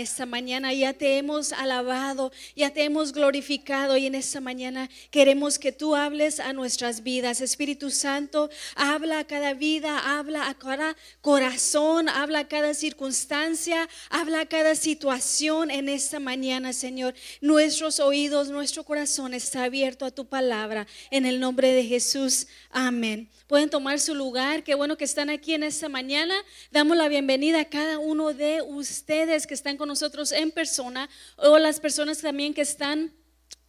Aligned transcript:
Esta 0.00 0.24
mañana 0.24 0.72
ya 0.72 0.94
te 0.94 1.18
hemos 1.18 1.52
alabado, 1.52 2.32
ya 2.56 2.70
te 2.70 2.84
hemos 2.84 3.12
glorificado 3.12 3.98
y 3.98 4.06
en 4.06 4.14
esta 4.14 4.40
mañana 4.40 4.88
queremos 5.10 5.58
que 5.58 5.72
tú 5.72 5.94
hables 5.94 6.40
a 6.40 6.54
nuestras 6.54 7.02
vidas. 7.02 7.42
Espíritu 7.42 7.90
Santo, 7.90 8.48
habla 8.76 9.18
a 9.18 9.26
cada 9.26 9.52
vida, 9.52 10.18
habla 10.18 10.48
a 10.48 10.54
cada 10.54 10.96
corazón, 11.20 12.08
habla 12.08 12.40
a 12.40 12.48
cada 12.48 12.72
circunstancia, 12.72 13.90
habla 14.08 14.40
a 14.40 14.46
cada 14.46 14.74
situación 14.74 15.70
en 15.70 15.90
esta 15.90 16.18
mañana, 16.18 16.72
Señor. 16.72 17.14
Nuestros 17.42 18.00
oídos, 18.00 18.48
nuestro 18.48 18.84
corazón 18.84 19.34
está 19.34 19.64
abierto 19.64 20.06
a 20.06 20.10
tu 20.10 20.24
palabra. 20.24 20.86
En 21.10 21.26
el 21.26 21.38
nombre 21.40 21.72
de 21.72 21.84
Jesús, 21.84 22.46
amén. 22.70 23.28
Pueden 23.50 23.68
tomar 23.68 23.98
su 23.98 24.14
lugar. 24.14 24.62
Qué 24.62 24.76
bueno 24.76 24.96
que 24.96 25.02
están 25.02 25.28
aquí 25.28 25.54
en 25.54 25.64
esta 25.64 25.88
mañana. 25.88 26.36
Damos 26.70 26.96
la 26.96 27.08
bienvenida 27.08 27.62
a 27.62 27.64
cada 27.64 27.98
uno 27.98 28.32
de 28.32 28.62
ustedes 28.62 29.48
que 29.48 29.54
están 29.54 29.76
con 29.76 29.88
nosotros 29.88 30.30
en 30.30 30.52
persona 30.52 31.10
o 31.34 31.58
las 31.58 31.80
personas 31.80 32.20
también 32.20 32.54
que 32.54 32.60
están 32.60 33.12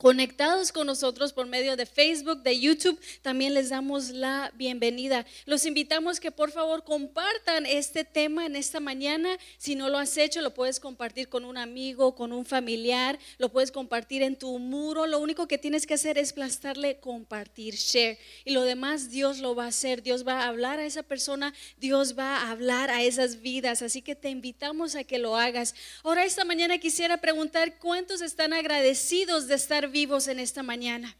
conectados 0.01 0.71
con 0.71 0.87
nosotros 0.87 1.31
por 1.31 1.45
medio 1.45 1.75
de 1.75 1.85
Facebook, 1.85 2.41
de 2.41 2.59
YouTube, 2.59 2.99
también 3.21 3.53
les 3.53 3.69
damos 3.69 4.09
la 4.09 4.51
bienvenida. 4.55 5.27
Los 5.45 5.63
invitamos 5.67 6.19
que 6.19 6.31
por 6.31 6.49
favor 6.49 6.83
compartan 6.83 7.67
este 7.67 8.03
tema 8.03 8.47
en 8.47 8.55
esta 8.55 8.79
mañana. 8.79 9.37
Si 9.59 9.75
no 9.75 9.89
lo 9.89 9.99
has 9.99 10.17
hecho, 10.17 10.41
lo 10.41 10.55
puedes 10.55 10.79
compartir 10.79 11.29
con 11.29 11.45
un 11.45 11.55
amigo, 11.55 12.15
con 12.15 12.33
un 12.33 12.45
familiar, 12.45 13.19
lo 13.37 13.49
puedes 13.49 13.71
compartir 13.71 14.23
en 14.23 14.35
tu 14.35 14.57
muro. 14.57 15.05
Lo 15.05 15.19
único 15.19 15.47
que 15.47 15.59
tienes 15.59 15.85
que 15.85 15.93
hacer 15.93 16.17
es 16.17 16.31
aplastarle 16.31 16.99
compartir, 16.99 17.75
share. 17.75 18.17
Y 18.43 18.53
lo 18.53 18.63
demás 18.63 19.11
Dios 19.11 19.37
lo 19.37 19.53
va 19.53 19.65
a 19.65 19.67
hacer. 19.67 20.01
Dios 20.01 20.27
va 20.27 20.41
a 20.41 20.47
hablar 20.47 20.79
a 20.79 20.85
esa 20.85 21.03
persona, 21.03 21.53
Dios 21.77 22.17
va 22.17 22.37
a 22.37 22.49
hablar 22.49 22.89
a 22.89 23.03
esas 23.03 23.41
vidas. 23.41 23.83
Así 23.83 24.01
que 24.01 24.15
te 24.15 24.31
invitamos 24.31 24.95
a 24.95 25.03
que 25.03 25.19
lo 25.19 25.37
hagas. 25.37 25.75
Ahora 26.01 26.25
esta 26.25 26.43
mañana 26.43 26.79
quisiera 26.79 27.17
preguntar 27.17 27.77
cuántos 27.77 28.21
están 28.23 28.51
agradecidos 28.51 29.47
de 29.47 29.53
estar 29.53 29.90
vivos 29.91 30.27
en 30.27 30.39
esta 30.39 30.63
mañana. 30.63 31.15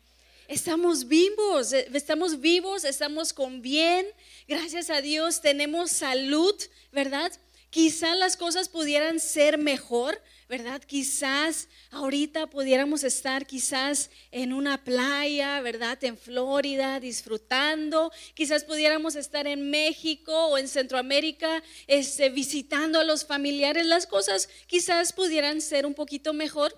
Estamos 0.47 1.07
vivos, 1.07 1.71
eh, 1.71 1.87
estamos 1.93 2.41
vivos, 2.41 2.83
estamos 2.83 3.31
con 3.31 3.61
bien. 3.61 4.05
Gracias 4.47 4.89
a 4.89 5.01
Dios 5.01 5.41
tenemos 5.41 5.91
salud, 5.91 6.55
¿verdad? 6.91 7.31
Quizás 7.69 8.17
las 8.17 8.35
cosas 8.35 8.67
pudieran 8.67 9.21
ser 9.21 9.57
mejor, 9.57 10.21
¿verdad? 10.49 10.81
Quizás 10.81 11.69
ahorita 11.91 12.47
pudiéramos 12.47 13.05
estar 13.05 13.45
quizás 13.45 14.09
en 14.31 14.51
una 14.51 14.83
playa, 14.83 15.61
¿verdad? 15.61 15.97
En 16.03 16.17
Florida, 16.17 16.99
disfrutando. 16.99 18.11
Quizás 18.33 18.65
pudiéramos 18.65 19.15
estar 19.15 19.47
en 19.47 19.69
México 19.69 20.47
o 20.47 20.57
en 20.57 20.67
Centroamérica, 20.67 21.63
este, 21.87 22.27
visitando 22.27 22.99
a 22.99 23.05
los 23.05 23.23
familiares. 23.25 23.85
Las 23.85 24.05
cosas 24.05 24.49
quizás 24.67 25.13
pudieran 25.13 25.61
ser 25.61 25.85
un 25.85 25.93
poquito 25.93 26.33
mejor, 26.33 26.77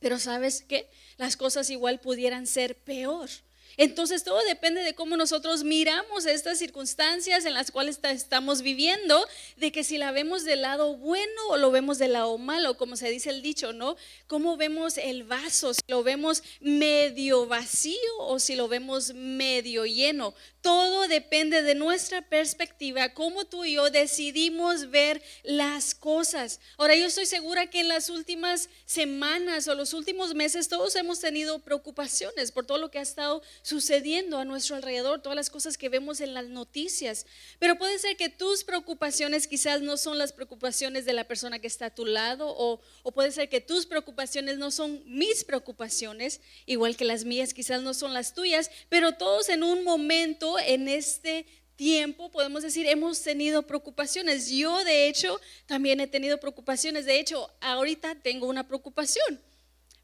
pero 0.00 0.18
¿sabes 0.18 0.64
qué? 0.66 0.88
las 1.20 1.36
cosas 1.36 1.68
igual 1.68 2.00
pudieran 2.00 2.46
ser 2.46 2.76
peor. 2.76 3.28
Entonces 3.76 4.24
todo 4.24 4.42
depende 4.44 4.82
de 4.82 4.94
cómo 4.94 5.16
nosotros 5.16 5.64
miramos 5.64 6.26
estas 6.26 6.58
circunstancias 6.58 7.44
en 7.44 7.54
las 7.54 7.70
cuales 7.70 8.00
estamos 8.02 8.62
viviendo, 8.62 9.24
de 9.56 9.70
que 9.70 9.84
si 9.84 9.98
la 9.98 10.12
vemos 10.12 10.44
del 10.44 10.62
lado 10.62 10.96
bueno 10.96 11.40
o 11.50 11.56
lo 11.58 11.70
vemos 11.70 11.98
del 11.98 12.14
lado 12.14 12.36
malo, 12.38 12.76
como 12.76 12.96
se 12.96 13.10
dice 13.10 13.30
el 13.30 13.42
dicho, 13.42 13.72
¿no? 13.72 13.96
Cómo 14.26 14.56
vemos 14.56 14.96
el 14.96 15.24
vaso, 15.24 15.74
si 15.74 15.82
lo 15.88 16.02
vemos 16.02 16.42
medio 16.60 17.46
vacío 17.46 18.16
o 18.18 18.38
si 18.38 18.56
lo 18.56 18.66
vemos 18.66 19.12
medio 19.14 19.84
lleno. 19.84 20.34
Todo 20.62 21.08
depende 21.08 21.62
de 21.62 21.74
nuestra 21.74 22.20
perspectiva, 22.20 23.14
cómo 23.14 23.46
tú 23.46 23.64
y 23.64 23.74
yo 23.74 23.88
decidimos 23.88 24.90
ver 24.90 25.22
las 25.42 25.94
cosas. 25.94 26.60
Ahora 26.76 26.94
yo 26.96 27.06
estoy 27.06 27.24
segura 27.24 27.68
que 27.68 27.80
en 27.80 27.88
las 27.88 28.10
últimas 28.10 28.68
semanas 28.84 29.68
o 29.68 29.74
los 29.74 29.94
últimos 29.94 30.34
meses 30.34 30.68
todos 30.68 30.94
hemos 30.96 31.20
tenido 31.20 31.60
preocupaciones 31.60 32.52
por 32.52 32.66
todo 32.66 32.76
lo 32.76 32.90
que 32.90 32.98
ha 32.98 33.02
estado 33.02 33.42
sucediendo 33.62 34.38
a 34.38 34.44
nuestro 34.44 34.76
alrededor, 34.76 35.22
todas 35.22 35.36
las 35.36 35.48
cosas 35.48 35.78
que 35.78 35.88
vemos 35.88 36.20
en 36.20 36.34
las 36.34 36.46
noticias. 36.46 37.24
Pero 37.58 37.78
puede 37.78 37.98
ser 37.98 38.18
que 38.18 38.28
tus 38.28 38.62
preocupaciones 38.62 39.46
quizás 39.46 39.80
no 39.80 39.96
son 39.96 40.18
las 40.18 40.32
preocupaciones 40.34 41.06
de 41.06 41.14
la 41.14 41.24
persona 41.24 41.58
que 41.58 41.68
está 41.68 41.86
a 41.86 41.94
tu 41.94 42.04
lado 42.04 42.46
o, 42.48 42.82
o 43.02 43.12
puede 43.12 43.32
ser 43.32 43.48
que 43.48 43.62
tus 43.62 43.86
preocupaciones 43.86 44.58
no 44.58 44.70
son 44.70 45.02
mis 45.06 45.42
preocupaciones, 45.42 46.42
igual 46.66 46.96
que 46.96 47.06
las 47.06 47.24
mías 47.24 47.54
quizás 47.54 47.80
no 47.80 47.94
son 47.94 48.12
las 48.12 48.34
tuyas, 48.34 48.70
pero 48.90 49.12
todos 49.12 49.48
en 49.48 49.62
un 49.62 49.84
momento 49.84 50.49
en 50.58 50.88
este 50.88 51.46
tiempo, 51.76 52.30
podemos 52.30 52.62
decir, 52.62 52.86
hemos 52.86 53.22
tenido 53.22 53.62
preocupaciones. 53.62 54.50
Yo, 54.50 54.84
de 54.84 55.08
hecho, 55.08 55.40
también 55.66 56.00
he 56.00 56.06
tenido 56.06 56.38
preocupaciones. 56.38 57.06
De 57.06 57.18
hecho, 57.18 57.50
ahorita 57.60 58.16
tengo 58.16 58.46
una 58.48 58.68
preocupación. 58.68 59.40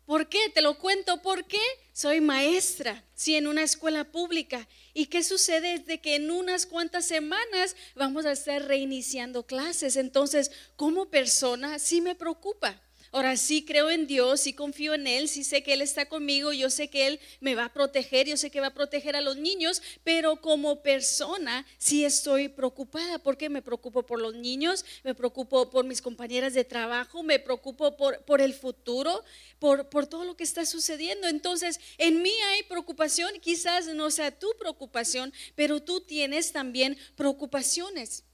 ¿Por 0.06 0.28
qué? 0.28 0.38
Te 0.54 0.62
lo 0.62 0.78
cuento 0.78 1.20
porque 1.20 1.58
soy 1.92 2.20
maestra, 2.20 3.04
sí, 3.14 3.34
en 3.34 3.48
una 3.48 3.64
escuela 3.64 4.04
pública. 4.04 4.68
¿Y 4.94 5.06
qué 5.06 5.24
sucede? 5.24 5.74
Es 5.74 5.86
de 5.86 6.00
que 6.00 6.14
en 6.14 6.30
unas 6.30 6.64
cuantas 6.64 7.04
semanas 7.04 7.76
vamos 7.96 8.24
a 8.24 8.32
estar 8.32 8.62
reiniciando 8.62 9.44
clases. 9.44 9.96
Entonces, 9.96 10.52
como 10.76 11.10
persona, 11.10 11.80
sí 11.80 12.00
me 12.00 12.14
preocupa. 12.14 12.80
Ahora 13.12 13.36
sí 13.36 13.64
creo 13.64 13.90
en 13.90 14.06
Dios, 14.06 14.40
sí 14.40 14.52
confío 14.52 14.94
en 14.94 15.06
Él, 15.06 15.28
sí 15.28 15.44
sé 15.44 15.62
que 15.62 15.72
Él 15.72 15.82
está 15.82 16.06
conmigo, 16.06 16.52
yo 16.52 16.70
sé 16.70 16.88
que 16.88 17.06
Él 17.06 17.20
me 17.40 17.54
va 17.54 17.66
a 17.66 17.72
proteger, 17.72 18.26
yo 18.26 18.36
sé 18.36 18.50
que 18.50 18.60
va 18.60 18.68
a 18.68 18.74
proteger 18.74 19.16
a 19.16 19.20
los 19.20 19.36
niños, 19.36 19.82
pero 20.04 20.40
como 20.40 20.82
persona 20.82 21.66
sí 21.78 22.04
estoy 22.04 22.48
preocupada 22.48 23.18
porque 23.18 23.48
me 23.48 23.62
preocupo 23.62 24.04
por 24.04 24.20
los 24.20 24.34
niños, 24.34 24.84
me 25.04 25.14
preocupo 25.14 25.70
por 25.70 25.84
mis 25.84 26.02
compañeras 26.02 26.54
de 26.54 26.64
trabajo, 26.64 27.22
me 27.22 27.38
preocupo 27.38 27.96
por, 27.96 28.24
por 28.24 28.40
el 28.40 28.54
futuro, 28.54 29.24
por, 29.58 29.88
por 29.88 30.06
todo 30.06 30.24
lo 30.24 30.36
que 30.36 30.44
está 30.44 30.66
sucediendo. 30.66 31.28
Entonces, 31.28 31.80
en 31.98 32.22
mí 32.22 32.32
hay 32.52 32.62
preocupación, 32.64 33.30
quizás 33.40 33.86
no 33.86 34.10
sea 34.10 34.36
tu 34.36 34.48
preocupación, 34.58 35.32
pero 35.54 35.82
tú 35.82 36.00
tienes 36.00 36.52
también 36.52 36.96
preocupaciones. 37.16 38.24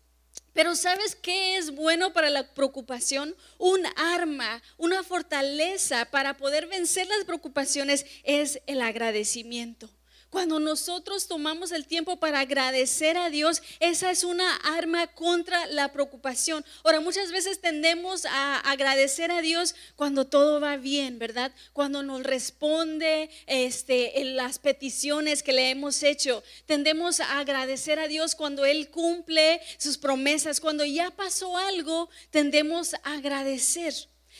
Pero 0.52 0.76
¿sabes 0.76 1.14
qué 1.14 1.56
es 1.56 1.74
bueno 1.74 2.12
para 2.12 2.28
la 2.28 2.52
preocupación? 2.54 3.34
Un 3.58 3.80
arma, 3.96 4.62
una 4.76 5.02
fortaleza 5.02 6.04
para 6.10 6.36
poder 6.36 6.66
vencer 6.66 7.06
las 7.06 7.24
preocupaciones 7.24 8.04
es 8.24 8.60
el 8.66 8.82
agradecimiento. 8.82 9.88
Cuando 10.32 10.58
nosotros 10.58 11.28
tomamos 11.28 11.72
el 11.72 11.84
tiempo 11.84 12.16
para 12.16 12.40
agradecer 12.40 13.18
a 13.18 13.28
Dios, 13.28 13.62
esa 13.80 14.10
es 14.10 14.24
una 14.24 14.56
arma 14.64 15.06
contra 15.08 15.66
la 15.66 15.92
preocupación. 15.92 16.64
Ahora, 16.84 17.00
muchas 17.00 17.30
veces 17.30 17.60
tendemos 17.60 18.24
a 18.24 18.56
agradecer 18.60 19.30
a 19.30 19.42
Dios 19.42 19.74
cuando 19.94 20.26
todo 20.26 20.58
va 20.58 20.78
bien, 20.78 21.18
¿verdad? 21.18 21.52
Cuando 21.74 22.02
nos 22.02 22.22
responde 22.22 23.28
este, 23.46 24.22
en 24.22 24.34
las 24.34 24.58
peticiones 24.58 25.42
que 25.42 25.52
le 25.52 25.68
hemos 25.68 26.02
hecho. 26.02 26.42
Tendemos 26.64 27.20
a 27.20 27.38
agradecer 27.38 27.98
a 27.98 28.08
Dios 28.08 28.34
cuando 28.34 28.64
Él 28.64 28.88
cumple 28.88 29.60
sus 29.76 29.98
promesas. 29.98 30.60
Cuando 30.60 30.86
ya 30.86 31.10
pasó 31.10 31.58
algo, 31.58 32.08
tendemos 32.30 32.94
a 32.94 33.16
agradecer. 33.16 33.92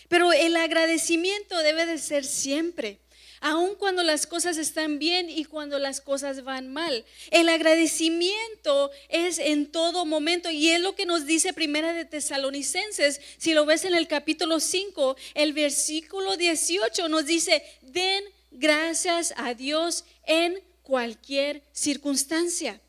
Pero 0.08 0.32
el 0.32 0.56
agradecimiento 0.56 1.58
debe 1.58 1.84
de 1.84 1.98
ser 1.98 2.24
siempre 2.24 3.02
aun 3.42 3.74
cuando 3.74 4.02
las 4.04 4.26
cosas 4.26 4.56
están 4.56 4.98
bien 4.98 5.28
y 5.28 5.44
cuando 5.44 5.78
las 5.78 6.00
cosas 6.00 6.44
van 6.44 6.72
mal. 6.72 7.04
El 7.30 7.48
agradecimiento 7.48 8.90
es 9.08 9.38
en 9.38 9.66
todo 9.66 10.06
momento 10.06 10.50
y 10.50 10.68
es 10.68 10.80
lo 10.80 10.94
que 10.94 11.06
nos 11.06 11.26
dice 11.26 11.52
Primera 11.52 11.92
de 11.92 12.04
Tesalonicenses. 12.04 13.20
Si 13.38 13.52
lo 13.52 13.66
ves 13.66 13.84
en 13.84 13.94
el 13.94 14.06
capítulo 14.06 14.60
5, 14.60 15.16
el 15.34 15.52
versículo 15.52 16.36
18 16.36 17.08
nos 17.08 17.26
dice, 17.26 17.64
den 17.82 18.24
gracias 18.52 19.34
a 19.36 19.54
Dios 19.54 20.04
en 20.24 20.62
cualquier 20.82 21.64
circunstancia. 21.72 22.80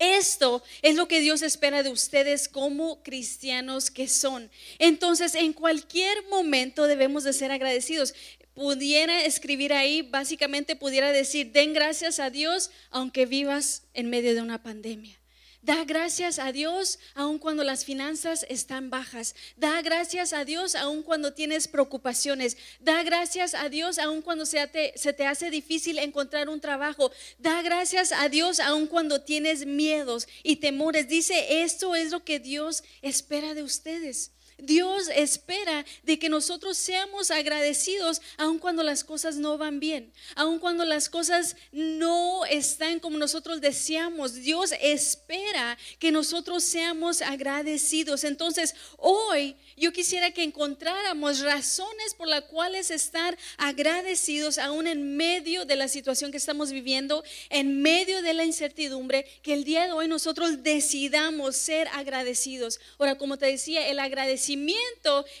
Esto 0.00 0.62
es 0.82 0.96
lo 0.96 1.06
que 1.06 1.20
Dios 1.20 1.42
espera 1.42 1.84
de 1.84 1.90
ustedes 1.90 2.48
como 2.48 3.02
cristianos 3.04 3.92
que 3.92 4.08
son. 4.08 4.50
Entonces, 4.78 5.36
en 5.36 5.52
cualquier 5.52 6.26
momento 6.26 6.86
debemos 6.86 7.22
de 7.22 7.32
ser 7.32 7.52
agradecidos 7.52 8.12
pudiera 8.54 9.24
escribir 9.24 9.72
ahí, 9.72 10.02
básicamente 10.02 10.76
pudiera 10.76 11.12
decir, 11.12 11.52
den 11.52 11.74
gracias 11.74 12.20
a 12.20 12.30
Dios 12.30 12.70
aunque 12.90 13.26
vivas 13.26 13.82
en 13.92 14.10
medio 14.10 14.34
de 14.34 14.42
una 14.42 14.62
pandemia. 14.62 15.18
Da 15.64 15.82
gracias 15.84 16.38
a 16.38 16.52
Dios 16.52 16.98
aun 17.14 17.38
cuando 17.38 17.64
las 17.64 17.86
finanzas 17.86 18.44
están 18.50 18.90
bajas. 18.90 19.34
Da 19.56 19.80
gracias 19.80 20.34
a 20.34 20.44
Dios 20.44 20.74
aun 20.74 21.02
cuando 21.02 21.32
tienes 21.32 21.68
preocupaciones. 21.68 22.58
Da 22.80 23.02
gracias 23.02 23.54
a 23.54 23.70
Dios 23.70 23.98
aun 23.98 24.20
cuando 24.20 24.44
se 24.44 24.66
te, 24.66 25.26
hace 25.26 25.50
difícil 25.50 25.98
encontrar 25.98 26.50
un 26.50 26.60
trabajo. 26.60 27.10
Da 27.38 27.62
gracias 27.62 28.12
a 28.12 28.28
Dios 28.28 28.60
aun 28.60 28.86
cuando 28.86 29.22
tienes 29.22 29.64
miedos 29.64 30.28
y 30.42 30.56
temores. 30.56 31.08
Dice, 31.08 31.62
esto 31.62 31.94
es 31.94 32.10
lo 32.10 32.24
que 32.24 32.40
Dios 32.40 32.84
espera 33.00 33.54
de 33.54 33.62
ustedes. 33.62 34.32
Dios 34.58 35.08
espera 35.14 35.84
de 36.04 36.18
que 36.18 36.28
nosotros 36.28 36.78
seamos 36.78 37.30
agradecidos 37.30 38.20
aun 38.36 38.58
cuando 38.58 38.82
las 38.82 39.02
cosas 39.02 39.36
no 39.36 39.58
van 39.58 39.80
bien, 39.80 40.12
aun 40.36 40.58
cuando 40.58 40.84
las 40.84 41.08
cosas 41.08 41.56
no 41.72 42.44
están 42.46 43.00
como 43.00 43.18
nosotros 43.18 43.60
deseamos. 43.60 44.34
Dios 44.34 44.72
espera 44.80 45.76
que 45.98 46.12
nosotros 46.12 46.62
seamos 46.62 47.20
agradecidos. 47.20 48.24
Entonces, 48.24 48.74
hoy 48.96 49.56
yo 49.76 49.92
quisiera 49.92 50.30
que 50.30 50.44
encontráramos 50.44 51.40
razones 51.40 52.14
por 52.14 52.28
las 52.28 52.42
cuales 52.42 52.90
estar 52.90 53.36
agradecidos 53.56 54.58
aún 54.58 54.86
en 54.86 55.16
medio 55.16 55.64
de 55.64 55.76
la 55.76 55.88
situación 55.88 56.30
que 56.30 56.38
estamos 56.38 56.70
viviendo, 56.70 57.24
en 57.50 57.82
medio 57.82 58.22
de 58.22 58.34
la 58.34 58.44
incertidumbre, 58.44 59.26
que 59.42 59.54
el 59.54 59.64
día 59.64 59.86
de 59.86 59.92
hoy 59.92 60.06
nosotros 60.06 60.62
decidamos 60.62 61.56
ser 61.56 61.88
agradecidos. 61.88 62.78
Ahora, 62.98 63.16
como 63.18 63.36
te 63.36 63.46
decía, 63.46 63.88
el 63.88 63.98
agradecimiento 63.98 64.43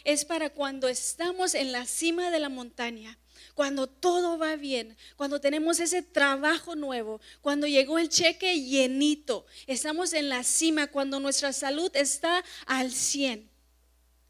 es 0.04 0.24
para 0.24 0.50
cuando 0.50 0.88
estamos 0.88 1.54
en 1.54 1.72
la 1.72 1.86
cima 1.86 2.30
de 2.30 2.40
la 2.40 2.48
montaña 2.48 3.18
cuando 3.54 3.86
todo 3.86 4.36
va 4.36 4.56
bien, 4.56 4.96
cuando 5.16 5.40
tenemos 5.40 5.78
ese 5.78 6.02
trabajo 6.02 6.74
nuevo, 6.74 7.20
cuando 7.40 7.66
llegó 7.66 7.98
el 7.98 8.08
cheque 8.08 8.60
llenito, 8.60 9.46
estamos 9.66 10.12
en 10.12 10.28
la 10.28 10.42
cima, 10.42 10.88
cuando 10.88 11.20
nuestra 11.20 11.52
salud 11.52 11.90
está 11.94 12.44
al 12.66 12.90
100. 12.90 13.48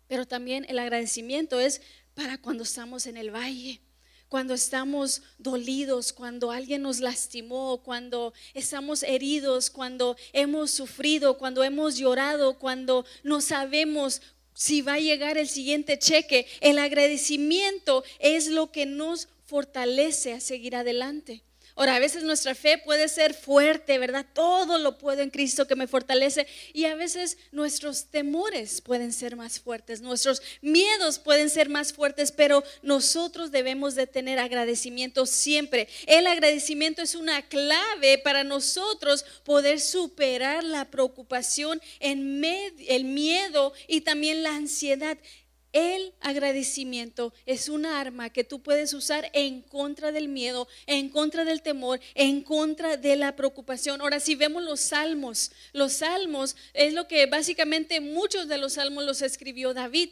Pero 0.09 0.27
también 0.27 0.67
el 0.69 0.79
agradecimiento 0.79 1.59
es 1.59 1.81
para 2.15 2.39
cuando 2.39 2.65
estamos 2.65 3.07
en 3.07 3.17
el 3.17 3.35
valle, 3.35 3.81
cuando 4.29 4.53
estamos 4.53 5.23
dolidos, 5.39 6.13
cuando 6.13 6.51
alguien 6.51 6.83
nos 6.83 7.01
lastimó, 7.01 7.83
cuando 7.83 8.35
estamos 8.53 9.03
heridos, 9.03 9.71
cuando 9.71 10.17
hemos 10.33 10.71
sufrido, 10.71 11.39
cuando 11.39 11.65
hemos 11.65 11.97
llorado, 11.97 12.59
cuando 12.59 13.07
no 13.23 13.41
sabemos 13.41 14.21
si 14.55 14.81
va 14.83 14.95
a 14.95 15.01
llegar 15.01 15.37
el 15.37 15.49
siguiente 15.49 15.99
cheque. 15.99 16.47
El 16.61 16.79
agradecimiento 16.79 18.05
es 18.19 18.49
lo 18.49 18.71
que 18.73 18.87
nos 18.87 19.29
fortalece 19.45 20.33
a 20.33 20.41
seguir 20.41 20.77
adelante. 20.77 21.43
Ahora, 21.77 21.97
a 21.97 21.99
veces 21.99 22.23
nuestra 22.23 22.55
fe 22.55 22.79
puede 22.79 23.09
ser 23.09 23.35
fuerte, 23.35 23.99
¿verdad? 23.99 24.25
Todo 24.33 24.79
lo 24.79 24.97
puedo 24.97 25.23
en 25.23 25.31
Cristo 25.31 25.67
que 25.67 25.75
me 25.75 25.89
fortalece. 25.89 26.47
Y 26.73 26.85
a 26.85 26.95
veces 26.95 27.37
nuestros 27.51 28.07
temores 28.07 28.81
pueden 28.81 29.13
ser 29.13 29.35
más 29.35 29.59
fuertes, 29.59 30.01
nuestros 30.01 30.41
miedos 30.63 31.19
pueden 31.19 31.51
ser 31.51 31.69
más 31.69 31.93
fuertes, 31.93 32.31
pero 32.31 32.63
nosotros 32.83 33.51
debemos 33.51 33.97
de 33.97 34.07
tener 34.07 34.39
agradecimiento 34.39 35.27
siempre. 35.27 35.89
El 36.07 36.29
agradecimiento 36.29 37.03
es 37.03 37.17
una 37.17 37.43
clave 37.43 38.19
para 38.19 38.45
nosotros 38.45 39.25
poder 39.43 39.81
superar 39.81 40.63
la 40.63 40.85
preocupación, 40.91 41.81
el 41.99 42.19
miedo 43.05 43.73
y 43.89 44.03
también 44.03 44.43
la 44.45 44.55
ansiedad. 44.55 45.19
El 45.75 46.15
agradecimiento 46.21 47.35
es 47.47 47.69
una 47.69 47.99
arma 47.99 48.31
que 48.31 48.45
tú 48.45 48.63
puedes 48.63 48.95
usar 48.95 49.29
en 49.33 49.61
contra 49.61 50.13
del 50.13 50.29
miedo, 50.29 50.69
en 50.87 51.09
contra 51.09 51.45
del 51.45 51.63
temor, 51.63 51.99
en 52.15 52.43
contra 52.43 52.97
de 52.97 53.17
la 53.17 53.35
preocupación. 53.35 54.01
Ahora, 54.01 54.21
si 54.21 54.37
vemos 54.37 54.63
los 54.63 54.79
salmos, 54.79 55.51
los 55.73 55.95
salmos 55.95 56.55
es 56.75 56.95
lo 56.95 57.09
que 57.09 57.27
básicamente 57.27 58.01
muchos 58.01 58.47
de 58.47 58.59
los 58.59 58.75
salmos 58.75 59.03
los 59.03 59.21
escribió 59.21 59.75
David. 59.75 60.11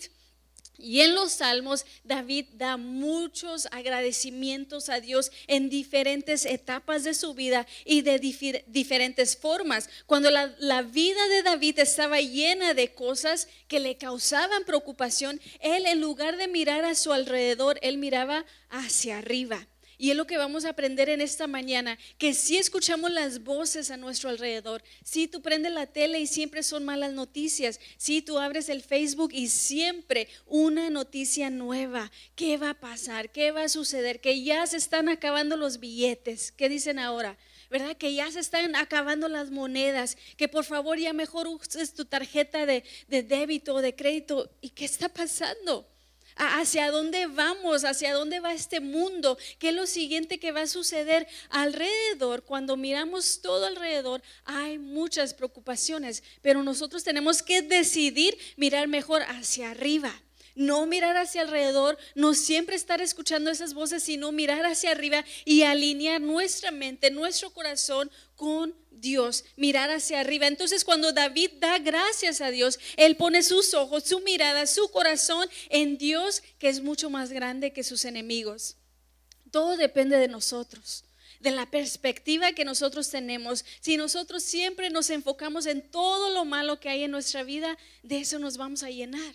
Y 0.83 1.01
en 1.01 1.15
los 1.15 1.33
salmos 1.33 1.87
David 2.03 2.47
da 2.55 2.77
muchos 2.77 3.69
agradecimientos 3.71 4.89
a 4.89 4.99
Dios 4.99 5.31
en 5.47 5.71
diferentes 5.71 6.45
etapas 6.45 7.05
de 7.05 7.15
su 7.15 7.35
vida 7.35 7.69
y 7.85 8.03
de 8.03 8.19
diferentes 8.67 9.37
formas. 9.37 9.89
Cuando 10.07 10.33
la, 10.33 10.53
la, 10.59 10.83
vida 10.83 11.29
de 11.29 11.45
David 11.45 11.79
estaba 11.79 12.21
llena 12.21 12.75
de 12.75 12.93
cosas 12.93 13.47
que 13.69 13.79
le 13.79 13.97
causaban 13.97 14.65
preocupación, 14.65 15.41
él 15.61 15.87
en 15.87 16.01
lugar 16.01 16.37
de 16.37 16.49
mirar 16.49 16.85
a 16.85 16.97
su 16.97 17.13
alrededor, 17.13 17.79
él 17.83 17.99
miraba 17.99 18.45
hacia 18.69 19.19
arriba. 19.19 19.69
Y 20.03 20.11
es 20.11 20.17
lo 20.17 20.27
que 20.27 20.37
vamos 20.37 20.65
a 20.65 20.71
aprender 20.71 21.09
en 21.11 21.21
esta 21.21 21.47
mañana, 21.47 21.97
que 22.19 22.35
si 22.35 22.57
escuchamos 22.57 23.13
las 23.13 23.45
voces 23.45 23.89
a 23.93 23.97
nuestro 23.97 24.31
alrededor, 24.31 24.83
si 25.05 25.29
tú 25.29 25.41
prendes 25.43 25.71
la 25.71 25.87
tele 25.87 26.19
y 26.19 26.27
siempre 26.27 26.65
son 26.65 26.85
malas 26.85 27.13
noticias, 27.13 27.79
si 27.99 28.21
tú 28.21 28.41
abres 28.41 28.69
el 28.69 28.83
Facebook 28.83 29.31
y 29.33 29.47
siempre 29.47 30.27
una 30.47 30.91
noticia 30.91 31.51
nueva, 31.51 32.11
¿qué 32.35 32.57
va 32.57 32.71
a 32.71 32.81
pasar? 32.81 33.31
¿Qué 33.31 33.53
va 33.53 33.63
a 33.63 33.69
suceder? 33.69 34.21
Que 34.21 34.43
ya 34.43 34.67
se 34.67 34.77
están 34.77 35.09
acabando 35.09 35.57
los 35.57 35.79
billetes, 35.79 36.51
¿qué 36.51 36.69
dicen 36.69 36.99
ahora? 36.99 37.39
¿verdad? 37.71 37.97
Que 37.97 38.13
ya 38.13 38.29
se 38.33 38.41
están 38.41 38.75
acabando 38.75 39.29
las 39.29 39.53
monedas, 39.53 40.19
que 40.37 40.49
por 40.49 40.65
favor 40.65 40.99
ya 40.99 41.13
mejor 41.13 41.47
uses 41.47 41.95
tu 41.95 42.07
tarjeta 42.07 42.67
de, 42.67 42.83
de 43.07 43.23
débito 43.23 43.77
o 43.77 43.81
de 43.81 43.95
crédito. 43.95 44.51
¿Y 44.61 44.71
qué 44.71 44.85
está 44.85 45.09
pasando? 45.09 45.92
Hacia 46.43 46.91
dónde 46.91 47.27
vamos, 47.27 47.85
hacia 47.85 48.15
dónde 48.15 48.41
va 48.41 48.53
este 48.53 48.81
mundo, 48.81 49.39
qué 49.59 49.71
es 49.71 49.75
lo 49.75 49.87
siguiente 49.87 50.39
que 50.39 50.53
va 50.53 50.63
a 50.63 50.67
suceder 50.67 51.27
alrededor. 51.51 52.43
Cuando 52.43 52.77
miramos 52.77 53.41
todo 53.43 53.67
alrededor, 53.67 54.23
hay 54.45 54.79
muchas 54.79 55.35
preocupaciones, 55.35 56.23
pero 56.41 56.63
nosotros 56.63 57.05
tenemos 57.05 57.43
que 57.43 57.63
decidir 57.63 58.37
mirar 58.57 58.89
mejor 58.89 59.23
hacia 59.23 59.71
arriba. 59.71 60.13
No 60.55 60.87
mirar 60.87 61.17
hacia 61.17 61.43
alrededor, 61.43 61.99
no 62.15 62.35
siempre 62.35 62.77
estar 62.77 63.01
escuchando 63.01 63.51
esas 63.51 63.75
voces, 63.75 64.03
sino 64.03 64.33
mirar 64.33 64.65
hacia 64.67 64.91
arriba 64.91 65.25
y 65.45 65.63
alinear 65.63 66.21
nuestra 66.21 66.71
mente, 66.71 67.11
nuestro 67.11 67.51
corazón 67.51 68.11
con 68.37 68.75
Dios, 68.91 69.45
mirar 69.57 69.91
hacia 69.91 70.21
arriba. 70.21 70.47
Entonces 70.47 70.85
cuando 70.85 71.13
David 71.13 71.53
da 71.59 71.79
gracias 71.79 72.41
a 72.41 72.51
Dios, 72.51 72.79
él 72.97 73.17
pone 73.17 73.43
sus 73.43 73.75
ojos, 73.75 74.05
su 74.05 74.21
mirada, 74.21 74.67
su 74.67 74.91
corazón 74.91 75.49
en 75.71 75.99
Dios, 75.99 76.43
que 76.59 76.69
es 76.69 76.83
mucho 76.83 77.11
más 77.11 77.31
grande 77.31 77.73
que 77.73 77.85
sus 77.85 78.05
enemigos. 78.05 78.77
Todo 79.51 79.77
depende 79.77 80.17
de 80.17 80.29
nosotros 80.29 81.05
de 81.43 81.51
la 81.51 81.69
perspectiva 81.69 82.53
que 82.53 82.65
nosotros 82.65 83.11
tenemos. 83.11 83.65
Si 83.81 83.97
nosotros 83.97 84.45
siempre 84.45 84.91
nos 84.91 85.11
enfocamos 85.11 85.67
en 85.67 85.83
todo 85.83 86.31
lo 86.31 86.45
malo 86.45 86.79
que 86.79 86.89
hay 86.89 87.03
en 87.03 87.11
nuestra 87.11 87.43
vida, 87.43 87.77
de 88.03 88.21
eso 88.21 88.39
nos 88.39 88.57
vamos 88.57 88.85
a 88.85 88.91
llenar. 88.91 89.35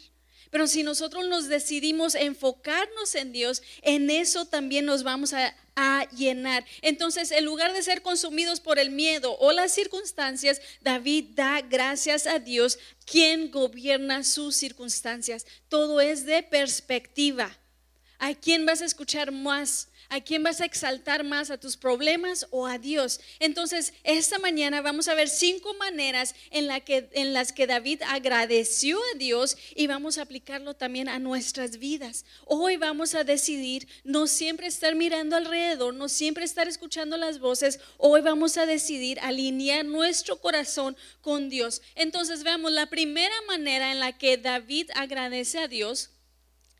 Pero 0.49 0.67
si 0.67 0.83
nosotros 0.83 1.27
nos 1.27 1.47
decidimos 1.47 2.15
enfocarnos 2.15 3.15
en 3.15 3.31
Dios, 3.31 3.61
en 3.81 4.09
eso 4.09 4.45
también 4.45 4.85
nos 4.85 5.03
vamos 5.03 5.33
a, 5.33 5.53
llenar. 6.17 6.65
Entonces, 6.81 7.29
en 7.29 7.45
lugar 7.45 7.71
de 7.71 7.83
ser 7.83 8.01
consumidos 8.01 8.59
por 8.59 8.79
el 8.79 8.89
miedo 8.89 9.37
o 9.37 9.51
las 9.51 9.71
circunstancias, 9.71 10.59
David 10.81 11.25
da 11.35 11.61
gracias 11.61 12.25
a 12.25 12.39
Dios, 12.39 12.79
quien 13.05 13.51
gobierna 13.51 14.23
sus 14.23 14.55
circunstancias. 14.55 15.45
Todo 15.69 16.01
es 16.01 16.25
de 16.25 16.41
perspectiva. 16.41 17.55
¿A 18.17 18.33
quién 18.33 18.65
vas 18.65 18.81
a 18.81 18.85
escuchar 18.85 19.31
más? 19.31 19.89
¿A 20.09 20.21
quién 20.21 20.41
vas 20.41 20.61
a 20.61 20.65
exaltar 20.65 21.25
más? 21.25 21.51
¿A 21.51 21.59
tus 21.59 21.75
problemas 21.75 22.47
o 22.51 22.65
a 22.65 22.77
Dios? 22.77 23.19
Entonces, 23.39 23.93
esta 24.03 24.39
mañana 24.39 24.81
vamos 24.81 25.09
a 25.09 25.15
ver 25.15 25.27
cinco 25.27 25.73
maneras 25.73 26.33
en, 26.49 26.67
las 26.67 27.51
que 27.51 27.67
David 27.67 28.01
agradeció 28.07 28.97
a 29.13 29.17
Dios 29.17 29.57
y 29.75 29.87
vamos 29.87 30.17
a 30.17 30.21
aplicarlo 30.21 30.75
también 30.75 31.09
a 31.09 31.19
nuestras 31.19 31.77
vidas. 31.77 32.25
Hoy 32.45 32.77
vamos 32.77 33.15
a 33.15 33.25
decidir 33.25 33.87
no 34.05 34.27
siempre 34.27 34.67
estar 34.67 34.95
mirando 34.95 35.35
alrededor, 35.35 35.93
no 35.93 36.07
siempre 36.07 36.45
estar 36.45 36.67
escuchando 36.67 37.17
las 37.17 37.39
voces. 37.39 37.79
Hoy 37.97 38.21
vamos 38.21 38.57
a 38.57 38.65
decidir 38.65 39.19
alinear 39.19 39.83
nuestro 39.83 40.39
corazón 40.39 40.95
con 41.21 41.49
Dios. 41.49 41.81
Entonces, 41.95 42.43
veamos 42.43 42.71
la 42.71 42.85
primera 42.85 43.35
manera 43.47 43.91
en 43.91 43.99
la 43.99 44.17
que 44.17 44.37
David 44.37 44.89
agradece 44.95 45.59
a 45.59 45.67
Dios 45.67 46.11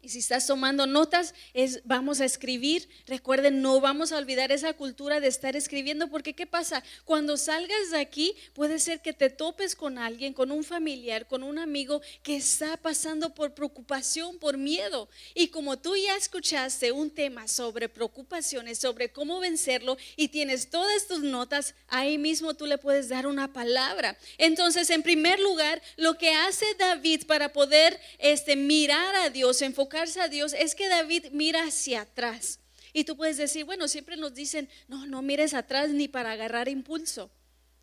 y 0.01 0.09
si 0.09 0.19
estás 0.19 0.47
tomando 0.47 0.85
notas, 0.85 1.33
es, 1.53 1.81
vamos 1.83 2.21
a 2.21 2.25
escribir. 2.25 2.87
Recuerden, 3.07 3.61
no 3.61 3.81
vamos 3.81 4.11
a 4.11 4.17
olvidar 4.17 4.51
esa 4.51 4.73
cultura 4.73 5.19
de 5.19 5.27
estar 5.27 5.55
escribiendo, 5.55 6.07
porque 6.07 6.33
¿qué 6.33 6.45
pasa? 6.45 6.83
Cuando 7.03 7.35
salgas 7.35 7.91
de 7.91 7.99
aquí, 7.99 8.35
puede 8.53 8.79
ser 8.79 9.01
que 9.01 9.13
te 9.13 9.29
topes 9.29 9.75
con 9.75 9.97
alguien, 9.97 10.33
con 10.33 10.51
un 10.51 10.63
familiar, 10.63 11.27
con 11.27 11.43
un 11.43 11.57
amigo 11.57 12.01
que 12.23 12.35
está 12.35 12.77
pasando 12.77 13.33
por 13.33 13.53
preocupación, 13.53 14.37
por 14.37 14.57
miedo. 14.57 15.09
Y 15.33 15.49
como 15.49 15.77
tú 15.77 15.95
ya 15.95 16.15
escuchaste 16.15 16.91
un 16.91 17.09
tema 17.09 17.47
sobre 17.47 17.89
preocupaciones, 17.89 18.77
sobre 18.77 19.11
cómo 19.11 19.39
vencerlo, 19.39 19.97
y 20.15 20.27
tienes 20.29 20.69
todas 20.69 21.07
tus 21.07 21.21
notas, 21.21 21.73
ahí 21.87 22.17
mismo 22.17 22.53
tú 22.53 22.65
le 22.65 22.77
puedes 22.77 23.09
dar 23.09 23.27
una 23.27 23.51
palabra. 23.51 24.17
Entonces, 24.37 24.89
en 24.89 25.03
primer 25.03 25.39
lugar, 25.39 25.81
lo 25.95 26.17
que 26.17 26.31
hace 26.31 26.65
David 26.77 27.25
para 27.25 27.51
poder 27.51 27.99
este, 28.19 28.55
mirar 28.55 29.15
a 29.15 29.29
Dios, 29.29 29.61
a 29.93 30.27
Dios 30.27 30.53
es 30.53 30.75
que 30.75 30.87
David 30.87 31.27
mira 31.31 31.63
hacia 31.63 32.01
atrás. 32.01 32.59
Y 32.93 33.03
tú 33.03 33.15
puedes 33.15 33.37
decir, 33.37 33.65
bueno, 33.65 33.87
siempre 33.87 34.17
nos 34.17 34.33
dicen, 34.33 34.69
no, 34.87 35.05
no 35.05 35.21
mires 35.21 35.53
atrás 35.53 35.89
ni 35.89 36.07
para 36.07 36.31
agarrar 36.31 36.67
impulso. 36.67 37.29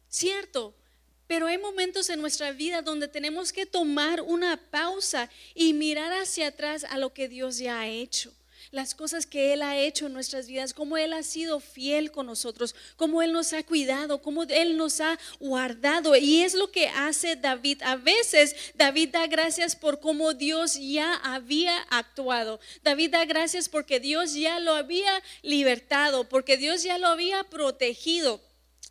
Cierto, 0.08 0.75
pero 1.26 1.46
hay 1.46 1.58
momentos 1.58 2.11
en 2.11 2.20
nuestra 2.20 2.52
vida 2.52 2.82
donde 2.82 3.08
tenemos 3.08 3.52
que 3.52 3.66
tomar 3.66 4.20
una 4.20 4.56
pausa 4.70 5.30
y 5.54 5.73
mirar 5.73 6.12
hacia 6.12 6.49
atrás 6.49 6.84
a 6.84 6.99
lo 6.99 7.12
que 7.12 7.28
Dios 7.28 7.58
ya 7.58 7.80
ha 7.80 7.88
hecho 7.88 8.32
las 8.71 8.94
cosas 8.94 9.26
que 9.26 9.52
Él 9.52 9.62
ha 9.62 9.78
hecho 9.78 10.06
en 10.06 10.12
nuestras 10.12 10.47
vidas, 10.47 10.75
cómo 10.75 10.97
Él 10.97 11.12
ha 11.12 11.23
sido 11.23 11.61
fiel 11.61 12.11
con 12.11 12.26
nosotros, 12.26 12.75
cómo 12.97 13.23
Él 13.23 13.33
nos 13.33 13.52
ha 13.52 13.62
cuidado, 13.62 14.23
cómo 14.23 14.44
Él 14.44 14.76
nos 14.76 15.00
ha 15.00 15.18
guardado. 15.40 16.16
Y 16.16 16.42
es 16.42 16.54
lo 16.54 16.71
que 16.71 16.88
hace 16.88 17.37
David. 17.37 17.83
A 17.83 17.97
veces 17.97 18.54
David 18.75 19.11
da 19.11 19.26
gracias 19.26 19.76
por 19.76 20.00
cómo 20.00 20.35
Dios 20.35 20.78
ya 20.80 21.14
había 21.14 21.76
actuado. 21.90 22.61
David 22.83 23.11
da 23.11 23.25
gracias 23.25 23.68
porque 23.68 24.00
Dios 24.00 24.35
ya 24.35 24.61
lo 24.61 24.75
había 24.75 25.23
libertado, 25.42 26.28
porque 26.28 26.56
Dios 26.56 26.83
ya 26.83 26.99
lo 26.99 27.09
había 27.09 27.44
protegido. 27.44 28.40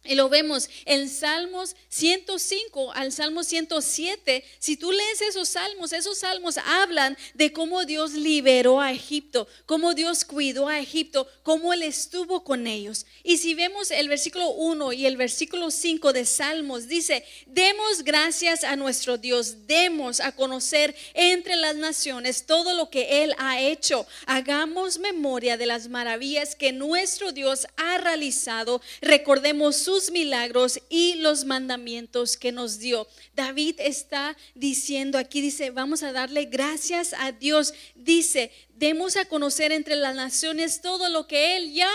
Y 0.06 0.16
lo 0.16 0.28
vemos 0.28 0.70
en 0.84 1.08
Salmos 1.08 1.78
105 1.88 2.92
al 2.92 3.14
Salmo 3.14 3.42
107. 3.42 4.44
Si 4.60 4.76
tú 4.76 4.92
lees 4.92 5.22
esos 5.22 5.48
salmos, 5.48 5.94
esos 5.94 6.18
salmos 6.18 6.58
hablan 6.58 7.18
de 7.34 7.54
cómo 7.54 7.86
Dios 7.86 8.12
liberó 8.12 8.82
a 8.82 8.92
Egipto, 8.92 9.48
cómo 9.66 9.94
Dios 9.94 10.26
cuidó 10.26 10.68
a 10.68 10.80
Egipto, 10.80 11.26
cómo 11.44 11.72
Él 11.72 11.84
estuvo 11.84 12.44
con 12.44 12.68
ellos. 12.68 13.06
Y 13.24 13.38
si 13.38 13.54
vemos 13.54 13.92
el 13.92 14.10
versículo 14.10 14.50
1 14.50 14.92
y 14.92 15.06
el 15.06 15.16
versículo 15.16 15.72
5 15.72 16.12
de 16.12 16.26
Salmos, 16.26 16.90
dice, 16.90 17.24
demos 17.46 18.04
gracias 18.04 18.66
a 18.66 18.76
nuestro 18.76 19.18
Dios, 19.18 19.68
demos 19.68 20.20
a 20.20 20.34
conocer 20.34 20.94
entre 21.14 21.56
las 21.56 21.78
naciones 21.78 22.46
todo 22.46 22.74
lo 22.74 22.90
que 22.90 23.24
Él 23.24 23.34
ha 23.38 23.62
hecho. 23.62 24.06
Hagamos 24.26 25.00
memoria 25.00 25.56
de 25.56 25.66
las 25.66 25.88
maravillas 25.88 26.56
que 26.56 26.74
nuestro 26.74 27.32
Dios 27.32 27.68
ha 27.78 27.98
realizado. 28.00 28.82
Recordemos 29.02 29.78
su 29.78 29.93
milagros 30.12 30.80
y 30.90 31.16
los 31.16 31.46
mandamientos 31.46 32.38
que 32.38 32.52
nos 32.52 32.80
dio. 32.80 33.08
David 33.36 33.76
está 33.80 34.36
diciendo 34.56 35.18
aquí, 35.18 35.42
dice, 35.42 35.72
vamos 35.72 36.04
a 36.04 36.12
darle 36.12 36.46
gracias 36.46 37.14
a 37.18 37.32
Dios. 37.32 37.74
Dice, 37.96 38.52
demos 38.70 39.16
a 39.18 39.26
conocer 39.26 39.72
entre 39.72 39.96
las 39.96 40.16
naciones 40.16 40.82
todo 40.82 41.10
lo 41.10 41.28
que 41.28 41.58
Él 41.58 41.74
ya 41.74 41.92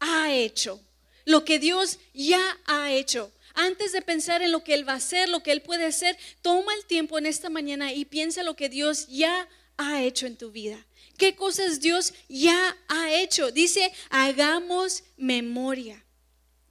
ha 0.00 0.32
hecho, 0.32 0.80
lo 1.24 1.44
que 1.44 1.58
Dios 1.58 1.98
ya 2.12 2.58
ha 2.66 2.92
hecho 2.92 3.32
antes 3.58 3.90
de 3.90 4.02
pensar 4.02 4.40
en 4.40 4.52
lo 4.52 4.62
que 4.62 4.72
Él 4.72 4.88
va 4.88 4.92
a 4.92 4.96
hacer, 4.96 5.28
lo 5.28 5.42
que 5.42 5.50
Él 5.50 5.62
puede 5.62 5.84
hacer, 5.84 6.16
toma 6.42 6.72
el 6.74 6.84
tiempo 6.84 7.18
en 7.18 7.26
esta 7.26 7.50
mañana 7.50 7.92
y 7.92 8.04
piensa 8.04 8.44
lo 8.44 8.54
que 8.54 8.68
Dios 8.68 9.08
ya 9.08 9.48
ha 9.76 10.02
hecho 10.02 10.26
en 10.26 10.36
tu 10.36 10.52
vida. 10.52 10.86
¿Qué 11.16 11.34
cosas 11.34 11.80
Dios 11.80 12.14
ya 12.28 12.76
ha 12.86 13.12
hecho? 13.12 13.50
Dice, 13.50 13.92
hagamos 14.10 15.02
memoria. 15.16 16.04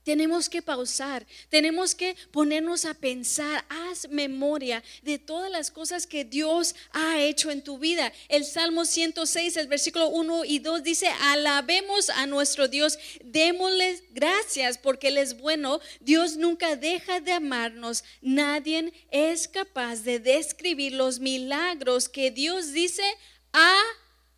Tenemos 0.07 0.47
que 0.47 0.61
pausar, 0.61 1.27
tenemos 1.49 1.93
que 1.93 2.15
ponernos 2.31 2.85
a 2.85 2.93
pensar, 2.93 3.65
haz 3.67 4.07
memoria 4.07 4.81
de 5.01 5.19
todas 5.19 5.51
las 5.51 5.69
cosas 5.69 6.07
que 6.07 6.23
Dios 6.23 6.75
ha 6.91 7.19
hecho 7.19 7.51
en 7.51 7.61
tu 7.61 7.77
vida. 7.77 8.13
El 8.29 8.45
Salmo 8.45 8.85
106, 8.85 9.57
el 9.57 9.67
versículo 9.67 10.07
1 10.07 10.45
y 10.45 10.59
2 10.59 10.81
dice, 10.81 11.09
alabemos 11.23 12.09
a 12.09 12.25
nuestro 12.25 12.69
Dios, 12.69 12.97
démosle 13.21 14.01
gracias 14.11 14.77
porque 14.77 15.09
Él 15.09 15.17
es 15.17 15.37
bueno, 15.37 15.81
Dios 15.99 16.37
nunca 16.37 16.77
deja 16.77 17.19
de 17.19 17.33
amarnos, 17.33 18.05
nadie 18.21 18.93
es 19.11 19.49
capaz 19.49 20.03
de 20.03 20.21
describir 20.21 20.93
los 20.93 21.19
milagros 21.19 22.07
que 22.07 22.31
Dios 22.31 22.71
dice 22.71 23.03
ha 23.51 23.77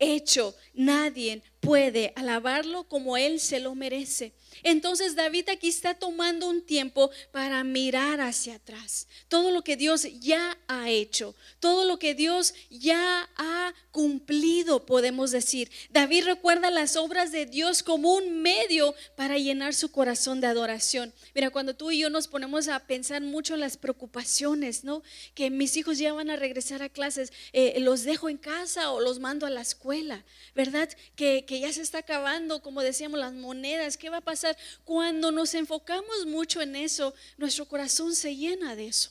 hecho, 0.00 0.52
nadie 0.74 1.44
puede 1.60 2.12
alabarlo 2.16 2.88
como 2.88 3.16
Él 3.16 3.38
se 3.38 3.60
lo 3.60 3.76
merece. 3.76 4.32
Entonces 4.62 5.14
David 5.14 5.48
aquí 5.48 5.68
está 5.68 5.94
tomando 5.94 6.48
un 6.48 6.62
tiempo 6.62 7.10
para 7.32 7.62
mirar 7.64 8.20
hacia 8.20 8.56
atrás. 8.56 9.06
Todo 9.28 9.50
lo 9.50 9.62
que 9.62 9.76
Dios 9.76 10.06
ya 10.20 10.58
ha 10.68 10.90
hecho, 10.90 11.34
todo 11.58 11.84
lo 11.84 11.98
que 11.98 12.14
Dios 12.14 12.54
ya 12.70 13.28
ha 13.36 13.74
cumplido, 13.90 14.86
podemos 14.86 15.30
decir. 15.30 15.70
David 15.90 16.24
recuerda 16.24 16.70
las 16.70 16.96
obras 16.96 17.32
de 17.32 17.46
Dios 17.46 17.82
como 17.82 18.14
un 18.14 18.42
medio 18.42 18.94
para 19.16 19.38
llenar 19.38 19.74
su 19.74 19.90
corazón 19.90 20.40
de 20.40 20.46
adoración. 20.46 21.12
Mira, 21.34 21.50
cuando 21.50 21.74
tú 21.74 21.90
y 21.90 21.98
yo 21.98 22.10
nos 22.10 22.28
ponemos 22.28 22.68
a 22.68 22.78
pensar 22.80 23.22
mucho 23.22 23.54
en 23.54 23.60
las 23.60 23.76
preocupaciones, 23.76 24.84
¿no? 24.84 25.02
Que 25.34 25.50
mis 25.50 25.76
hijos 25.76 25.98
ya 25.98 26.12
van 26.12 26.30
a 26.30 26.36
regresar 26.36 26.82
a 26.82 26.88
clases, 26.88 27.32
eh, 27.52 27.78
los 27.80 28.04
dejo 28.04 28.28
en 28.28 28.38
casa 28.38 28.90
o 28.90 29.00
los 29.00 29.18
mando 29.18 29.46
a 29.46 29.50
la 29.50 29.60
escuela, 29.60 30.24
¿verdad? 30.54 30.88
Que, 31.16 31.44
que 31.46 31.60
ya 31.60 31.72
se 31.72 31.82
está 31.82 31.98
acabando, 31.98 32.62
como 32.62 32.82
decíamos, 32.82 33.18
las 33.18 33.32
monedas, 33.32 33.96
¿qué 33.96 34.10
va 34.10 34.18
a 34.18 34.22
pasar? 34.22 34.49
Cuando 34.84 35.30
nos 35.30 35.54
enfocamos 35.54 36.26
mucho 36.26 36.60
en 36.60 36.76
eso, 36.76 37.14
nuestro 37.36 37.66
corazón 37.66 38.14
se 38.14 38.36
llena 38.36 38.76
de 38.76 38.88
eso. 38.88 39.10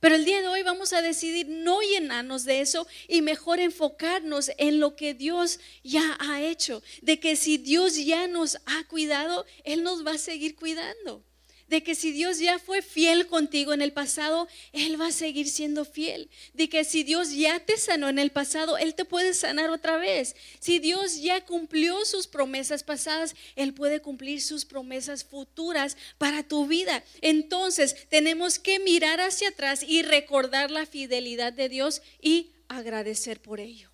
Pero 0.00 0.14
el 0.14 0.24
día 0.24 0.40
de 0.40 0.48
hoy 0.48 0.62
vamos 0.62 0.92
a 0.92 1.02
decidir 1.02 1.48
no 1.48 1.80
llenarnos 1.80 2.44
de 2.44 2.60
eso 2.60 2.86
y 3.08 3.20
mejor 3.20 3.58
enfocarnos 3.58 4.50
en 4.56 4.78
lo 4.78 4.94
que 4.94 5.14
Dios 5.14 5.58
ya 5.82 6.16
ha 6.20 6.40
hecho. 6.40 6.82
De 7.02 7.18
que 7.18 7.34
si 7.34 7.58
Dios 7.58 7.96
ya 7.96 8.28
nos 8.28 8.56
ha 8.66 8.86
cuidado, 8.88 9.44
Él 9.64 9.82
nos 9.82 10.06
va 10.06 10.12
a 10.12 10.18
seguir 10.18 10.54
cuidando 10.54 11.24
de 11.68 11.82
que 11.82 11.94
si 11.94 12.12
Dios 12.12 12.38
ya 12.38 12.58
fue 12.58 12.82
fiel 12.82 13.26
contigo 13.26 13.72
en 13.72 13.82
el 13.82 13.92
pasado, 13.92 14.48
Él 14.72 15.00
va 15.00 15.08
a 15.08 15.12
seguir 15.12 15.48
siendo 15.48 15.84
fiel. 15.84 16.30
De 16.54 16.68
que 16.68 16.84
si 16.84 17.02
Dios 17.02 17.32
ya 17.32 17.60
te 17.60 17.76
sanó 17.76 18.08
en 18.08 18.18
el 18.18 18.30
pasado, 18.30 18.78
Él 18.78 18.94
te 18.94 19.04
puede 19.04 19.34
sanar 19.34 19.70
otra 19.70 19.98
vez. 19.98 20.34
Si 20.60 20.78
Dios 20.78 21.20
ya 21.20 21.44
cumplió 21.44 22.04
sus 22.04 22.26
promesas 22.26 22.82
pasadas, 22.82 23.34
Él 23.54 23.74
puede 23.74 24.00
cumplir 24.00 24.40
sus 24.40 24.64
promesas 24.64 25.24
futuras 25.24 25.96
para 26.16 26.42
tu 26.42 26.66
vida. 26.66 27.04
Entonces 27.20 28.08
tenemos 28.08 28.58
que 28.58 28.80
mirar 28.80 29.20
hacia 29.20 29.50
atrás 29.50 29.82
y 29.82 30.02
recordar 30.02 30.70
la 30.70 30.86
fidelidad 30.86 31.52
de 31.52 31.68
Dios 31.68 32.02
y 32.20 32.52
agradecer 32.68 33.40
por 33.40 33.60
ello. 33.60 33.90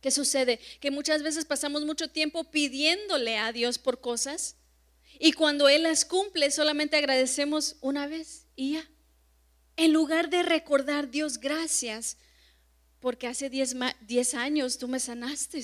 ¿Qué 0.00 0.10
sucede? 0.10 0.60
Que 0.80 0.90
muchas 0.90 1.22
veces 1.22 1.44
pasamos 1.44 1.84
mucho 1.84 2.08
tiempo 2.08 2.44
pidiéndole 2.44 3.36
a 3.36 3.52
Dios 3.52 3.78
por 3.78 4.00
cosas 4.00 4.57
y 5.18 5.32
cuando 5.32 5.68
Él 5.68 5.82
las 5.82 6.04
cumple, 6.04 6.50
solamente 6.50 6.96
agradecemos 6.96 7.76
una 7.80 8.06
vez 8.06 8.46
y 8.54 8.74
ya. 8.74 8.88
En 9.76 9.92
lugar 9.92 10.30
de 10.30 10.42
recordar, 10.42 11.10
Dios, 11.10 11.38
gracias, 11.38 12.16
porque 13.00 13.26
hace 13.26 13.48
10 13.48 14.34
años 14.34 14.78
tú 14.78 14.88
me 14.88 15.00
sanaste. 15.00 15.62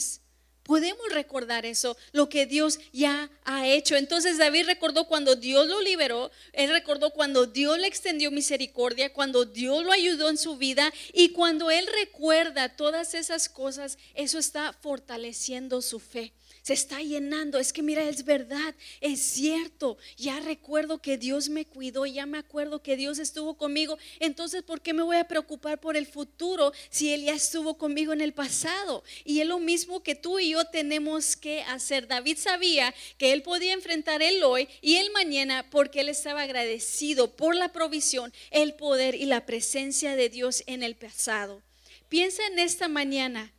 Podemos 0.63 1.13
recordar 1.13 1.67
eso, 1.67 1.97
lo 2.13 2.29
que 2.31 2.47
Dios 2.47 2.79
ya 2.93 3.31
ha 3.45 3.69
hecho. 3.69 3.97
Entonces 3.97 4.39
David 4.39 4.65
recordó 4.65 5.07
cuando 5.07 5.37
Dios 5.37 5.67
lo 5.67 5.81
liberó, 5.83 6.31
él 6.53 6.71
recordó 6.71 7.11
cuando 7.11 7.45
Dios 7.47 7.79
le 7.79 7.87
extendió 7.87 8.31
misericordia, 8.31 9.13
cuando 9.13 9.45
Dios 9.45 9.85
lo 9.85 9.93
ayudó 9.93 10.31
en 10.31 10.39
su 10.39 10.57
vida 10.57 10.91
y 11.13 11.31
cuando 11.31 11.71
él 11.71 11.87
recuerda 11.87 12.77
todas 12.77 13.15
esas 13.15 13.51
cosas, 13.51 13.99
eso 14.15 14.39
está 14.39 14.73
fortaleciendo 14.73 15.83
su 15.83 16.01
fe 16.01 16.33
se 16.65 16.73
está 16.73 17.03
llenando. 17.03 17.59
Es 17.59 17.75
que 17.75 17.83
mira, 17.83 18.03
es 18.09 18.25
verdad, 18.25 18.75
es 19.03 19.21
cierto. 19.21 19.99
Ya 20.17 20.41
recuerdo 20.41 20.99
que 20.99 21.19
Dios 21.19 21.51
me 21.51 21.67
cuidó, 21.67 22.07
ya 22.07 22.25
me 22.25 22.39
acuerdo 22.39 22.83
que 22.83 22.97
Dios 22.97 23.19
estuvo 23.19 23.59
conmigo. 23.59 23.99
Entonces, 24.19 24.63
¿por 24.63 24.81
qué 24.81 24.95
me 24.95 25.03
voy 25.03 25.19
a 25.19 25.29
preocupar 25.29 25.79
por 25.79 25.95
el 25.95 26.07
futuro 26.07 26.73
si 26.89 27.13
Él 27.13 27.25
ya 27.25 27.35
estuvo 27.35 27.77
conmigo 27.77 28.15
en 28.15 28.23
el 28.23 28.33
pasado? 28.33 29.05
Y 29.27 29.41
es 29.41 29.47
lo 29.47 29.59
mismo 29.59 30.03
que 30.03 30.15
tú 30.15 30.39
y 30.39 30.51
yo 30.51 30.65
tenemos 30.65 31.37
que 31.37 31.61
hacer. 31.65 32.09
David 32.09 32.39
sabía 32.39 32.95
que 33.19 33.35
Él 33.35 33.43
podía 33.43 33.75
enfrentar 33.75 34.23
el 34.23 34.43
hoy 34.43 34.67
y 34.81 34.97
el 34.97 35.11
mañana 35.11 35.69
porque 35.71 36.01
Él 36.01 36.09
estaba 36.09 36.43
agradecido 36.43 37.37
por 37.37 37.55
la 37.55 37.73
provisión, 37.73 38.33
el 38.51 38.73
poder 38.73 39.15
y 39.15 39.27
la 39.27 39.45
presencia 39.45 40.17
de 40.17 40.31
Dios 40.31 40.65
en 40.67 40.83
el 40.83 40.97
pasado. 40.97 41.63
Piensa 42.09 42.47
en 42.47 42.59
esta 42.59 42.89
mañana. 42.89 43.53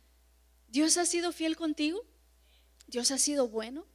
¿Dios 0.66 0.96
ha 0.96 1.06
sido 1.06 1.30
fiel 1.30 1.54
contigo? 1.54 2.04
Dios 2.86 3.10
ha 3.10 3.18
sido 3.18 3.48
bueno. 3.48 3.86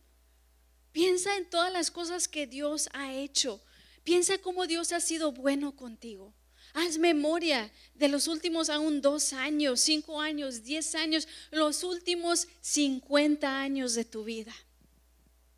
Piensa 0.91 1.37
en 1.37 1.49
todas 1.49 1.71
las 1.71 1.91
cosas 1.91 2.27
que 2.27 2.47
Dios 2.47 2.89
ha 2.93 3.13
hecho. 3.13 3.61
Piensa 4.03 4.37
cómo 4.39 4.67
Dios 4.67 4.91
ha 4.91 4.99
sido 4.99 5.31
bueno 5.31 5.75
contigo. 5.75 6.33
Haz 6.73 6.97
memoria 6.97 7.71
de 7.95 8.07
los 8.07 8.27
últimos 8.27 8.69
aún 8.69 9.01
dos 9.01 9.33
años, 9.33 9.81
cinco 9.81 10.21
años, 10.21 10.63
diez 10.63 10.95
años, 10.95 11.27
los 11.51 11.83
últimos 11.83 12.47
cincuenta 12.61 13.59
años 13.59 13.93
de 13.93 14.05
tu 14.05 14.23
vida. 14.23 14.53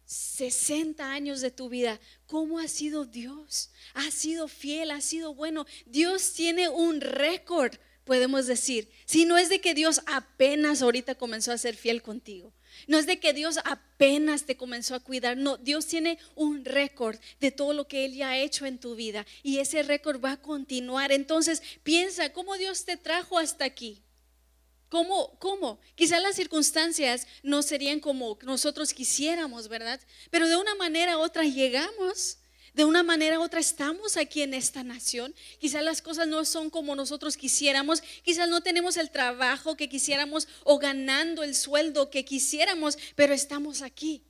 Sesenta 0.06 1.12
años 1.12 1.42
de 1.42 1.52
tu 1.52 1.70
vida, 1.70 2.00
¿cómo 2.26 2.60
ha 2.60 2.68
sido 2.68 3.06
Dios? 3.06 3.70
Ha 3.94 4.12
sido 4.12 4.48
fiel, 4.48 4.92
ha 4.92 5.02
sido 5.02 5.34
bueno. 5.34 5.66
Dios 5.86 6.34
tiene 6.34 6.68
un 6.68 7.00
récord, 7.00 7.76
podemos 8.04 8.48
decir. 8.48 8.90
Si 9.06 9.26
no 9.26 9.38
es 9.38 9.50
de 9.50 9.62
que 9.62 9.74
Dios 9.74 10.02
apenas 10.06 10.82
ahorita 10.82 11.16
comenzó 11.16 11.52
a 11.52 11.58
ser 11.58 11.76
fiel 11.76 12.02
contigo. 12.02 12.54
No 12.88 12.98
es 12.98 13.06
de 13.06 13.20
que 13.20 13.34
Dios 13.34 13.60
apenas 13.66 14.46
te 14.46 14.58
comenzó 14.58 14.96
a 14.96 15.00
cuidar, 15.00 15.38
no, 15.38 15.58
Dios 15.58 15.86
tiene 15.86 16.18
un 16.36 16.66
récord 16.66 17.18
de 17.40 17.52
todo 17.52 17.74
lo 17.74 17.88
que 17.88 18.06
Él 18.06 18.16
ya 18.16 18.30
ha 18.30 18.38
hecho 18.38 18.66
en 18.66 18.80
tu 18.80 18.96
vida 18.96 19.26
y 19.44 19.60
ese 19.60 19.84
récord 19.84 20.24
va 20.24 20.34
a 20.34 20.42
continuar. 20.42 21.12
Entonces 21.12 21.62
piensa 21.84 22.34
cómo 22.34 22.58
Dios 22.58 22.86
te 22.86 22.98
trajo 22.98 23.38
hasta 23.38 23.66
aquí. 23.66 24.02
¿Cómo? 24.90 25.38
¿Cómo? 25.40 25.80
Quizás 25.96 26.22
las 26.22 26.36
circunstancias 26.36 27.28
no 27.42 27.64
serían 27.64 28.00
como 28.00 28.38
nosotros 28.44 28.94
quisiéramos, 28.94 29.68
¿verdad? 29.68 30.00
Pero 30.30 30.48
de 30.48 30.56
una 30.56 30.76
manera 30.76 31.18
u 31.18 31.22
otra 31.22 31.44
llegamos. 31.44 32.38
De 32.74 32.86
una 32.86 33.04
manera 33.04 33.40
u 33.40 33.44
otra 33.44 33.60
estamos 33.60 34.18
aquí 34.18 34.42
en 34.42 34.56
esta 34.56 34.84
nación. 34.84 35.36
Quizás 35.60 35.84
las 35.84 36.02
cosas 36.02 36.28
no 36.28 36.44
son 36.44 36.72
como 36.72 36.96
nosotros 36.96 37.38
quisiéramos. 37.38 38.02
Quizás 38.24 38.50
no 38.50 38.62
tenemos 38.62 38.98
el 38.98 39.12
trabajo 39.12 39.78
que 39.78 39.90
quisiéramos 39.90 40.48
o 40.64 40.80
ganando 40.80 41.44
el 41.44 41.54
sueldo 41.54 42.10
que 42.10 42.26
quisiéramos, 42.26 42.98
pero 43.16 43.34
estamos 43.34 43.84
aquí. 43.84 44.24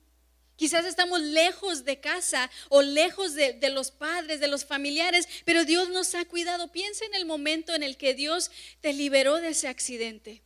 Quizás 0.56 0.84
estamos 0.84 1.20
lejos 1.20 1.84
de 1.84 2.00
casa 2.00 2.50
o 2.68 2.82
lejos 2.82 3.32
de, 3.34 3.58
los 3.70 3.90
padres, 3.90 4.40
de 4.40 4.46
los 4.46 4.66
familiares, 4.66 5.26
pero 5.46 5.64
Dios 5.64 5.88
nos 5.88 6.14
ha 6.14 6.26
cuidado. 6.26 6.70
Piensa 6.70 7.06
en 7.06 7.14
el 7.14 7.24
momento 7.24 7.74
en 7.74 7.82
el 7.82 7.96
que 7.96 8.12
Dios 8.12 8.50
te 8.82 8.92
liberó 8.92 9.40
de 9.40 9.48
ese 9.48 9.68
accidente. 9.68 10.42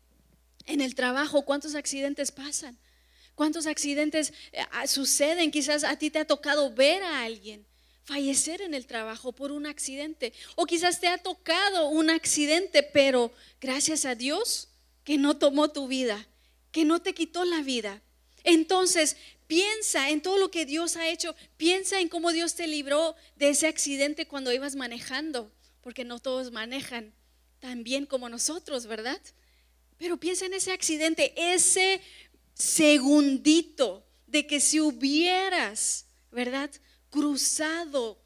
En 0.67 0.81
el 0.81 0.95
trabajo, 0.95 1.45
¿cuántos 1.45 1.75
accidentes 1.75 2.31
pasan? 2.31 2.78
¿Cuántos 3.35 3.67
accidentes 3.67 4.33
eh, 4.52 4.64
ah, 4.71 4.87
suceden? 4.87 5.50
Quizás 5.50 5.83
a 5.83 5.97
ti 5.97 6.11
te 6.11 6.21
ha 6.21 6.26
tocado 6.26 6.73
ver 6.73 7.02
a 7.02 7.25
alguien 7.25 7.67
fallecer 8.09 8.62
en 8.62 8.73
el 8.73 8.87
trabajo 8.87 9.33
por 9.33 9.53
un 9.53 9.67
accidente. 9.67 10.33
O 10.57 10.65
quizás 10.65 10.99
te 10.99 11.09
ha 11.09 11.19
tocado 11.19 11.88
un 11.88 12.09
accidente, 12.09 12.83
pero 12.83 13.31
gracias 13.61 14.07
a 14.07 14.15
Dios 14.15 14.69
que 15.05 15.19
no 15.19 15.37
tomó 15.37 15.69
tu 15.69 15.88
vida, 15.88 16.27
que 16.73 16.87
no 16.87 17.03
te 17.03 17.12
quitó 17.12 17.45
la 17.45 17.61
vida. 17.61 18.03
Entonces, 18.45 19.19
piensa 19.47 20.09
en 20.09 20.23
todo 20.23 20.38
lo 20.38 20.50
que 20.50 20.65
Dios 20.65 20.97
ha 20.97 21.07
hecho. 21.11 21.37
Piensa 21.59 22.00
en 22.00 22.09
cómo 22.09 22.33
Dios 22.33 22.55
te 22.55 22.67
libró 22.67 23.15
de 23.37 23.50
ese 23.50 23.67
accidente 23.67 24.27
cuando 24.27 24.55
ibas 24.55 24.75
manejando, 24.75 25.53
porque 25.83 26.05
no 26.05 26.19
todos 26.19 26.50
manejan 26.50 27.12
tan 27.61 27.85
bien 27.85 28.07
como 28.07 28.31
nosotros, 28.31 28.87
¿verdad? 28.87 29.21
Pero 29.99 30.17
piensa 30.17 30.47
en 30.47 30.55
ese 30.55 30.73
accidente, 30.73 31.35
ese 31.37 32.00
segundito 32.55 34.07
de 34.27 34.47
que 34.47 34.61
si 34.61 34.81
hubieras, 34.81 36.07
¿verdad? 36.31 36.71
Cruzado 37.11 38.19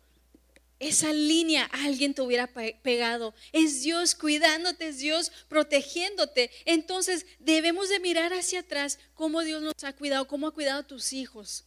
esa 0.79 1.13
línea, 1.13 1.65
alguien 1.67 2.13
te 2.13 2.23
hubiera 2.23 2.49
pegado. 2.49 3.35
Es 3.53 3.83
Dios 3.83 4.15
cuidándote, 4.17 4.89
es 4.89 4.99
Dios 4.99 5.31
protegiéndote. 5.49 6.51
Entonces 6.65 7.25
debemos 7.39 7.89
de 7.89 8.01
mirar 8.01 8.33
hacia 8.33 8.61
atrás 8.61 8.99
cómo 9.15 9.43
Dios 9.43 9.63
nos 9.63 9.85
ha 9.85 9.93
cuidado, 9.93 10.27
cómo 10.27 10.49
ha 10.49 10.55
cuidado 10.55 10.81
a 10.81 10.87
tus 10.87 11.13
hijos. 11.13 11.65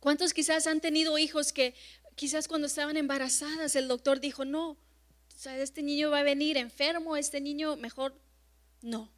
¿Cuántos 0.00 0.34
quizás 0.34 0.66
han 0.66 0.80
tenido 0.80 1.16
hijos 1.16 1.52
que 1.52 1.74
quizás 2.16 2.48
cuando 2.48 2.66
estaban 2.66 2.96
embarazadas 2.96 3.76
el 3.76 3.86
doctor 3.86 4.18
dijo, 4.18 4.44
no, 4.44 4.76
este 5.44 5.82
niño 5.82 6.10
va 6.10 6.20
a 6.20 6.24
venir 6.24 6.56
enfermo, 6.56 7.16
este 7.16 7.40
niño 7.40 7.76
mejor, 7.76 8.14
no. 8.80 9.12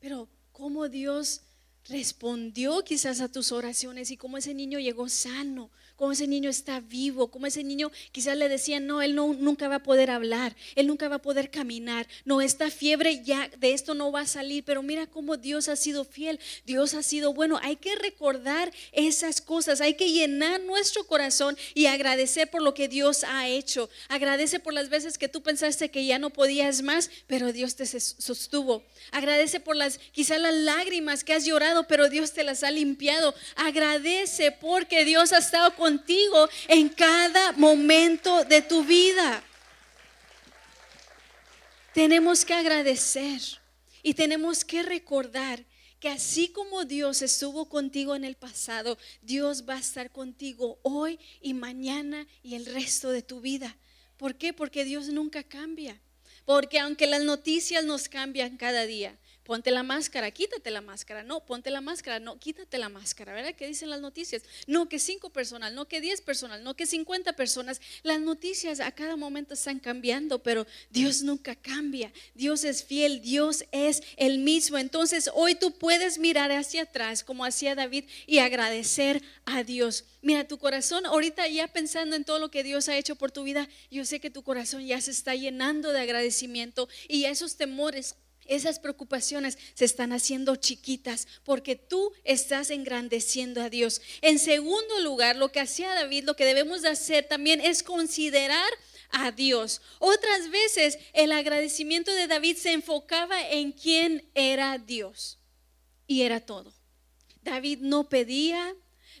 Pero 0.00 0.28
cómo 0.52 0.88
Dios 0.88 1.42
respondió 1.88 2.82
quizás 2.84 3.20
a 3.20 3.30
tus 3.30 3.52
oraciones 3.52 4.10
y 4.10 4.16
cómo 4.16 4.36
ese 4.36 4.54
niño 4.54 4.78
llegó 4.78 5.08
sano, 5.08 5.70
cómo 6.00 6.12
ese 6.12 6.26
niño 6.26 6.48
está 6.48 6.80
vivo, 6.80 7.30
cómo 7.30 7.46
ese 7.46 7.62
niño 7.62 7.92
quizás 8.10 8.34
le 8.34 8.48
decían, 8.48 8.86
no, 8.86 9.02
él 9.02 9.14
no, 9.14 9.34
nunca 9.34 9.68
va 9.68 9.74
a 9.74 9.82
poder 9.82 10.10
hablar, 10.10 10.56
él 10.74 10.86
nunca 10.86 11.10
va 11.10 11.16
a 11.16 11.22
poder 11.22 11.50
caminar, 11.50 12.08
no, 12.24 12.40
esta 12.40 12.70
fiebre 12.70 13.22
ya 13.22 13.50
de 13.58 13.74
esto 13.74 13.92
no 13.92 14.10
va 14.10 14.22
a 14.22 14.26
salir, 14.26 14.64
pero 14.64 14.82
mira 14.82 15.06
cómo 15.06 15.36
Dios 15.36 15.68
ha 15.68 15.76
sido 15.76 16.06
fiel, 16.06 16.40
Dios 16.64 16.94
ha 16.94 17.02
sido 17.02 17.34
bueno, 17.34 17.60
hay 17.62 17.76
que 17.76 17.96
recordar 17.96 18.72
esas 18.92 19.42
cosas, 19.42 19.82
hay 19.82 19.92
que 19.92 20.10
llenar 20.10 20.62
nuestro 20.62 21.06
corazón 21.06 21.54
y 21.74 21.84
agradecer 21.84 22.48
por 22.48 22.62
lo 22.62 22.72
que 22.72 22.88
Dios 22.88 23.22
ha 23.24 23.48
hecho, 23.48 23.90
agradece 24.08 24.58
por 24.58 24.72
las 24.72 24.88
veces 24.88 25.18
que 25.18 25.28
tú 25.28 25.42
pensaste 25.42 25.90
que 25.90 26.06
ya 26.06 26.18
no 26.18 26.30
podías 26.30 26.80
más, 26.80 27.10
pero 27.26 27.52
Dios 27.52 27.76
te 27.76 27.84
sostuvo, 27.84 28.82
agradece 29.12 29.60
por 29.60 29.76
las, 29.76 29.98
quizás 30.12 30.40
las 30.40 30.54
lágrimas 30.54 31.24
que 31.24 31.34
has 31.34 31.44
llorado, 31.44 31.86
pero 31.86 32.08
Dios 32.08 32.32
te 32.32 32.42
las 32.42 32.64
ha 32.64 32.70
limpiado, 32.70 33.34
agradece 33.54 34.50
porque 34.50 35.04
Dios 35.04 35.34
ha 35.34 35.38
estado 35.38 35.76
con 35.76 35.89
contigo 35.90 36.48
en 36.68 36.88
cada 36.88 37.52
momento 37.52 38.44
de 38.44 38.62
tu 38.62 38.84
vida. 38.84 39.42
Tenemos 41.92 42.44
que 42.44 42.54
agradecer 42.54 43.40
y 44.02 44.14
tenemos 44.14 44.64
que 44.64 44.82
recordar 44.84 45.64
que 45.98 46.08
así 46.08 46.48
como 46.48 46.84
Dios 46.84 47.22
estuvo 47.22 47.68
contigo 47.68 48.14
en 48.14 48.24
el 48.24 48.36
pasado, 48.36 48.96
Dios 49.20 49.64
va 49.68 49.74
a 49.74 49.80
estar 49.80 50.10
contigo 50.10 50.78
hoy 50.82 51.18
y 51.42 51.52
mañana 51.54 52.26
y 52.42 52.54
el 52.54 52.66
resto 52.66 53.10
de 53.10 53.22
tu 53.22 53.40
vida. 53.40 53.76
¿Por 54.16 54.36
qué? 54.36 54.52
Porque 54.52 54.84
Dios 54.84 55.08
nunca 55.08 55.42
cambia. 55.42 56.00
Porque 56.44 56.78
aunque 56.78 57.06
las 57.06 57.22
noticias 57.22 57.84
nos 57.84 58.08
cambian 58.08 58.56
cada 58.56 58.86
día, 58.86 59.18
ponte 59.50 59.72
la 59.72 59.82
máscara, 59.82 60.30
quítate 60.30 60.70
la 60.70 60.80
máscara, 60.80 61.24
no, 61.24 61.40
ponte 61.40 61.72
la 61.72 61.80
máscara, 61.80 62.20
no, 62.20 62.38
quítate 62.38 62.78
la 62.78 62.88
máscara, 62.88 63.32
¿verdad? 63.32 63.52
¿Qué 63.52 63.66
dicen 63.66 63.90
las 63.90 64.00
noticias? 64.00 64.44
No, 64.68 64.88
que 64.88 65.00
cinco 65.00 65.30
personas, 65.30 65.72
no, 65.72 65.88
que 65.88 66.00
diez 66.00 66.20
personas, 66.20 66.60
no, 66.60 66.76
que 66.76 66.86
cincuenta 66.86 67.32
personas. 67.32 67.80
Las 68.04 68.20
noticias 68.20 68.78
a 68.78 68.92
cada 68.92 69.16
momento 69.16 69.54
están 69.54 69.80
cambiando, 69.80 70.40
pero 70.40 70.68
Dios 70.90 71.24
nunca 71.24 71.56
cambia. 71.56 72.12
Dios 72.36 72.62
es 72.62 72.84
fiel, 72.84 73.22
Dios 73.22 73.64
es 73.72 74.04
el 74.16 74.38
mismo. 74.38 74.78
Entonces 74.78 75.28
hoy 75.34 75.56
tú 75.56 75.72
puedes 75.72 76.20
mirar 76.20 76.52
hacia 76.52 76.82
atrás 76.82 77.24
como 77.24 77.44
hacía 77.44 77.74
David 77.74 78.04
y 78.28 78.38
agradecer 78.38 79.20
a 79.46 79.64
Dios. 79.64 80.04
Mira, 80.22 80.46
tu 80.46 80.58
corazón 80.58 81.06
ahorita 81.06 81.48
ya 81.48 81.66
pensando 81.66 82.14
en 82.14 82.24
todo 82.24 82.38
lo 82.38 82.52
que 82.52 82.62
Dios 82.62 82.88
ha 82.88 82.96
hecho 82.96 83.16
por 83.16 83.32
tu 83.32 83.42
vida, 83.42 83.68
yo 83.90 84.04
sé 84.04 84.20
que 84.20 84.30
tu 84.30 84.44
corazón 84.44 84.86
ya 84.86 85.00
se 85.00 85.10
está 85.10 85.34
llenando 85.34 85.90
de 85.90 85.98
agradecimiento 85.98 86.88
y 87.08 87.24
esos 87.24 87.56
temores 87.56 88.14
esas 88.50 88.78
preocupaciones 88.78 89.56
se 89.74 89.84
están 89.84 90.12
haciendo 90.12 90.56
chiquitas 90.56 91.26
porque 91.44 91.76
tú 91.76 92.12
estás 92.24 92.70
engrandeciendo 92.70 93.62
a 93.62 93.70
Dios. 93.70 94.02
En 94.20 94.38
segundo 94.38 95.00
lugar, 95.00 95.36
lo 95.36 95.50
que 95.52 95.60
hacía 95.60 95.94
David, 95.94 96.24
lo 96.24 96.36
que 96.36 96.44
debemos 96.44 96.82
de 96.82 96.88
hacer 96.88 97.26
también 97.26 97.60
es 97.60 97.82
considerar 97.82 98.70
a 99.10 99.32
Dios. 99.32 99.80
Otras 99.98 100.50
veces 100.50 100.98
el 101.12 101.32
agradecimiento 101.32 102.12
de 102.12 102.26
David 102.26 102.56
se 102.56 102.72
enfocaba 102.72 103.48
en 103.48 103.72
quién 103.72 104.28
era 104.34 104.78
Dios 104.78 105.38
y 106.06 106.22
era 106.22 106.40
todo. 106.40 106.74
David 107.42 107.78
no 107.80 108.08
pedía, 108.08 108.74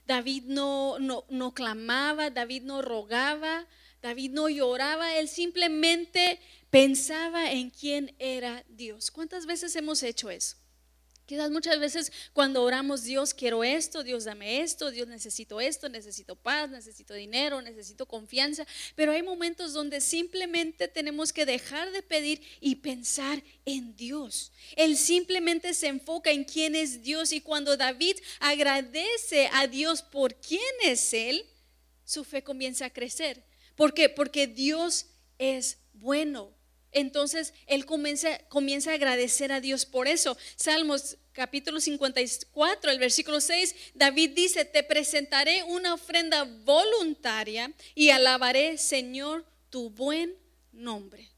David 0.06 0.44
no, 0.46 0.98
no, 0.98 1.24
no 1.28 1.54
clamaba, 1.54 2.30
David 2.30 2.62
no 2.62 2.82
rogaba, 2.82 3.66
David 4.02 4.30
no 4.30 4.48
lloraba, 4.48 5.16
él 5.18 5.28
simplemente 5.28 6.40
pensaba 6.70 7.52
en 7.52 7.70
quién 7.70 8.14
era 8.18 8.64
Dios. 8.68 9.10
¿Cuántas 9.10 9.46
veces 9.46 9.76
hemos 9.76 10.02
hecho 10.02 10.30
eso? 10.30 10.56
Quizás 11.30 11.52
muchas 11.52 11.78
veces 11.78 12.10
cuando 12.32 12.60
oramos, 12.60 13.04
Dios 13.04 13.34
quiero 13.34 13.62
esto, 13.62 14.02
Dios 14.02 14.24
dame 14.24 14.62
esto, 14.62 14.90
Dios 14.90 15.06
necesito 15.06 15.60
esto, 15.60 15.88
necesito 15.88 16.34
paz, 16.34 16.70
necesito 16.70 17.14
dinero, 17.14 17.62
necesito 17.62 18.04
confianza, 18.04 18.66
pero 18.96 19.12
hay 19.12 19.22
momentos 19.22 19.72
donde 19.72 20.00
simplemente 20.00 20.88
tenemos 20.88 21.32
que 21.32 21.46
dejar 21.46 21.92
de 21.92 22.02
pedir 22.02 22.42
y 22.60 22.74
pensar 22.74 23.44
en 23.64 23.94
Dios. 23.94 24.50
Él 24.74 24.96
simplemente 24.96 25.72
se 25.72 25.86
enfoca 25.86 26.32
en 26.32 26.42
quién 26.42 26.74
es 26.74 27.00
Dios 27.04 27.30
y 27.30 27.40
cuando 27.40 27.76
David 27.76 28.16
agradece 28.40 29.48
a 29.52 29.68
Dios 29.68 30.02
por 30.02 30.34
quién 30.34 30.60
es 30.82 31.14
Él, 31.14 31.46
su 32.04 32.24
fe 32.24 32.42
comienza 32.42 32.86
a 32.86 32.90
crecer. 32.90 33.49
¿Por 33.80 33.94
qué? 33.94 34.10
Porque 34.10 34.46
Dios 34.46 35.06
es 35.38 35.78
bueno. 35.94 36.54
Entonces 36.92 37.54
él 37.66 37.86
comienza, 37.86 38.38
comienza 38.48 38.90
a 38.90 38.94
agradecer 38.96 39.52
a 39.52 39.62
Dios 39.62 39.86
por 39.86 40.06
eso. 40.06 40.36
Salmos 40.56 41.16
capítulo 41.32 41.80
54, 41.80 42.90
el 42.90 42.98
versículo 42.98 43.40
6, 43.40 43.74
David 43.94 44.32
dice, 44.36 44.66
te 44.66 44.82
presentaré 44.82 45.62
una 45.62 45.94
ofrenda 45.94 46.44
voluntaria 46.44 47.72
y 47.94 48.10
alabaré, 48.10 48.76
Señor, 48.76 49.46
tu 49.70 49.88
buen 49.88 50.36
nombre. 50.72 51.30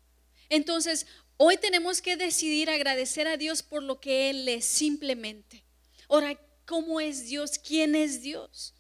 Entonces, 0.49 1.07
hoy 1.37 1.59
tenemos 1.59 2.03
que 2.03 2.17
decidir 2.17 2.71
agradecer 2.71 3.29
a 3.29 3.37
Dios 3.37 3.63
por 3.63 3.85
lo 3.85 4.01
que 4.01 4.31
Él 4.31 4.49
es 4.49 4.65
simplemente. 4.65 5.63
Ahora, 6.09 6.37
¿cómo 6.67 7.01
es 7.01 7.25
Dios? 7.29 7.57
¿Quién 7.61 7.95
es 7.95 8.21
Dios? 8.21 8.75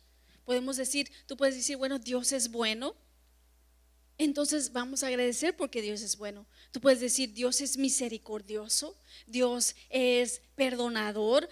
Podemos 0.44 0.78
decir, 0.78 1.12
tú 1.26 1.36
puedes 1.36 1.54
decir, 1.54 1.76
bueno, 1.76 2.00
Dios 2.00 2.32
es 2.32 2.50
bueno. 2.50 2.96
Entonces 4.18 4.72
vamos 4.72 5.02
a 5.02 5.08
agradecer 5.08 5.56
porque 5.56 5.82
Dios 5.82 6.02
es 6.02 6.16
bueno. 6.16 6.46
Tú 6.70 6.80
puedes 6.80 7.00
decir, 7.00 7.32
Dios 7.32 7.60
es 7.60 7.76
misericordioso, 7.76 8.96
Dios 9.26 9.74
es 9.90 10.42
perdonador, 10.54 11.48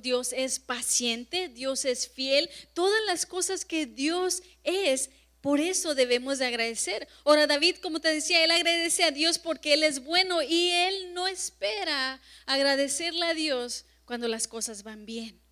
Dios 0.00 0.32
es 0.32 0.58
paciente, 0.58 1.48
Dios 1.48 1.84
es 1.84 2.08
fiel. 2.08 2.48
Todas 2.72 3.00
las 3.06 3.26
cosas 3.26 3.64
que 3.64 3.86
Dios 3.86 4.42
es, 4.62 5.10
por 5.40 5.60
eso 5.60 5.94
debemos 5.94 6.38
de 6.38 6.46
agradecer. 6.46 7.06
Ahora 7.24 7.46
David, 7.46 7.76
como 7.82 8.00
te 8.00 8.08
decía, 8.08 8.42
él 8.42 8.50
agradece 8.50 9.04
a 9.04 9.10
Dios 9.10 9.38
porque 9.38 9.74
Él 9.74 9.82
es 9.82 10.02
bueno 10.02 10.40
y 10.42 10.70
Él 10.70 11.12
no 11.12 11.28
espera 11.28 12.20
agradecerle 12.46 13.26
a 13.26 13.34
Dios 13.34 13.84
cuando 14.06 14.26
las 14.26 14.48
cosas 14.48 14.82
van 14.82 15.04
bien. 15.04 15.43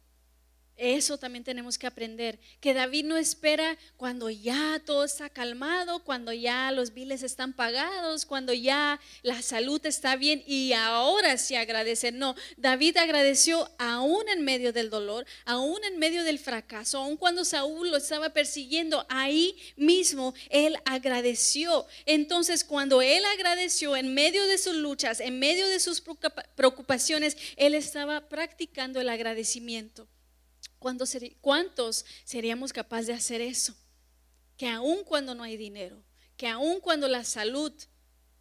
Eso 0.76 1.18
también 1.18 1.44
tenemos 1.44 1.78
que 1.78 1.86
aprender, 1.86 2.40
que 2.60 2.74
David 2.74 3.04
no 3.04 3.16
espera 3.16 3.78
cuando 3.96 4.30
ya 4.30 4.80
todo 4.84 5.04
está 5.04 5.28
calmado, 5.28 6.02
cuando 6.02 6.32
ya 6.32 6.72
los 6.72 6.94
biles 6.94 7.22
están 7.22 7.52
pagados, 7.52 8.24
cuando 8.24 8.52
ya 8.52 8.98
la 9.22 9.42
salud 9.42 9.84
está 9.84 10.16
bien 10.16 10.42
y 10.46 10.72
ahora 10.72 11.36
sí 11.36 11.54
agradecer. 11.54 12.14
No, 12.14 12.34
David 12.56 12.96
agradeció 12.96 13.70
aún 13.78 14.28
en 14.28 14.42
medio 14.42 14.72
del 14.72 14.90
dolor, 14.90 15.26
aún 15.44 15.84
en 15.84 15.98
medio 15.98 16.24
del 16.24 16.38
fracaso, 16.38 16.98
aún 16.98 17.16
cuando 17.16 17.44
Saúl 17.44 17.90
lo 17.90 17.98
estaba 17.98 18.30
persiguiendo, 18.30 19.06
ahí 19.08 19.56
mismo 19.76 20.34
él 20.48 20.76
agradeció. 20.84 21.86
Entonces 22.06 22.64
cuando 22.64 23.02
él 23.02 23.22
agradeció 23.26 23.94
en 23.94 24.14
medio 24.14 24.46
de 24.46 24.58
sus 24.58 24.74
luchas, 24.74 25.20
en 25.20 25.38
medio 25.38 25.68
de 25.68 25.80
sus 25.80 26.02
preocupaciones, 26.56 27.36
él 27.56 27.74
estaba 27.74 28.28
practicando 28.28 29.00
el 29.00 29.10
agradecimiento. 29.10 30.08
¿Cuántos 30.78 32.04
seríamos 32.24 32.72
capaces 32.72 33.06
de 33.06 33.12
hacer 33.14 33.40
eso? 33.40 33.74
Que 34.56 34.68
aun 34.68 35.04
cuando 35.04 35.34
no 35.34 35.42
hay 35.42 35.56
dinero, 35.56 36.02
que 36.36 36.48
aun 36.48 36.80
cuando 36.80 37.08
la 37.08 37.24
salud 37.24 37.72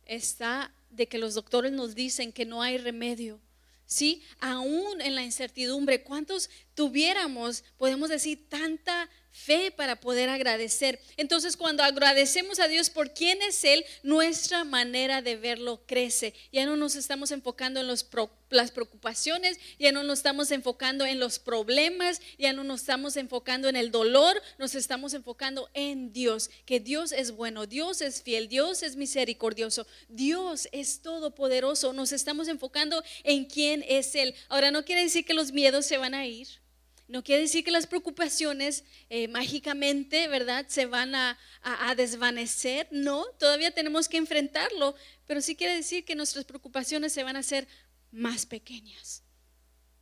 está 0.05 0.73
de 0.89 1.07
que 1.07 1.17
los 1.17 1.35
doctores 1.35 1.71
nos 1.71 1.95
dicen 1.95 2.33
que 2.33 2.45
no 2.45 2.61
hay 2.61 2.77
remedio, 2.77 3.39
¿sí? 3.85 4.23
Aún 4.39 5.01
en 5.01 5.15
la 5.15 5.23
incertidumbre, 5.23 6.03
¿cuántos 6.03 6.49
tuviéramos, 6.73 7.63
podemos 7.77 8.09
decir, 8.09 8.49
tanta 8.49 9.09
fe 9.31 9.71
para 9.71 9.99
poder 9.99 10.29
agradecer. 10.29 10.99
Entonces, 11.17 11.57
cuando 11.57 11.83
agradecemos 11.83 12.59
a 12.59 12.67
Dios 12.67 12.89
por 12.89 13.13
quién 13.13 13.41
es 13.41 13.63
Él, 13.63 13.85
nuestra 14.03 14.63
manera 14.63 15.21
de 15.21 15.37
verlo 15.37 15.83
crece. 15.85 16.33
Ya 16.51 16.65
no 16.65 16.75
nos 16.75 16.95
estamos 16.95 17.31
enfocando 17.31 17.79
en 17.79 17.87
los 17.87 18.03
las 18.49 18.71
preocupaciones, 18.71 19.57
ya 19.79 19.93
no 19.93 20.03
nos 20.03 20.19
estamos 20.19 20.51
enfocando 20.51 21.05
en 21.05 21.19
los 21.19 21.39
problemas, 21.39 22.21
ya 22.37 22.51
no 22.51 22.65
nos 22.65 22.81
estamos 22.81 23.15
enfocando 23.15 23.69
en 23.69 23.77
el 23.77 23.91
dolor, 23.91 24.41
nos 24.57 24.75
estamos 24.75 25.13
enfocando 25.13 25.69
en 25.73 26.11
Dios, 26.11 26.49
que 26.65 26.81
Dios 26.81 27.13
es 27.13 27.31
bueno, 27.31 27.65
Dios 27.65 28.01
es 28.01 28.21
fiel, 28.21 28.49
Dios 28.49 28.83
es 28.83 28.97
misericordioso, 28.97 29.87
Dios 30.09 30.67
es 30.73 31.01
todopoderoso. 31.01 31.93
Nos 31.93 32.11
estamos 32.11 32.49
enfocando 32.49 33.01
en 33.23 33.45
quién 33.45 33.85
es 33.87 34.15
Él. 34.15 34.35
Ahora, 34.49 34.71
no 34.71 34.83
quiere 34.83 35.03
decir 35.03 35.23
que 35.23 35.33
los 35.33 35.53
miedos 35.53 35.85
se 35.85 35.97
van 35.97 36.13
a 36.13 36.25
ir 36.25 36.47
no 37.11 37.25
quiere 37.25 37.41
decir 37.41 37.65
que 37.65 37.71
las 37.71 37.87
preocupaciones 37.87 38.85
eh, 39.09 39.27
mágicamente, 39.27 40.29
¿verdad?, 40.29 40.65
se 40.69 40.85
van 40.85 41.13
a, 41.13 41.37
desvanecer. 41.97 42.87
No, 42.89 43.25
todavía 43.37 43.71
tenemos 43.71 44.07
que 44.07 44.15
enfrentarlo, 44.15 44.95
pero 45.27 45.41
sí 45.41 45.57
quiere 45.57 45.75
decir 45.75 46.05
que 46.05 46.15
nuestras 46.15 46.45
preocupaciones 46.45 47.11
se 47.11 47.23
van 47.23 47.35
a 47.35 47.39
hacer 47.39 47.67
más 48.11 48.45
pequeñas. 48.45 49.23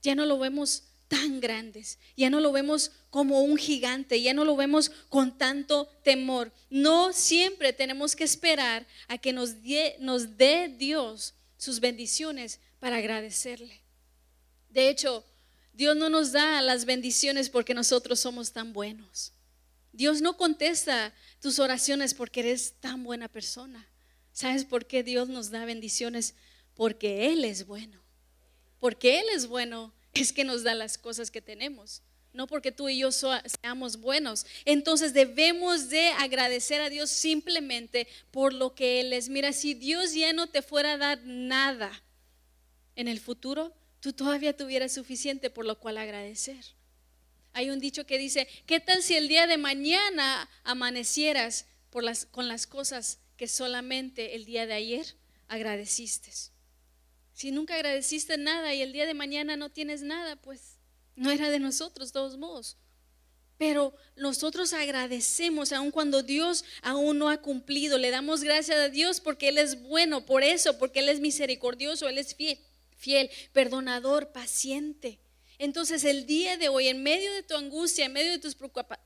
Ya 0.03 0.13
no 0.13 0.27
lo 0.27 0.37
vemos 0.37 0.83
tan 1.07 1.39
grandes, 1.39 1.97
ya 2.15 2.29
no 2.29 2.39
lo 2.39 2.51
vemos 2.51 2.91
como 3.09 3.41
un 3.41 3.57
gigante, 3.57 4.21
ya 4.21 4.35
no 4.35 4.45
lo 4.45 4.55
vemos 4.55 4.91
con 5.09 5.35
tanto 5.35 5.87
temor. 6.03 6.53
No 6.69 7.11
siempre 7.11 7.73
tenemos 7.73 8.15
que 8.15 8.23
esperar 8.23 8.85
a 9.07 9.17
que 9.17 9.33
nos 9.33 9.55
nos 9.99 10.37
dé 10.37 10.75
Dios 10.77 11.33
sus 11.57 11.79
bendiciones 11.79 12.59
para 12.79 12.97
agradecerle. 12.97 13.81
De 14.69 14.89
hecho, 14.89 15.25
Dios 15.79 15.95
no 15.95 16.09
nos 16.09 16.33
da 16.33 16.61
las 16.61 16.83
bendiciones 16.83 17.49
porque 17.49 17.73
nosotros 17.73 18.19
somos 18.19 18.51
tan 18.51 18.73
buenos. 18.73 19.31
Dios 19.93 20.19
no 20.19 20.35
contesta 20.35 21.13
tus 21.39 21.57
oraciones 21.57 22.13
porque 22.13 22.41
eres 22.41 22.73
tan 22.81 23.01
buena 23.05 23.29
persona. 23.29 23.87
¿Sabes 24.33 24.65
por 24.65 24.87
qué 24.87 25.03
Dios 25.03 25.29
nos 25.29 25.51
da 25.51 25.63
bendiciones? 25.63 26.35
Porque 26.75 27.31
Él 27.31 27.45
es 27.45 27.65
bueno. 27.65 27.97
Porque 28.81 29.21
Él 29.21 29.27
es 29.33 29.47
bueno 29.47 29.93
es 30.13 30.33
que 30.33 30.43
nos 30.43 30.63
da 30.63 30.75
las 30.75 30.97
cosas 30.97 31.31
que 31.31 31.41
tenemos. 31.41 32.01
No 32.33 32.45
porque 32.45 32.73
tú 32.73 32.89
y 32.89 32.99
yo 32.99 33.09
seamos 33.13 34.01
buenos. 34.01 34.45
Entonces 34.65 35.13
debemos 35.13 35.87
de 35.87 36.09
agradecer 36.09 36.81
a 36.81 36.89
Dios 36.89 37.09
simplemente 37.09 38.05
por 38.31 38.53
lo 38.53 38.75
que 38.75 38.99
Él 38.99 39.13
es. 39.13 39.29
Mira, 39.29 39.53
si 39.53 39.75
Dios 39.75 40.13
ya 40.13 40.33
no 40.33 40.47
te 40.47 40.61
fuera 40.61 40.91
a 40.91 40.97
dar 40.97 41.21
nada 41.23 42.03
en 42.97 43.07
el 43.07 43.21
futuro, 43.21 43.73
tú 43.99 44.13
todavía 44.13 44.55
tuvieras 44.55 44.93
suficiente 44.93 45.49
por 45.49 45.65
lo 45.65 45.79
cual 45.79 45.97
agradecer. 45.97 46.63
Hay 47.53 47.69
un 47.69 47.79
dicho 47.79 48.05
que 48.05 48.17
dice, 48.17 48.47
¿qué 48.65 48.79
tal 48.79 49.01
si 49.01 49.15
el 49.15 49.27
día 49.27 49.47
de 49.47 49.57
mañana 49.57 50.49
amanecieras 50.63 51.65
con 51.89 52.47
las 52.47 52.67
cosas 52.67 53.19
que 53.37 53.47
solamente 53.47 54.35
el 54.35 54.45
día 54.45 54.67
de 54.67 54.73
ayer 54.73 55.15
agradeciste? 55.47 56.31
Si 57.33 57.51
nunca 57.51 57.75
agradeciste 57.75 58.37
nada 58.37 58.73
y 58.73 58.81
el 58.81 58.93
día 58.93 59.05
de 59.05 59.13
mañana 59.13 59.55
no 59.55 59.71
tienes 59.71 60.01
nada, 60.01 60.35
pues 60.35 60.77
no 61.15 61.31
era 61.31 61.49
de 61.49 61.59
nosotros, 61.59 62.11
todos 62.11 62.37
modos. 62.37 62.77
Pero 63.57 63.93
nosotros 64.15 64.71
agradecemos 64.71 65.73
aun 65.73 65.91
cuando 65.91 66.23
Dios 66.23 66.63
aún 66.81 67.17
no 67.17 67.29
ha 67.29 67.41
cumplido. 67.41 67.97
Le 67.97 68.09
damos 68.09 68.41
gracias 68.41 68.77
a 68.77 68.89
Dios 68.89 69.19
porque 69.19 69.49
Él 69.49 69.57
es 69.57 69.81
bueno, 69.81 70.25
por 70.25 70.43
eso, 70.43 70.77
porque 70.77 70.99
Él 70.99 71.09
es 71.09 71.19
misericordioso, 71.19 72.07
Él 72.07 72.19
es 72.19 72.35
fiel 72.35 72.59
fiel, 72.99 73.31
perdonador, 73.53 74.31
paciente. 74.31 75.19
Entonces 75.57 76.05
el 76.05 76.25
día 76.25 76.55
de 76.55 76.69
hoy, 76.69 76.87
en 76.87 77.03
medio 77.03 77.33
de 77.33 77.43
tu 77.43 77.55
angustia, 77.55 78.05
en 78.05 78.13
medio 78.13 78.31
de 78.31 78.39
tus 78.39 78.55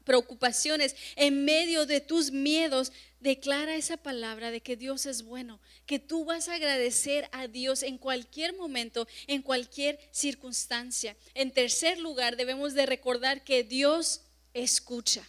preocupaciones, 0.04 0.96
en 1.16 1.46
medio 1.46 1.88
de 1.88 2.00
tus 2.00 2.32
miedos, 2.32 2.92
declara 3.20 3.76
esa 3.76 3.98
palabra 3.98 4.52
de 4.52 4.62
que 4.62 4.78
Dios 4.78 5.08
es 5.08 5.24
bueno, 5.24 5.60
que 5.88 5.98
tú 5.98 6.26
vas 6.26 6.50
a 6.50 6.56
agradecer 6.56 7.28
a 7.32 7.48
Dios 7.48 7.82
en 7.82 7.98
cualquier 7.98 8.56
momento, 8.56 9.08
en 9.26 9.42
cualquier 9.42 9.98
circunstancia. 10.12 11.18
En 11.34 11.52
tercer 11.52 11.98
lugar, 11.98 12.36
debemos 12.36 12.76
de 12.76 12.86
recordar 12.86 13.44
que 13.44 13.64
Dios 13.64 14.22
escucha. 14.54 15.28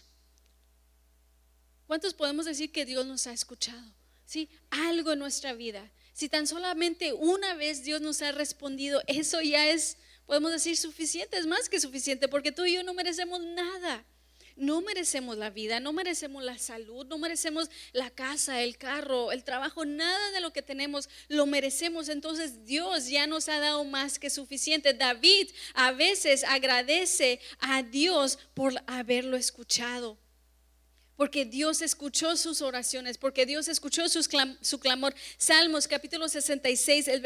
¿Cuántos 1.87 2.13
podemos 2.13 2.45
decir 2.45 2.71
que 2.71 2.85
Dios 2.85 3.07
nos 3.07 3.27
ha 3.27 3.33
escuchado? 3.33 3.95
¿Sí? 4.27 4.51
Algo 4.71 5.13
en 5.13 5.21
nuestra 5.21 5.55
vida. 5.55 5.91
Si 6.15 6.29
tan 6.29 6.47
solamente 6.47 7.13
una 7.13 7.55
vez 7.55 7.83
Dios 7.83 8.01
nos 8.01 8.23
ha 8.23 8.31
respondido, 8.31 9.03
eso 9.09 9.41
ya 9.41 9.69
es, 9.71 9.99
podemos 10.27 10.53
decir, 10.53 10.77
suficiente, 10.77 11.37
es 11.37 11.47
más 11.47 11.69
que 11.69 11.81
suficiente, 11.81 12.29
porque 12.29 12.53
tú 12.53 12.65
y 12.65 12.75
yo 12.75 12.85
no 12.85 12.95
merecemos 12.95 13.41
nada. 13.43 14.05
No 14.57 14.81
merecemos 14.83 15.37
la 15.37 15.51
vida, 15.51 15.81
no 15.81 15.93
merecemos 15.93 16.45
la 16.45 16.57
salud, 16.57 17.05
no 17.07 17.19
merecemos 17.19 17.69
la 17.93 18.11
casa, 18.11 18.63
el 18.63 18.79
carro, 18.79 19.33
el 19.33 19.43
trabajo, 19.43 19.85
nada 19.85 20.31
de 20.31 20.41
lo 20.41 20.53
que 20.53 20.63
tenemos 20.63 21.09
lo 21.27 21.47
merecemos. 21.47 22.09
Entonces 22.09 22.65
Dios 22.65 23.09
ya 23.09 23.27
nos 23.27 23.49
ha 23.49 23.59
dado 23.59 23.83
más 23.83 24.21
que 24.21 24.31
suficiente. 24.31 24.95
David 24.95 25.51
a 25.75 25.91
veces 25.91 26.45
agradece 26.45 27.41
a 27.59 27.83
Dios 27.83 28.39
por 28.55 28.75
haberlo 28.87 29.37
escuchado 29.37 30.19
porque 31.17 31.45
Dios 31.45 31.83
escuchó 31.83 32.37
sus 32.37 32.61
oraciones, 32.63 33.19
porque 33.19 33.47
Dios 33.47 33.69
escuchó 33.69 34.05
su 34.09 34.79
clamor. 34.81 35.15
Salmos 35.37 35.87
capítulo 35.87 36.29
66, 36.29 37.09
el 37.09 37.21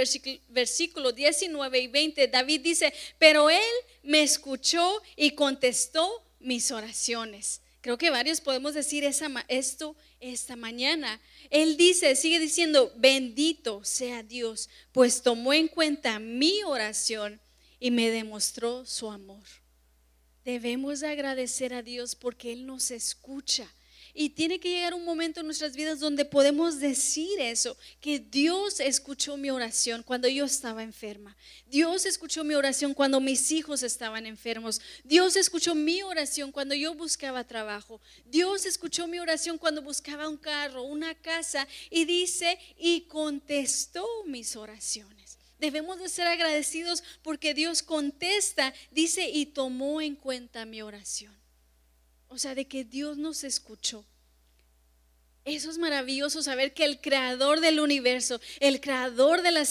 versículo, 0.49 1.13
19 1.13 1.79
y 1.79 1.87
20, 1.89 2.29
David 2.29 2.61
dice, 2.61 2.93
pero 3.19 3.51
Él 3.51 3.59
me 4.03 4.23
escuchó 4.23 5.03
y 5.17 5.33
contestó 5.33 6.25
mis 6.41 6.71
oraciones. 6.71 7.63
Creo 7.81 7.97
que 7.97 8.11
varios 8.11 8.41
podemos 8.41 8.75
decir 8.75 9.05
esto 9.05 9.97
esta 10.21 10.57
mañana. 10.57 11.21
Él 11.49 11.77
dice, 11.77 12.17
sigue 12.17 12.39
diciendo, 12.41 12.93
bendito 12.97 13.85
sea 13.85 14.23
Dios, 14.23 14.69
pues 14.93 15.23
tomó 15.23 15.55
en 15.55 15.69
cuenta 15.69 16.19
mi 16.19 16.63
oración 16.65 17.41
y 17.81 17.91
me 17.91 18.11
demostró 18.11 18.85
su 18.85 19.11
amor. 19.11 19.45
Debemos 20.45 21.03
agradecer 21.03 21.73
a 21.73 21.83
Dios 21.83 22.15
porque 22.15 22.53
Él 22.53 22.67
nos 22.67 22.91
escucha. 22.91 23.73
Y 24.21 24.31
tiene 24.31 24.59
que 24.59 24.69
llegar 24.69 24.95
un 24.95 25.05
momento 25.05 25.39
en 25.39 25.47
nuestras 25.47 25.77
vidas 25.77 26.01
donde 26.01 26.25
podemos 26.25 26.81
decir 26.81 27.39
eso, 27.39 27.77
que 28.01 28.19
Dios 28.19 28.81
escuchó 28.81 29.37
mi 29.37 29.49
oración 29.49 30.03
cuando 30.03 30.27
yo 30.27 30.45
estaba 30.45 30.83
enferma. 30.83 31.37
Dios 31.69 32.05
escuchó 32.05 32.43
mi 32.43 32.57
oración 32.57 32.95
cuando 32.95 33.21
mis 33.21 33.53
hijos 33.53 33.85
estaban 33.85 34.27
enfermos. 34.27 34.81
Dios 35.05 35.37
escuchó 35.37 35.77
mi 35.77 36.03
oración 36.03 36.51
cuando 36.51 36.75
yo 36.75 36.95
buscaba 36.95 37.45
trabajo. 37.45 38.01
Dios 38.25 38.67
escuchó 38.67 39.07
mi 39.07 39.21
oración 39.21 39.57
cuando 39.57 39.83
buscaba 39.83 40.29
un 40.29 40.37
carro, 40.37 40.83
una 40.83 41.15
casa 41.15 41.69
y 41.89 42.05
dice, 42.05 42.59
y 42.77 43.03
contestó 43.03 44.05
mis 44.27 44.57
oraciones. 44.57 45.39
Debemos 45.61 46.01
de 46.01 46.09
ser 46.09 46.27
agradecidos 46.27 47.05
porque 47.23 47.55
Dios 47.55 47.85
contesta, 47.85 48.75
dice, 48.91 49.31
y 49.31 49.47
tomó 49.47 50.01
en 50.01 50.17
cuenta 50.17 50.65
mi 50.65 50.83
oración. 50.83 51.38
O 52.29 52.39
sea, 52.39 52.55
de 52.55 52.67
que 52.67 52.85
Dios 52.85 53.17
nos 53.17 53.45
escuchó. 53.45 54.05
Eso 55.45 55.71
es 55.71 55.79
maravilloso 55.79 56.43
saber 56.43 56.75
que 56.75 56.85
el 56.85 57.01
creador 57.01 57.61
del 57.61 57.81
universo, 57.81 58.39
el 58.61 58.83
creador 58.83 59.41
de 59.41 59.51
la, 59.51 59.67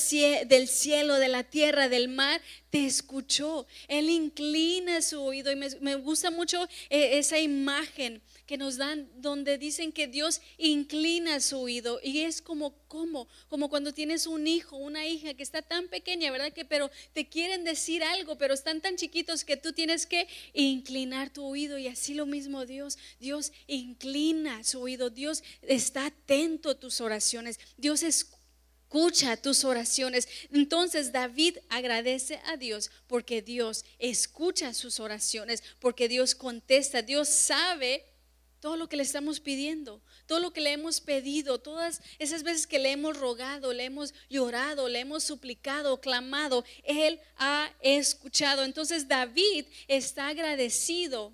del 0.48 0.68
cielo, 0.68 1.16
de 1.16 1.28
la 1.28 1.44
tierra, 1.44 1.88
del 1.88 2.08
mar, 2.08 2.42
te 2.72 2.86
escuchó. 2.88 3.68
Él 3.88 4.10
inclina 4.10 5.04
su 5.04 5.22
oído 5.22 5.52
y 5.52 5.56
me, 5.56 5.96
gusta 5.96 6.32
mucho 6.32 6.64
eh, 6.90 7.20
esa 7.20 7.40
imagen 7.40 8.22
que 8.48 8.58
nos 8.58 8.78
dan 8.78 9.10
donde 9.18 9.58
dicen 9.58 9.92
que 9.92 10.08
Dios 10.08 10.42
inclina 10.58 11.40
su 11.42 11.60
oído 11.60 12.00
y 12.02 12.22
es 12.22 12.42
como 12.42 12.74
¿cómo? 12.88 13.28
Como 13.50 13.70
cuando 13.70 13.94
tienes 13.94 14.26
un 14.26 14.48
hijo, 14.48 14.78
una 14.78 15.06
hija 15.06 15.34
que 15.34 15.44
está 15.44 15.62
tan 15.62 15.90
pequeña, 15.90 16.32
¿verdad? 16.32 16.54
Que 16.54 16.66
pero 16.66 16.90
te 17.14 17.28
quieren 17.28 17.66
decir 17.66 18.04
algo, 18.04 18.38
pero 18.38 18.54
están 18.54 18.82
tan 18.82 18.96
chiquitos 18.96 19.44
que 19.44 19.58
tú 19.58 19.74
tienes 19.74 20.06
que 20.06 20.28
inclinar 20.54 21.30
tu 21.30 21.44
oído 21.46 21.78
y 21.78 21.88
así 21.88 22.14
lo 22.14 22.26
mismo 22.26 22.66
Dios. 22.66 22.98
Dios 23.20 23.52
inclina 23.68 24.64
su 24.64 24.82
oído, 24.82 25.10
Dios 25.10 25.44
está 25.62 26.08
atento 26.08 26.70
a 26.70 26.80
tus 26.80 27.02
oraciones. 27.02 27.60
Dios 27.78 28.02
escucha 28.02 29.36
tus 29.36 29.66
oraciones. 29.66 30.30
Entonces 30.54 31.12
David 31.12 31.58
agradece 31.68 32.40
a 32.46 32.56
Dios 32.56 32.92
porque 33.08 33.42
Dios 33.42 33.84
escucha 34.00 34.74
sus 34.74 35.02
oraciones, 35.02 35.64
porque 35.80 36.08
Dios 36.08 36.34
contesta, 36.34 37.02
Dios 37.02 37.28
sabe 37.28 38.06
todo 38.60 38.76
lo 38.76 38.90
que 38.90 38.98
le 38.98 39.04
estamos 39.04 39.40
pidiendo, 39.40 40.02
todo 40.26 40.40
lo 40.40 40.52
que 40.52 40.62
le 40.62 40.72
hemos 40.72 41.00
pedido, 41.00 41.60
todas 41.60 42.02
esas 42.20 42.44
veces 42.44 42.68
que 42.68 42.80
le 42.80 42.92
hemos 42.92 43.18
rogado, 43.18 43.74
le 43.74 43.86
hemos 43.86 44.14
llorado, 44.30 44.90
le 44.90 45.00
hemos 45.00 45.24
suplicado, 45.24 46.02
clamado, 46.02 46.66
Él 46.84 47.20
ha 47.38 47.72
escuchado. 47.82 48.64
Entonces 48.64 49.08
David 49.08 49.66
está 49.88 50.30
agradecido 50.30 51.34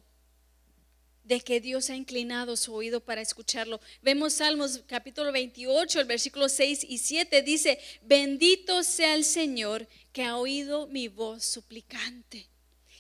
de 1.23 1.39
que 1.39 1.61
Dios 1.61 1.89
ha 1.89 1.95
inclinado 1.95 2.57
su 2.57 2.73
oído 2.73 2.99
para 2.99 3.21
escucharlo. 3.21 3.79
Vemos 4.01 4.33
Salmos 4.33 4.81
capítulo 4.87 5.31
28, 5.31 6.01
el 6.01 6.05
versículo 6.05 6.49
6 6.49 6.85
y 6.87 6.97
7 6.97 7.41
dice, 7.41 7.79
bendito 8.01 8.83
sea 8.83 9.15
el 9.15 9.23
Señor 9.23 9.87
que 10.11 10.23
ha 10.23 10.37
oído 10.37 10.87
mi 10.87 11.07
voz 11.07 11.45
suplicante. 11.45 12.47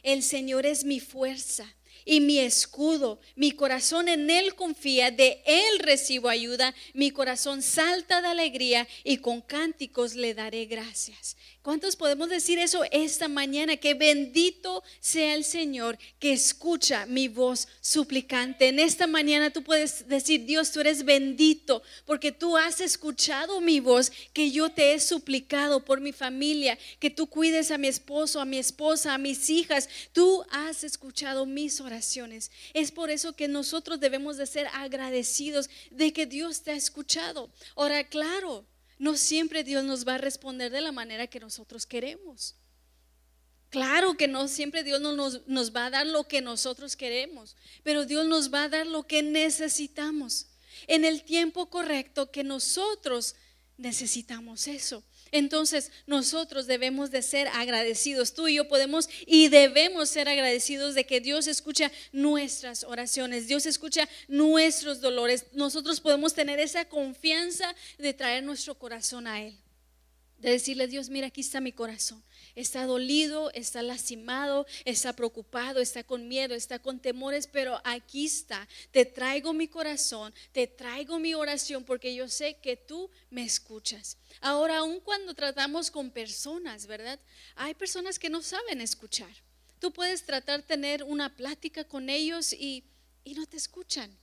El 0.01 0.23
Señor 0.23 0.65
es 0.65 0.83
mi 0.83 0.99
fuerza 0.99 1.73
y 2.05 2.19
mi 2.19 2.39
escudo. 2.39 3.19
Mi 3.35 3.51
corazón 3.51 4.07
en 4.07 4.29
Él 4.29 4.55
confía, 4.55 5.11
de 5.11 5.41
Él 5.45 5.79
recibo 5.79 6.29
ayuda. 6.29 6.73
Mi 6.93 7.11
corazón 7.11 7.61
salta 7.61 8.21
de 8.21 8.27
alegría 8.27 8.87
y 9.03 9.17
con 9.17 9.41
cánticos 9.41 10.15
le 10.15 10.33
daré 10.33 10.65
gracias. 10.65 11.37
¿Cuántos 11.63 11.95
podemos 11.95 12.27
decir 12.27 12.59
eso 12.59 12.83
esta 12.91 13.29
mañana? 13.29 13.77
Que 13.77 13.93
bendito 13.93 14.83
sea 14.99 15.33
el 15.33 15.45
Señor 15.45 15.97
que 16.19 16.33
escucha 16.33 17.05
mi 17.05 17.29
voz 17.29 17.69
suplicante. 17.79 18.67
En 18.67 18.79
esta 18.79 19.07
mañana 19.07 19.49
tú 19.49 19.63
puedes 19.63 20.05
decir, 20.09 20.43
Dios, 20.43 20.73
tú 20.73 20.81
eres 20.81 21.05
bendito 21.05 21.81
porque 22.05 22.33
tú 22.33 22.57
has 22.57 22.81
escuchado 22.81 23.61
mi 23.61 23.79
voz, 23.79 24.11
que 24.33 24.51
yo 24.51 24.71
te 24.71 24.93
he 24.93 24.99
suplicado 24.99 25.85
por 25.85 26.01
mi 26.01 26.11
familia, 26.11 26.77
que 26.99 27.09
tú 27.09 27.27
cuides 27.27 27.71
a 27.71 27.77
mi 27.77 27.87
esposo, 27.87 28.41
a 28.41 28.45
mi 28.45 28.57
esposa, 28.57 29.13
a 29.13 29.17
mis 29.17 29.49
hijas. 29.49 29.87
Tú 30.11 30.43
has 30.51 30.83
escuchado 30.83 31.45
mis 31.45 31.79
oraciones. 31.79 32.51
Es 32.73 32.91
por 32.91 33.09
eso 33.09 33.37
que 33.37 33.47
nosotros 33.47 34.01
debemos 34.01 34.35
de 34.35 34.47
ser 34.47 34.67
agradecidos 34.73 35.69
de 35.91 36.11
que 36.11 36.25
Dios 36.25 36.61
te 36.61 36.71
ha 36.71 36.75
escuchado. 36.75 37.49
Ahora, 37.77 38.03
claro 38.03 38.65
no 38.99 39.17
siempre 39.17 39.63
Dios 39.63 39.83
nos 39.83 40.07
va 40.07 40.15
a 40.15 40.19
responder 40.19 40.71
de 40.71 40.81
la 40.81 40.91
manera 40.91 41.27
que 41.27 41.39
nosotros 41.39 41.85
queremos. 41.85 42.55
Claro 43.69 44.15
que 44.15 44.27
no 44.27 44.47
siempre 44.47 44.83
Dios 44.83 45.01
nos, 45.01 45.47
nos, 45.47 45.75
va 45.75 45.87
a 45.87 45.89
dar 45.89 46.05
lo 46.05 46.27
que 46.27 46.41
nosotros 46.41 46.95
queremos, 46.95 47.55
pero 47.81 48.05
Dios 48.05 48.27
nos 48.27 48.53
va 48.53 48.63
a 48.63 48.69
dar 48.69 48.85
lo 48.85 49.07
que 49.07 49.23
necesitamos 49.23 50.47
en 50.87 51.05
el 51.05 51.23
tiempo 51.23 51.69
correcto 51.69 52.29
que 52.29 52.43
nosotros 52.43 53.35
necesitamos 53.77 54.67
eso. 54.67 55.03
Entonces 55.33 55.91
nosotros 56.05 56.67
debemos 56.67 57.09
de 57.09 57.23
ser 57.23 57.47
agradecidos. 57.47 58.35
Tú 58.35 58.47
y 58.47 58.53
yo 58.53 58.67
podemos 58.67 59.09
y 59.25 59.49
debemos 59.49 60.09
ser 60.09 60.29
agradecidos 60.29 60.93
de 60.93 61.07
que 61.07 61.21
Dios 61.21 61.47
escucha 61.47 61.91
nuestras 62.11 62.83
oraciones, 62.83 63.47
Dios 63.47 63.65
escucha 63.65 64.07
nuestros 64.27 65.01
dolores. 65.01 65.47
Nosotros 65.51 65.99
podemos 65.99 66.35
tener 66.35 66.59
esa 66.59 66.85
confianza 66.85 67.75
de 67.97 68.13
traer 68.13 68.43
nuestro 68.43 68.77
corazón 68.77 69.25
a 69.25 69.41
Él. 69.41 69.57
De 70.37 70.51
decirle, 70.51 70.87
Dios, 70.87 71.09
mira, 71.09 71.27
aquí 71.27 71.41
está 71.41 71.59
mi 71.59 71.71
corazón 71.71 72.23
está 72.55 72.85
dolido, 72.85 73.51
está 73.51 73.81
lastimado, 73.81 74.65
está 74.85 75.13
preocupado, 75.13 75.79
está 75.79 76.03
con 76.03 76.27
miedo, 76.27 76.55
está 76.55 76.79
con 76.79 76.99
temores, 76.99 77.47
pero 77.47 77.79
aquí 77.83 78.25
está. 78.25 78.67
Te 78.91 79.05
traigo 79.05 79.53
mi 79.53 79.67
corazón, 79.67 80.33
te 80.51 80.67
traigo 80.67 81.19
mi 81.19 81.33
oración 81.33 81.83
porque 81.83 82.15
yo 82.15 82.29
sé 82.29 82.55
que 82.61 82.77
tú 82.77 83.09
me 83.29 83.43
escuchas. 83.43 84.17
Ahora, 84.41 84.77
aun 84.77 84.99
cuando 84.99 85.33
tratamos 85.33 85.91
con 85.91 86.11
personas, 86.11 86.87
¿verdad? 86.87 87.19
Hay 87.55 87.73
personas 87.73 88.19
que 88.19 88.29
no 88.29 88.41
saben 88.41 88.81
escuchar. 88.81 89.31
Tú 89.79 89.91
puedes 89.91 90.23
tratar 90.23 90.61
tener 90.63 91.03
una 91.03 91.35
plática 91.35 91.83
con 91.83 92.09
ellos 92.09 92.53
y, 92.53 92.83
y 93.23 93.33
no 93.33 93.45
te 93.45 93.57
escuchan 93.57 94.22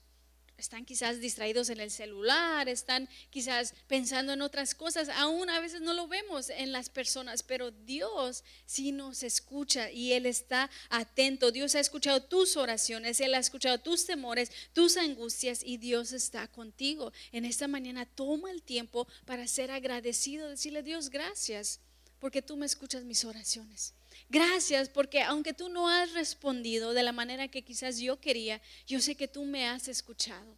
están 0.61 0.85
quizás 0.85 1.21
distraídos 1.21 1.71
en 1.71 1.81
el 1.81 1.91
celular, 1.91 2.69
están 2.69 3.09
quizás 3.31 3.75
pensando 3.89 4.33
en 4.33 4.43
otras 4.43 4.75
cosas. 4.75 5.09
Aún 5.09 5.51
a 5.51 5.61
veces 5.61 5.81
no 5.81 5.95
lo 5.95 6.07
vemos 6.07 6.51
en 6.51 6.71
las 6.71 6.89
personas, 6.89 7.43
pero 7.43 7.71
Dios 7.71 8.45
sí 8.67 8.93
nos 8.93 9.23
escucha 9.23 9.91
y 9.91 10.13
Él 10.13 10.27
está 10.27 10.71
atento. 10.89 11.51
Dios 11.51 11.75
ha 11.75 11.81
escuchado 11.81 12.23
tus 12.23 12.57
oraciones, 12.57 13.21
Él 13.21 13.35
ha 13.35 13.39
escuchado 13.39 13.79
tus 13.79 14.07
temores, 14.07 14.53
tus 14.73 14.97
angustias 14.97 15.63
y 15.65 15.79
Dios 15.79 16.13
está 16.13 16.47
contigo. 16.49 17.13
En 17.33 17.45
esta 17.45 17.67
mañana 17.67 18.07
toma 18.07 18.51
el 18.51 18.63
tiempo 18.63 19.09
para 19.25 19.47
ser 19.47 19.71
agradecido, 19.71 20.49
decirle 20.49 20.83
Dios 20.83 21.11
gracias 21.11 21.81
porque 22.19 22.43
tú 22.43 22.57
me 22.57 22.67
escuchas 22.67 23.05
mis 23.05 23.25
oraciones. 23.25 23.95
Gracias 24.31 24.89
porque 24.89 25.23
aunque 25.23 25.53
tú 25.53 25.69
no 25.69 25.89
has 25.89 26.13
respondido 26.13 26.95
de 26.95 27.03
la 27.03 27.11
manera 27.11 27.49
que 27.49 27.63
quizás 27.63 27.99
yo 27.99 28.21
quería, 28.21 28.63
yo 28.87 29.01
sé 29.01 29.17
que 29.17 29.27
tú 29.27 29.45
me 29.45 29.67
has 29.67 29.89
escuchado. 29.89 30.57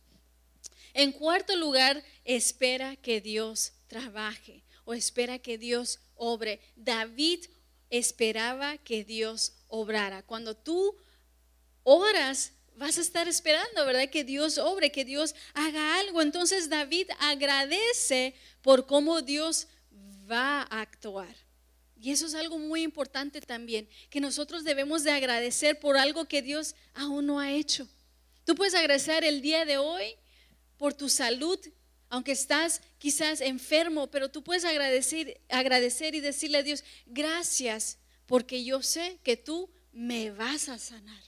En 0.93 1.11
cuarto 1.11 1.57
lugar, 1.57 2.05
espera 2.27 2.97
que 2.97 3.23
Dios 3.23 3.73
trabaje 3.87 4.63
o 4.85 4.93
espera 4.93 5.39
que 5.39 5.57
Dios 5.57 6.01
obre. 6.17 6.61
David 6.77 7.47
esperaba 7.89 8.77
que 8.77 9.05
Dios 9.05 9.55
obrara. 9.69 10.23
Cuando 10.23 10.55
tú 10.55 10.95
oras, 11.83 12.53
vas 12.77 12.99
a 12.99 13.01
estar 13.01 13.27
esperando, 13.27 13.87
¿verdad? 13.87 14.11
Que 14.11 14.23
Dios 14.23 14.59
obre, 14.59 14.93
que 14.93 15.07
Dios 15.07 15.35
haga 15.55 15.99
algo. 15.99 16.21
Entonces 16.21 16.69
David 16.69 17.09
agradece 17.21 18.35
por 18.61 18.85
cómo 18.85 19.23
Dios 19.23 19.67
va 20.31 20.61
a 20.61 20.83
actuar. 20.83 21.35
Y 22.03 22.11
eso 22.11 22.27
es 22.27 22.35
algo 22.35 22.59
muy 22.59 22.83
importante 22.83 23.41
también, 23.41 23.89
que 24.11 24.19
nosotros 24.19 24.65
debemos 24.65 25.05
de 25.05 25.13
agradecer 25.13 25.79
por 25.79 25.97
algo 25.97 26.25
que 26.25 26.43
Dios 26.43 26.75
aún 26.95 27.27
no 27.27 27.39
ha 27.39 27.53
hecho. 27.53 27.89
Tú 28.45 28.57
puedes 28.57 28.75
agradecer 28.75 29.23
el 29.23 29.41
día 29.41 29.65
de 29.65 29.79
hoy 29.79 30.17
por 30.79 30.95
tu 30.95 31.09
salud, 31.09 31.61
aunque 32.09 32.33
estás 32.33 32.81
quizás 32.99 33.41
enfermo, 33.41 34.11
pero 34.11 34.33
tú 34.33 34.43
puedes 34.43 34.65
agradecer, 34.65 35.41
agradecer 35.49 36.17
y 36.17 36.21
decirle 36.21 36.59
a 36.59 36.63
Dios, 36.65 36.83
gracias 37.07 37.99
porque 38.27 38.65
yo 38.65 38.83
sé 38.83 39.21
que 39.23 39.37
tú 39.37 39.71
me 39.93 40.33
vas 40.33 40.69
a 40.69 40.79
sanar. 40.79 41.23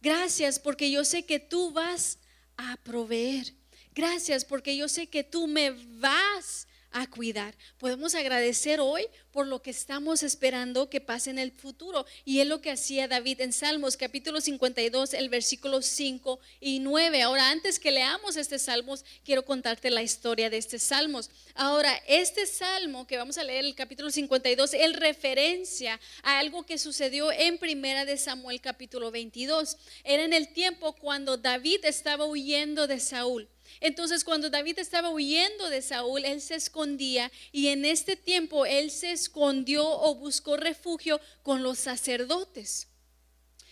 Gracias 0.00 0.60
porque 0.60 0.88
yo 0.88 1.04
sé 1.04 1.24
que 1.24 1.40
tú 1.40 1.72
vas 1.72 2.20
a 2.56 2.76
proveer. 2.84 3.54
Gracias 3.92 4.44
porque 4.44 4.76
yo 4.76 4.88
sé 4.88 5.08
que 5.08 5.24
tú 5.24 5.48
me 5.48 5.72
vas 5.98 6.68
a 6.96 7.06
cuidar. 7.06 7.54
Podemos 7.76 8.14
agradecer 8.14 8.80
hoy 8.80 9.06
por 9.30 9.46
lo 9.46 9.60
que 9.60 9.70
estamos 9.70 10.22
esperando 10.22 10.88
que 10.88 11.02
pase 11.02 11.28
en 11.28 11.38
el 11.38 11.52
futuro. 11.52 12.06
Y 12.24 12.40
es 12.40 12.46
lo 12.46 12.62
que 12.62 12.70
hacía 12.70 13.06
David 13.06 13.42
en 13.42 13.52
Salmos 13.52 13.98
capítulo 13.98 14.40
52, 14.40 15.12
el 15.12 15.28
versículo 15.28 15.82
5 15.82 16.40
y 16.58 16.78
9. 16.80 17.22
Ahora, 17.22 17.50
antes 17.50 17.78
que 17.78 17.90
leamos 17.90 18.36
este 18.36 18.58
Salmos, 18.58 19.04
quiero 19.24 19.44
contarte 19.44 19.90
la 19.90 20.02
historia 20.02 20.48
de 20.48 20.56
este 20.56 20.78
Salmos. 20.78 21.28
Ahora, 21.54 21.94
este 22.08 22.46
Salmo 22.46 23.06
que 23.06 23.18
vamos 23.18 23.36
a 23.36 23.44
leer, 23.44 23.66
el 23.66 23.74
capítulo 23.74 24.10
52, 24.10 24.72
él 24.72 24.94
referencia 24.94 26.00
a 26.22 26.38
algo 26.38 26.64
que 26.64 26.78
sucedió 26.78 27.30
en 27.30 27.58
primera 27.58 28.06
de 28.06 28.16
Samuel 28.16 28.62
capítulo 28.62 29.10
22. 29.10 29.76
Era 30.02 30.24
en 30.24 30.32
el 30.32 30.54
tiempo 30.54 30.94
cuando 30.94 31.36
David 31.36 31.84
estaba 31.84 32.24
huyendo 32.24 32.86
de 32.86 33.00
Saúl. 33.00 33.50
Entonces 33.80 34.24
cuando 34.24 34.50
David 34.50 34.78
estaba 34.78 35.10
huyendo 35.10 35.68
de 35.68 35.82
Saúl, 35.82 36.24
él 36.24 36.40
se 36.40 36.54
escondía 36.54 37.30
y 37.52 37.68
en 37.68 37.84
este 37.84 38.16
tiempo 38.16 38.66
él 38.66 38.90
se 38.90 39.12
escondió 39.12 39.88
o 39.88 40.14
buscó 40.14 40.56
refugio 40.56 41.20
con 41.42 41.62
los 41.62 41.78
sacerdotes. 41.78 42.88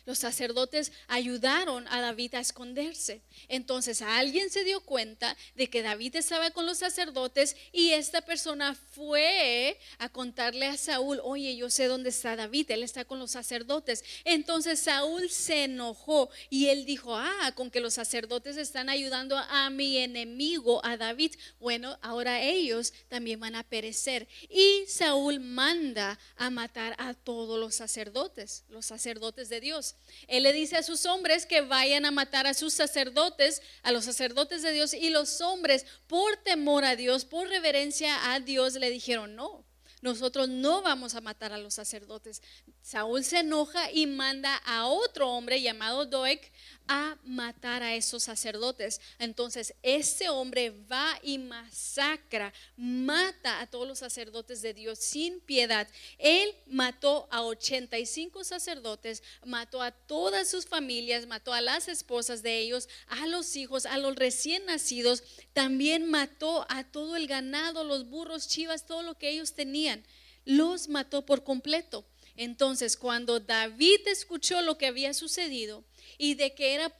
Los 0.06 0.18
sacerdotes 0.18 0.92
ayudaron 1.08 1.86
a 1.88 2.00
David 2.00 2.34
a 2.34 2.40
esconderse. 2.40 3.22
Entonces 3.48 4.02
alguien 4.02 4.50
se 4.50 4.64
dio 4.64 4.80
cuenta 4.80 5.36
de 5.54 5.70
que 5.70 5.82
David 5.82 6.16
estaba 6.16 6.50
con 6.50 6.66
los 6.66 6.78
sacerdotes 6.78 7.56
y 7.72 7.92
esta 7.92 8.20
persona 8.20 8.74
fue 8.74 9.78
a 9.98 10.10
contarle 10.10 10.66
a 10.66 10.76
Saúl, 10.76 11.20
oye, 11.22 11.56
yo 11.56 11.70
sé 11.70 11.86
dónde 11.86 12.10
está 12.10 12.36
David, 12.36 12.70
él 12.70 12.82
está 12.82 13.04
con 13.04 13.18
los 13.18 13.30
sacerdotes. 13.30 14.04
Entonces 14.24 14.80
Saúl 14.80 15.30
se 15.30 15.64
enojó 15.64 16.28
y 16.50 16.66
él 16.66 16.84
dijo, 16.84 17.16
ah, 17.16 17.52
con 17.54 17.70
que 17.70 17.80
los 17.80 17.94
sacerdotes 17.94 18.56
están 18.56 18.88
ayudando 18.88 19.38
a 19.38 19.70
mi 19.70 19.98
enemigo, 19.98 20.84
a 20.84 20.96
David, 20.96 21.32
bueno, 21.58 21.98
ahora 22.02 22.42
ellos 22.42 22.92
también 23.08 23.40
van 23.40 23.54
a 23.54 23.64
perecer. 23.64 24.28
Y 24.48 24.84
Saúl 24.86 25.40
manda 25.40 26.18
a 26.36 26.50
matar 26.50 26.94
a 26.98 27.14
todos 27.14 27.58
los 27.58 27.74
sacerdotes, 27.74 28.64
los 28.68 28.86
sacerdotes 28.86 29.48
de 29.48 29.60
Dios. 29.60 29.93
Él 30.26 30.44
le 30.44 30.52
dice 30.52 30.76
a 30.76 30.82
sus 30.82 31.04
hombres 31.06 31.46
que 31.46 31.60
vayan 31.60 32.06
a 32.06 32.10
matar 32.10 32.46
a 32.46 32.54
sus 32.54 32.72
sacerdotes, 32.72 33.62
a 33.82 33.92
los 33.92 34.04
sacerdotes 34.04 34.62
de 34.62 34.72
Dios, 34.72 34.94
y 34.94 35.10
los 35.10 35.40
hombres, 35.40 35.86
por 36.06 36.36
temor 36.38 36.84
a 36.84 36.96
Dios, 36.96 37.24
por 37.24 37.48
reverencia 37.48 38.32
a 38.32 38.40
Dios, 38.40 38.74
le 38.74 38.90
dijeron, 38.90 39.36
no, 39.36 39.64
nosotros 40.04 40.48
no 40.50 40.82
vamos 40.82 41.14
a 41.14 41.20
matar 41.20 41.52
a 41.52 41.58
los 41.58 41.74
sacerdotes. 41.74 42.42
Saúl 42.82 43.24
se 43.24 43.38
enoja 43.38 43.90
y 43.90 44.06
manda 44.06 44.54
a 44.66 44.86
otro 44.86 45.30
hombre 45.30 45.62
llamado 45.62 46.04
Doeg 46.04 46.52
a 46.86 47.16
matar 47.24 47.82
a 47.82 47.94
esos 47.94 48.22
sacerdotes. 48.24 49.00
Entonces, 49.18 49.74
este 49.82 50.28
hombre 50.28 50.70
va 50.70 51.18
y 51.22 51.38
masacra, 51.38 52.52
mata 52.76 53.60
a 53.60 53.66
todos 53.66 53.88
los 53.88 53.98
sacerdotes 53.98 54.62
de 54.62 54.74
Dios 54.74 54.98
sin 54.98 55.40
piedad. 55.40 55.88
Él 56.18 56.54
mató 56.66 57.28
a 57.30 57.42
85 57.42 58.44
sacerdotes, 58.44 59.22
mató 59.44 59.82
a 59.82 59.90
todas 59.90 60.48
sus 60.48 60.66
familias, 60.66 61.26
mató 61.26 61.52
a 61.52 61.60
las 61.60 61.88
esposas 61.88 62.42
de 62.42 62.58
ellos, 62.58 62.88
a 63.06 63.26
los 63.26 63.56
hijos, 63.56 63.86
a 63.86 63.98
los 63.98 64.16
recién 64.16 64.66
nacidos. 64.66 65.22
También 65.52 66.10
mató 66.10 66.66
a 66.68 66.84
todo 66.84 67.16
el 67.16 67.26
ganado, 67.26 67.84
los 67.84 68.08
burros, 68.08 68.48
chivas, 68.48 68.86
todo 68.86 69.02
lo 69.02 69.16
que 69.16 69.30
ellos 69.30 69.54
tenían. 69.54 70.04
Los 70.44 70.88
mató 70.88 71.24
por 71.24 71.44
completo. 71.44 72.04
Entonces, 72.36 72.96
cuando 72.96 73.40
David 73.40 74.00
escuchó 74.06 74.60
lo 74.62 74.76
que 74.78 74.86
había 74.86 75.14
sucedido, 75.14 75.84
y 76.18 76.34
de 76.34 76.54
que 76.54 76.74
era 76.74 76.96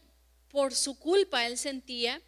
por 0.48 0.74
su 0.74 0.98
culpa, 0.98 1.46
él 1.46 1.58
sentía, 1.58 2.22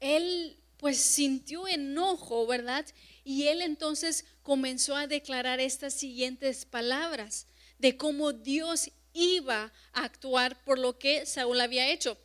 él 0.00 0.58
pues 0.76 0.98
sintió 0.98 1.66
enojo, 1.66 2.46
¿verdad? 2.46 2.84
Y 3.24 3.44
él 3.44 3.62
entonces 3.62 4.26
comenzó 4.42 4.96
a 4.96 5.06
declarar 5.06 5.60
estas 5.60 5.94
siguientes 5.94 6.66
palabras 6.66 7.46
de 7.78 7.96
cómo 7.96 8.32
Dios 8.32 8.90
iba 9.14 9.72
a 9.92 10.04
actuar 10.04 10.62
por 10.64 10.78
lo 10.78 10.98
que 10.98 11.24
Saúl 11.24 11.60
había 11.60 11.90
hecho. 11.90 12.18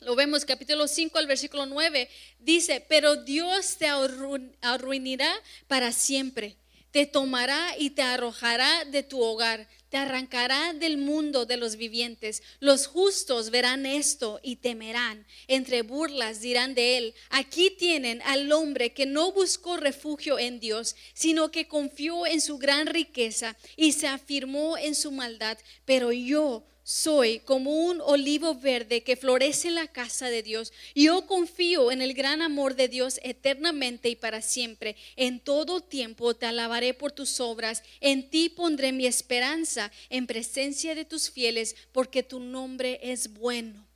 Lo 0.00 0.16
vemos 0.16 0.44
capítulo 0.44 0.88
5 0.88 1.18
al 1.18 1.26
versículo 1.26 1.66
9. 1.66 2.08
Dice, 2.38 2.84
pero 2.88 3.16
Dios 3.16 3.76
te 3.76 3.86
arruinará 3.86 5.32
para 5.68 5.92
siempre. 5.92 6.56
Te 6.90 7.06
tomará 7.06 7.74
y 7.78 7.90
te 7.90 8.02
arrojará 8.02 8.84
de 8.84 9.02
tu 9.02 9.20
hogar 9.20 9.68
te 9.90 9.96
arrancará 9.96 10.72
del 10.72 10.96
mundo 10.98 11.46
de 11.46 11.56
los 11.56 11.76
vivientes. 11.76 12.42
Los 12.60 12.86
justos 12.86 13.50
verán 13.50 13.84
esto 13.84 14.38
y 14.42 14.56
temerán. 14.56 15.26
Entre 15.48 15.82
burlas 15.82 16.40
dirán 16.40 16.74
de 16.74 16.96
él, 16.96 17.14
aquí 17.28 17.70
tienen 17.70 18.22
al 18.22 18.50
hombre 18.52 18.92
que 18.92 19.04
no 19.04 19.32
buscó 19.32 19.76
refugio 19.76 20.38
en 20.38 20.60
Dios, 20.60 20.94
sino 21.12 21.50
que 21.50 21.66
confió 21.66 22.24
en 22.26 22.40
su 22.40 22.56
gran 22.58 22.86
riqueza 22.86 23.56
y 23.76 23.92
se 23.92 24.06
afirmó 24.06 24.78
en 24.78 24.94
su 24.94 25.10
maldad. 25.10 25.58
Pero 25.84 26.12
yo 26.12 26.62
soy 26.82 27.40
como 27.40 27.86
un 27.86 28.00
olivo 28.00 28.54
verde 28.54 29.02
que 29.02 29.16
florece 29.16 29.68
en 29.68 29.74
la 29.74 29.86
casa 29.86 30.30
de 30.30 30.42
Dios. 30.42 30.72
Yo 30.94 31.26
confío 31.26 31.92
en 31.92 32.02
el 32.02 32.14
gran 32.14 32.42
amor 32.42 32.74
de 32.74 32.88
Dios 32.88 33.20
eternamente 33.22 34.08
y 34.08 34.16
para 34.16 34.42
siempre. 34.42 34.96
En 35.16 35.40
todo 35.40 35.80
tiempo 35.80 36.34
te 36.34 36.46
alabaré 36.46 36.94
por 36.94 37.12
tus 37.12 37.40
obras. 37.40 37.82
En 38.00 38.30
ti 38.30 38.48
pondré 38.48 38.92
mi 38.92 39.06
esperanza 39.06 39.92
en 40.08 40.26
presencia 40.26 40.94
de 40.94 41.04
tus 41.04 41.30
fieles, 41.30 41.76
porque 41.92 42.22
tu 42.22 42.40
nombre 42.40 42.98
es 43.02 43.32
bueno. 43.34 43.89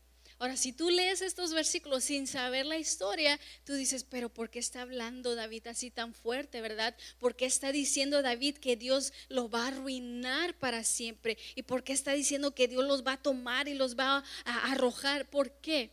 Ahora, 0.45 0.59
si 0.59 0.75
tú 0.75 0.91
lees 0.91 1.23
estos 1.23 1.55
versículos 1.55 2.05
sin 2.05 2.27
saber 2.27 2.67
la 2.67 2.77
historia, 2.77 3.41
tú 3.65 3.73
dices, 3.73 4.05
pero 4.05 4.29
¿por 4.29 4.51
qué 4.51 4.59
está 4.59 4.83
hablando 4.83 5.35
David 5.35 5.69
así 5.69 5.91
tan 5.91 6.13
fuerte, 6.13 6.61
verdad? 6.61 6.95
¿Por 7.19 7.35
qué 7.35 7.47
está 7.47 7.73
diciendo 7.73 8.21
David 8.21 8.59
que 8.59 8.77
Dios 8.77 9.15
lo 9.31 9.49
va 9.49 9.65
a 9.65 9.69
arruinar 9.69 10.53
para 10.59 10.85
siempre? 10.85 11.39
¿Y 11.55 11.63
por 11.63 11.83
qué 11.83 11.95
está 11.95 12.13
diciendo 12.13 12.55
que 12.55 12.69
Dios 12.69 12.85
los 12.85 13.07
va 13.07 13.13
a 13.13 13.23
tomar 13.23 13.69
y 13.69 13.73
los 13.73 13.99
va 13.99 14.23
a 14.45 14.71
arrojar? 14.71 15.31
¿Por 15.31 15.51
qué? 15.63 15.93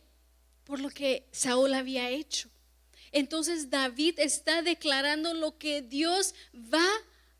Por 0.64 0.80
lo 0.80 0.90
que 0.90 1.26
Saúl 1.32 1.72
había 1.72 2.10
hecho. 2.10 2.50
Entonces 3.10 3.70
David 3.70 4.18
está 4.18 4.60
declarando 4.60 5.32
lo 5.32 5.56
que 5.56 5.80
Dios 5.80 6.34
va 6.54 6.90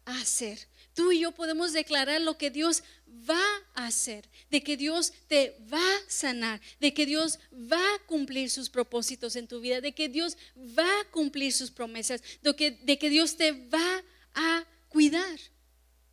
a 0.06 0.18
hacer. 0.18 0.66
Tú 0.94 1.12
y 1.12 1.20
yo 1.20 1.32
podemos 1.32 1.74
declarar 1.74 2.22
lo 2.22 2.38
que 2.38 2.50
Dios 2.50 2.82
va 3.28 3.44
a 3.74 3.86
hacer, 3.86 4.28
de 4.50 4.62
que 4.62 4.76
Dios 4.76 5.12
te 5.28 5.56
va 5.72 5.96
a 5.96 6.10
sanar, 6.10 6.60
de 6.80 6.92
que 6.94 7.06
Dios 7.06 7.38
va 7.52 7.82
a 7.94 7.98
cumplir 8.06 8.50
sus 8.50 8.70
propósitos 8.70 9.36
en 9.36 9.46
tu 9.46 9.60
vida, 9.60 9.80
de 9.80 9.92
que 9.92 10.08
Dios 10.08 10.36
va 10.56 11.00
a 11.00 11.04
cumplir 11.10 11.52
sus 11.52 11.70
promesas, 11.70 12.22
de 12.42 12.56
que, 12.56 12.70
de 12.70 12.98
que 12.98 13.10
Dios 13.10 13.36
te 13.36 13.52
va 13.52 14.04
a 14.34 14.64
cuidar. 14.88 15.38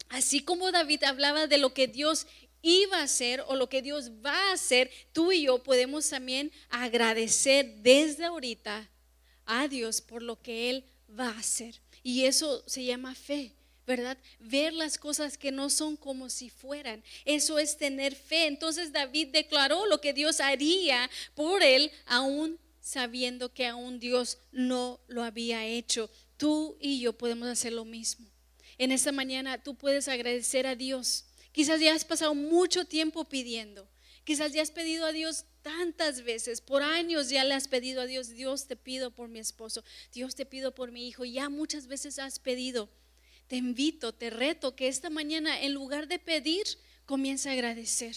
Así 0.10 0.42
como 0.42 0.72
David 0.72 1.04
hablaba 1.04 1.48
de 1.48 1.58
lo 1.58 1.74
que 1.74 1.88
Dios 1.88 2.28
iba 2.62 2.98
a 2.98 3.04
hacer 3.04 3.44
o 3.48 3.56
lo 3.56 3.70
que 3.70 3.82
Dios 3.82 4.12
va 4.26 4.50
a 4.50 4.54
hacer, 4.54 4.92
tú 5.14 5.32
y 5.32 5.44
yo 5.44 5.64
podemos 5.64 6.10
también 6.10 6.52
agradecer 6.70 7.76
desde 7.82 8.26
ahorita 8.26 8.90
a 9.46 9.68
Dios 9.68 10.02
por 10.02 10.22
lo 10.22 10.42
que 10.42 10.70
Él 10.70 10.84
va 11.18 11.30
a 11.30 11.40
hacer. 11.40 11.80
Y 12.04 12.26
eso 12.26 12.64
se 12.68 12.84
llama 12.84 13.16
fe. 13.16 13.54
¿Verdad? 13.90 14.20
Ver 14.40 14.72
las 14.72 15.00
cosas 15.00 15.36
que 15.36 15.52
no 15.52 15.72
son 15.72 15.98
como 15.98 16.30
si 16.30 16.52
fueran. 16.52 17.04
Eso 17.26 17.58
es 17.58 17.76
tener 17.76 18.14
fe. 18.14 18.46
Entonces 18.46 18.92
David 18.92 19.30
declaró 19.30 19.88
lo 19.88 20.00
que 20.00 20.14
Dios 20.14 20.42
haría 20.42 21.10
por 21.34 21.64
él, 21.64 21.92
aún 22.06 22.60
sabiendo 22.80 23.52
que 23.52 23.66
aún 23.66 24.00
Dios 24.00 24.38
no 24.52 25.00
lo 25.08 25.24
había 25.24 25.66
hecho. 25.66 26.08
Tú 26.38 26.78
y 26.80 27.00
yo 27.00 27.14
podemos 27.14 27.48
hacer 27.48 27.74
lo 27.74 27.84
mismo. 27.84 28.28
En 28.78 28.92
esta 28.92 29.12
mañana 29.12 29.64
tú 29.64 29.74
puedes 29.74 30.08
agradecer 30.08 30.68
a 30.68 30.76
Dios. 30.76 31.26
Quizás 31.52 31.82
ya 31.82 31.96
has 31.96 32.06
pasado 32.06 32.36
mucho 32.36 32.86
tiempo 32.86 33.26
pidiendo. 33.26 33.90
Quizás 34.24 34.54
ya 34.54 34.62
has 34.62 34.70
pedido 34.70 35.08
a 35.08 35.12
Dios 35.12 35.46
tantas 35.64 36.22
veces, 36.24 36.62
por 36.62 36.84
años 36.84 37.30
ya 37.30 37.44
le 37.44 37.56
has 37.56 37.68
pedido 37.68 38.02
a 38.02 38.06
Dios, 38.06 38.30
Dios 38.30 38.68
te 38.68 38.76
pido 38.76 39.10
por 39.10 39.28
mi 39.28 39.40
esposo, 39.40 39.84
Dios 40.14 40.36
te 40.36 40.46
pido 40.46 40.76
por 40.76 40.92
mi 40.92 41.08
hijo, 41.08 41.26
ya 41.26 41.50
muchas 41.50 41.88
veces 41.88 42.20
has 42.20 42.38
pedido 42.38 42.90
te 43.50 43.56
invito, 43.56 44.14
te 44.14 44.30
reto 44.30 44.76
que 44.76 44.88
esta 44.88 45.10
mañana 45.10 45.60
en 45.60 45.74
lugar 45.74 46.08
de 46.08 46.20
pedir, 46.20 46.66
comienza 47.08 47.50
a 47.50 47.54
agradecer. 47.54 48.16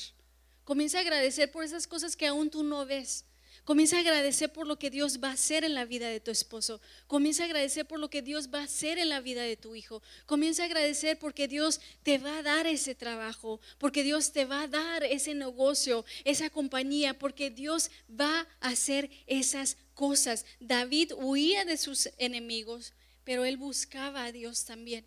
Comienza 0.63 0.99
a 0.99 1.01
agradecer 1.01 1.51
por 1.51 1.65
esas 1.65 1.87
cosas 1.87 2.17
que 2.17 2.27
aún 2.27 2.51
tú 2.51 2.63
no 2.63 2.85
ves. 2.85 3.25
Comienza 3.65 3.97
a 3.97 4.01
agradecer 4.01 4.53
por 4.53 4.67
lo 4.67 4.79
que 4.79 4.91
Dios 4.91 5.21
va 5.25 5.31
a 5.31 5.33
hacer 5.33 5.65
en 5.65 5.73
la 5.73 5.87
vida 5.87 6.09
de 6.09 6.21
tu 6.21 6.31
esposo. 6.31 6.83
Comienza 7.07 7.45
a 7.45 7.47
agradecer 7.47 7.87
por 7.87 7.99
lo 7.99 8.11
que 8.11 8.21
Dios 8.21 8.51
va 8.53 8.61
a 8.61 8.65
hacer 8.65 8.99
en 8.99 9.09
la 9.09 9.21
vida 9.21 9.43
de 9.43 9.57
tu 9.57 9.75
hijo. 9.75 10.03
Comienza 10.27 10.65
a 10.65 10.67
agradecer 10.67 11.19
porque 11.19 11.49
Dios 11.49 11.81
te 12.03 12.19
va 12.19 12.39
a 12.39 12.43
dar 12.43 12.67
ese 12.67 12.95
trabajo, 12.95 13.59
porque 13.79 14.03
Dios 14.03 14.33
te 14.33 14.45
va 14.45 14.63
a 14.63 14.69
dar 14.69 15.03
ese 15.03 15.35
negocio, 15.35 16.05
esa 16.25 16.51
compañía, 16.51 17.19
porque 17.19 17.51
Dios 17.51 17.91
va 18.11 18.47
a 18.61 18.69
hacer 18.69 19.11
esas 19.27 19.79
cosas. 19.95 20.45
David 20.61 21.13
huía 21.17 21.65
de 21.65 21.79
sus 21.79 22.11
enemigos, 22.19 22.93
pero 23.25 23.47
él 23.47 23.57
buscaba 23.57 24.25
a 24.25 24.33
Dios 24.33 24.67
también 24.67 25.07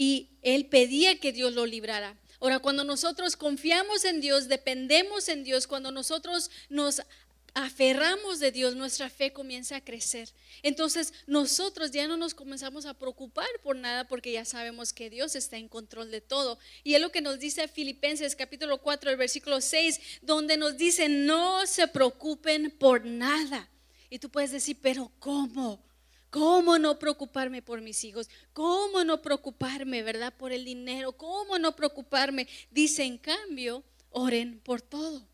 y 0.00 0.30
él 0.40 0.64
pedía 0.64 1.20
que 1.20 1.30
Dios 1.30 1.52
lo 1.52 1.66
librara. 1.66 2.16
Ahora, 2.40 2.58
cuando 2.58 2.84
nosotros 2.84 3.36
confiamos 3.36 4.06
en 4.06 4.22
Dios, 4.22 4.48
dependemos 4.48 5.28
en 5.28 5.44
Dios, 5.44 5.66
cuando 5.66 5.92
nosotros 5.92 6.50
nos 6.70 7.02
aferramos 7.52 8.40
de 8.40 8.50
Dios, 8.50 8.76
nuestra 8.76 9.10
fe 9.10 9.34
comienza 9.34 9.76
a 9.76 9.84
crecer. 9.84 10.30
Entonces 10.62 11.12
nosotros 11.26 11.90
ya 11.90 12.08
no 12.08 12.16
nos 12.16 12.32
comenzamos 12.32 12.86
a 12.86 12.94
preocupar 12.94 13.46
por 13.62 13.76
nada 13.76 14.08
porque 14.08 14.32
ya 14.32 14.46
sabemos 14.46 14.94
que 14.94 15.10
Dios 15.10 15.36
está 15.36 15.58
en 15.58 15.68
control 15.68 16.10
de 16.10 16.22
todo. 16.22 16.58
Y 16.82 16.94
es 16.94 17.00
lo 17.02 17.12
que 17.12 17.20
nos 17.20 17.38
dice 17.38 17.68
Filipenses 17.68 18.34
capítulo 18.34 18.78
4, 18.78 19.10
el 19.10 19.18
versículo 19.18 19.60
6, 19.60 20.00
donde 20.22 20.56
nos 20.56 20.78
dice, 20.78 21.10
no 21.10 21.66
se 21.66 21.88
preocupen 21.88 22.70
por 22.70 23.04
nada. 23.04 23.68
Y 24.08 24.18
tú 24.18 24.30
puedes 24.30 24.50
decir, 24.50 24.78
pero 24.80 25.12
¿cómo? 25.18 25.89
¿Cómo 26.30 26.78
no 26.78 26.98
preocuparme 26.98 27.60
por 27.60 27.80
mis 27.80 28.04
hijos? 28.04 28.28
¿Cómo 28.52 29.02
no 29.04 29.20
preocuparme, 29.20 30.02
verdad, 30.02 30.32
por 30.36 30.52
el 30.52 30.64
dinero? 30.64 31.12
¿Cómo 31.12 31.58
no 31.58 31.74
preocuparme? 31.74 32.46
Dice, 32.70 33.02
en 33.02 33.18
cambio, 33.18 33.82
oren 34.10 34.60
por 34.60 34.80
todo. 34.80 35.26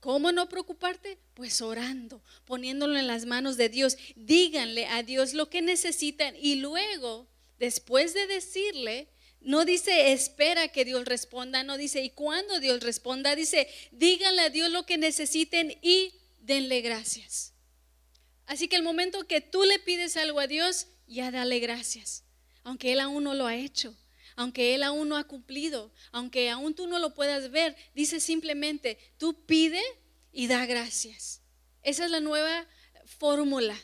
¿Cómo 0.00 0.32
no 0.32 0.48
preocuparte? 0.48 1.18
Pues 1.34 1.62
orando, 1.62 2.22
poniéndolo 2.44 2.98
en 2.98 3.06
las 3.06 3.26
manos 3.26 3.56
de 3.56 3.68
Dios. 3.68 3.96
Díganle 4.16 4.86
a 4.86 5.02
Dios 5.02 5.34
lo 5.34 5.50
que 5.50 5.62
necesitan 5.62 6.34
y 6.40 6.56
luego, 6.56 7.26
después 7.58 8.14
de 8.14 8.26
decirle, 8.26 9.08
no 9.40 9.64
dice 9.64 10.12
espera 10.12 10.68
que 10.68 10.84
Dios 10.84 11.04
responda, 11.04 11.62
no 11.62 11.76
dice 11.76 12.02
y 12.02 12.10
cuando 12.10 12.58
Dios 12.58 12.80
responda, 12.80 13.36
dice 13.36 13.68
díganle 13.92 14.42
a 14.42 14.50
Dios 14.50 14.70
lo 14.70 14.84
que 14.84 14.98
necesiten 14.98 15.78
y 15.80 16.12
denle 16.40 16.80
gracias. 16.80 17.52
Así 18.48 18.66
que 18.66 18.76
el 18.76 18.82
momento 18.82 19.26
que 19.26 19.42
tú 19.42 19.62
le 19.62 19.78
pides 19.78 20.16
algo 20.16 20.40
a 20.40 20.46
Dios, 20.46 20.88
ya 21.06 21.30
dale 21.30 21.60
gracias, 21.60 22.24
aunque 22.64 22.94
Él 22.94 23.00
aún 23.00 23.22
no 23.24 23.34
lo 23.34 23.46
ha 23.46 23.54
hecho, 23.54 23.94
aunque 24.36 24.74
Él 24.74 24.82
aún 24.82 25.10
no 25.10 25.18
ha 25.18 25.24
cumplido, 25.24 25.92
aunque 26.12 26.48
aún 26.48 26.74
tú 26.74 26.86
no 26.86 26.98
lo 26.98 27.14
puedas 27.14 27.50
ver, 27.50 27.76
dice 27.94 28.20
simplemente, 28.20 28.98
tú 29.18 29.44
pide 29.44 29.82
y 30.32 30.46
da 30.46 30.64
gracias. 30.64 31.42
Esa 31.82 32.06
es 32.06 32.10
la 32.10 32.20
nueva 32.20 32.66
fórmula. 33.04 33.76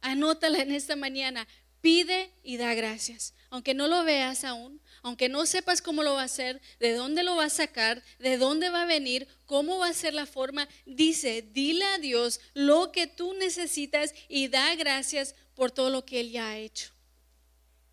Anótala 0.00 0.60
en 0.60 0.72
esta 0.72 0.96
mañana. 0.96 1.46
Pide 1.82 2.32
y 2.42 2.56
da 2.56 2.72
gracias. 2.74 3.34
Aunque 3.50 3.74
no 3.74 3.88
lo 3.88 4.04
veas 4.04 4.42
aún, 4.42 4.80
aunque 5.02 5.28
no 5.28 5.46
sepas 5.46 5.82
cómo 5.82 6.02
lo 6.02 6.14
va 6.14 6.22
a 6.22 6.26
hacer, 6.26 6.60
de 6.80 6.92
dónde 6.92 7.22
lo 7.22 7.36
va 7.36 7.44
a 7.44 7.50
sacar, 7.50 8.02
de 8.18 8.38
dónde 8.38 8.70
va 8.70 8.82
a 8.82 8.86
venir, 8.86 9.28
cómo 9.46 9.78
va 9.78 9.88
a 9.88 9.94
ser 9.94 10.14
la 10.14 10.26
forma, 10.26 10.68
dice, 10.86 11.42
dile 11.42 11.84
a 11.84 11.98
Dios 11.98 12.40
lo 12.54 12.92
que 12.92 13.06
tú 13.06 13.34
necesitas 13.34 14.14
y 14.28 14.48
da 14.48 14.74
gracias 14.74 15.34
por 15.54 15.70
todo 15.70 15.90
lo 15.90 16.04
que 16.04 16.20
Él 16.20 16.30
ya 16.30 16.50
ha 16.50 16.58
hecho. 16.58 16.92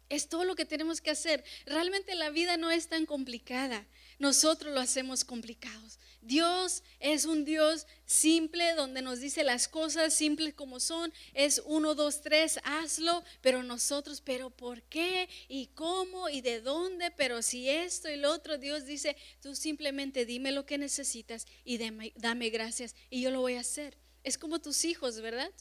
Es 0.10 0.30
todo 0.30 0.44
lo 0.44 0.56
que 0.56 0.66
tenemos 0.66 1.02
que 1.02 1.10
hacer. 1.10 1.44
Realmente 1.66 2.14
la 2.16 2.30
vida 2.30 2.58
no 2.58 2.70
es 2.70 2.88
tan 2.88 3.06
complicada. 3.06 3.86
Nosotros 4.20 4.74
lo 4.74 4.80
hacemos 4.80 5.26
complicados. 5.26 6.00
Dios 6.26 6.84
es 7.00 7.26
un 7.26 7.46
Dios 7.46 7.86
simple 8.06 8.74
donde 8.74 9.02
nos 9.02 9.20
dice 9.20 9.44
las 9.44 9.68
cosas 9.68 10.14
simples 10.14 10.54
como 10.54 10.80
son. 10.80 11.14
Es 11.34 11.62
uno, 11.66 11.94
dos, 11.94 12.22
tres, 12.22 12.60
hazlo. 12.64 13.24
Pero 13.42 13.62
nosotros, 13.64 14.22
pero 14.22 14.50
¿por 14.50 14.82
qué? 14.84 15.30
¿Y 15.48 15.68
cómo? 15.68 16.30
¿Y 16.30 16.42
de 16.42 16.62
dónde? 16.62 17.12
Pero 17.12 17.42
si 17.42 17.70
esto 17.70 18.10
y 18.10 18.16
lo 18.16 18.32
otro, 18.32 18.58
Dios 18.58 18.86
dice, 18.86 19.16
tú 19.42 19.56
simplemente 19.56 20.26
dime 20.26 20.52
lo 20.52 20.66
que 20.66 20.78
necesitas 20.78 21.46
y 21.64 21.78
dame, 21.78 22.12
dame 22.16 22.50
gracias 22.50 22.96
y 23.10 23.22
yo 23.22 23.30
lo 23.30 23.42
voy 23.42 23.56
a 23.56 23.62
hacer. 23.62 23.98
Es 24.24 24.38
como 24.38 24.60
tus 24.60 24.84
hijos, 24.86 25.22
¿verdad? 25.22 25.52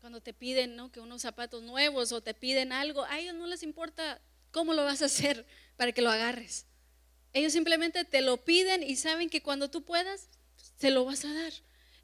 Cuando 0.00 0.20
te 0.20 0.34
piden 0.34 0.74
¿no? 0.74 0.90
que 0.90 1.00
unos 1.00 1.22
zapatos 1.22 1.62
nuevos 1.62 2.10
o 2.12 2.20
te 2.20 2.34
piden 2.34 2.72
algo, 2.72 3.04
a 3.04 3.20
ellos 3.20 3.34
no 3.34 3.46
les 3.46 3.62
importa 3.62 4.20
cómo 4.50 4.74
lo 4.74 4.84
vas 4.84 5.02
a 5.02 5.06
hacer 5.06 5.46
para 5.76 5.92
que 5.92 6.02
lo 6.02 6.10
agarres. 6.10 6.66
Ellos 7.34 7.52
simplemente 7.52 8.04
te 8.04 8.22
lo 8.22 8.42
piden 8.44 8.82
y 8.82 8.96
saben 8.96 9.28
que 9.28 9.42
cuando 9.42 9.68
tú 9.68 9.84
puedas, 9.84 10.28
te 10.78 10.90
lo 10.90 11.04
vas 11.04 11.24
a 11.24 11.34
dar. 11.34 11.52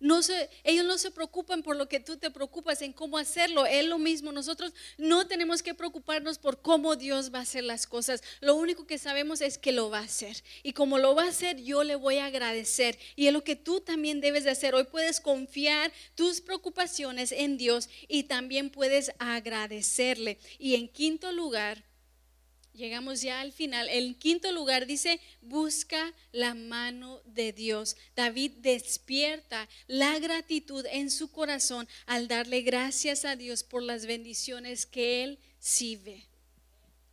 No 0.01 0.23
se, 0.23 0.49
ellos 0.65 0.87
no 0.87 0.97
se 0.97 1.11
preocupan 1.11 1.63
por 1.63 1.77
lo 1.77 1.87
que 1.87 2.01
tú 2.01 2.17
te 2.17 2.31
preocupas 2.31 2.81
en 2.81 2.95
cómo 2.95 3.19
hacerlo. 3.19 3.67
Es 3.67 3.85
lo 3.85 3.99
mismo. 3.99 4.33
Nosotros 4.33 4.73
no 4.97 5.27
tenemos 5.27 5.63
que 5.63 5.75
preocuparnos 5.75 6.39
por 6.39 6.63
cómo 6.63 6.97
Dios 6.97 7.33
va 7.33 7.41
a 7.41 7.43
hacer 7.43 7.65
las 7.65 7.87
cosas. 7.87 8.23
Lo 8.41 8.55
único 8.55 8.87
que 8.87 8.97
sabemos 8.97 9.43
es 9.43 9.59
que 9.59 9.73
lo 9.73 9.91
va 9.91 9.99
a 9.99 10.05
hacer. 10.05 10.43
Y 10.63 10.73
como 10.73 10.99
lo 10.99 11.15
va 11.15 11.25
a 11.25 11.29
hacer, 11.29 11.63
yo 11.63 11.85
le 11.85 11.97
voy 11.97 12.17
a 12.17 12.27
agradecer. 12.27 12.99
Y 13.15 13.27
es 13.27 13.33
lo 13.35 13.45
que 13.45 13.57
tú 13.57 13.83
también 13.83 14.23
debes 14.23 14.45
de 14.45 14.51
hacer. 14.51 14.75
Hoy 14.75 14.85
puedes 14.85 15.21
confiar 15.21 15.93
tus 16.15 16.41
preocupaciones 16.41 17.31
en 17.31 17.59
Dios 17.59 17.91
y 18.09 18.23
también 18.23 18.71
puedes 18.71 19.13
agradecerle. 19.19 20.39
Y 20.59 20.77
en 20.77 20.89
quinto 20.89 21.31
lugar, 21.31 21.85
Llegamos 22.73 23.21
ya 23.21 23.41
al 23.41 23.53
final. 23.53 23.89
El 23.89 24.17
quinto 24.17 24.53
lugar 24.53 24.87
dice, 24.87 25.21
busca 25.43 26.15
la 26.33 26.55
mano 26.55 27.21
de 27.25 27.53
Dios. 27.53 27.97
David 28.15 28.53
despierta 28.59 29.69
la 29.87 30.19
gratitud 30.19 30.87
en 30.91 31.11
su 31.11 31.31
corazón 31.31 31.89
al 32.07 32.29
darle 32.29 32.63
gracias 32.63 33.25
a 33.25 33.37
Dios 33.37 33.65
por 33.65 33.83
las 33.83 34.07
bendiciones 34.07 34.87
que 34.87 35.25
él 35.25 35.39
sí 35.59 35.97
ve. 35.97 36.25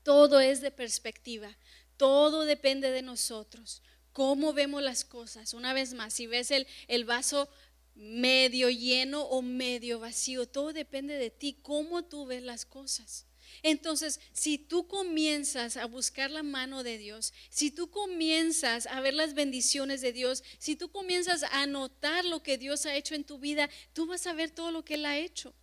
Todo 0.03 0.39
es 0.39 0.61
de 0.61 0.71
perspectiva. 0.71 1.57
Todo 1.97 2.45
depende 2.45 2.91
de 2.91 3.01
nosotros. 3.01 3.81
¿Cómo 4.13 4.53
vemos 4.53 4.81
las 4.81 5.03
cosas? 5.05 5.53
Una 5.53 5.73
vez 5.73 5.93
más, 5.93 6.13
si 6.13 6.27
ves 6.27 6.49
el, 6.49 6.65
el 6.87 7.05
vaso 7.05 7.49
medio 7.93 8.69
lleno 8.69 9.23
o 9.23 9.41
medio 9.41 9.99
vacío, 9.99 10.47
todo 10.47 10.73
depende 10.73 11.17
de 11.17 11.29
ti, 11.29 11.59
cómo 11.61 12.03
tú 12.03 12.25
ves 12.25 12.41
las 12.41 12.65
cosas. 12.65 13.26
Entonces, 13.63 14.19
si 14.33 14.57
tú 14.57 14.87
comienzas 14.87 15.77
a 15.77 15.85
buscar 15.85 16.31
la 16.31 16.43
mano 16.43 16.83
de 16.83 16.97
Dios, 16.97 17.33
si 17.49 17.71
tú 17.71 17.89
comienzas 17.89 18.85
a 18.87 19.01
ver 19.01 19.13
las 19.13 19.33
bendiciones 19.33 20.01
de 20.01 20.13
Dios, 20.13 20.43
si 20.59 20.75
tú 20.75 20.89
comienzas 20.89 21.43
a 21.43 21.65
notar 21.65 22.25
lo 22.25 22.43
que 22.43 22.57
Dios 22.57 22.85
ha 22.85 22.95
hecho 22.95 23.15
en 23.15 23.23
tu 23.23 23.39
vida, 23.39 23.69
tú 23.93 24.05
vas 24.05 24.27
a 24.27 24.33
ver 24.33 24.51
todo 24.51 24.71
lo 24.71 24.83
que 24.85 24.95
Él 24.95 25.05
ha 25.05 25.17
hecho. 25.17 25.53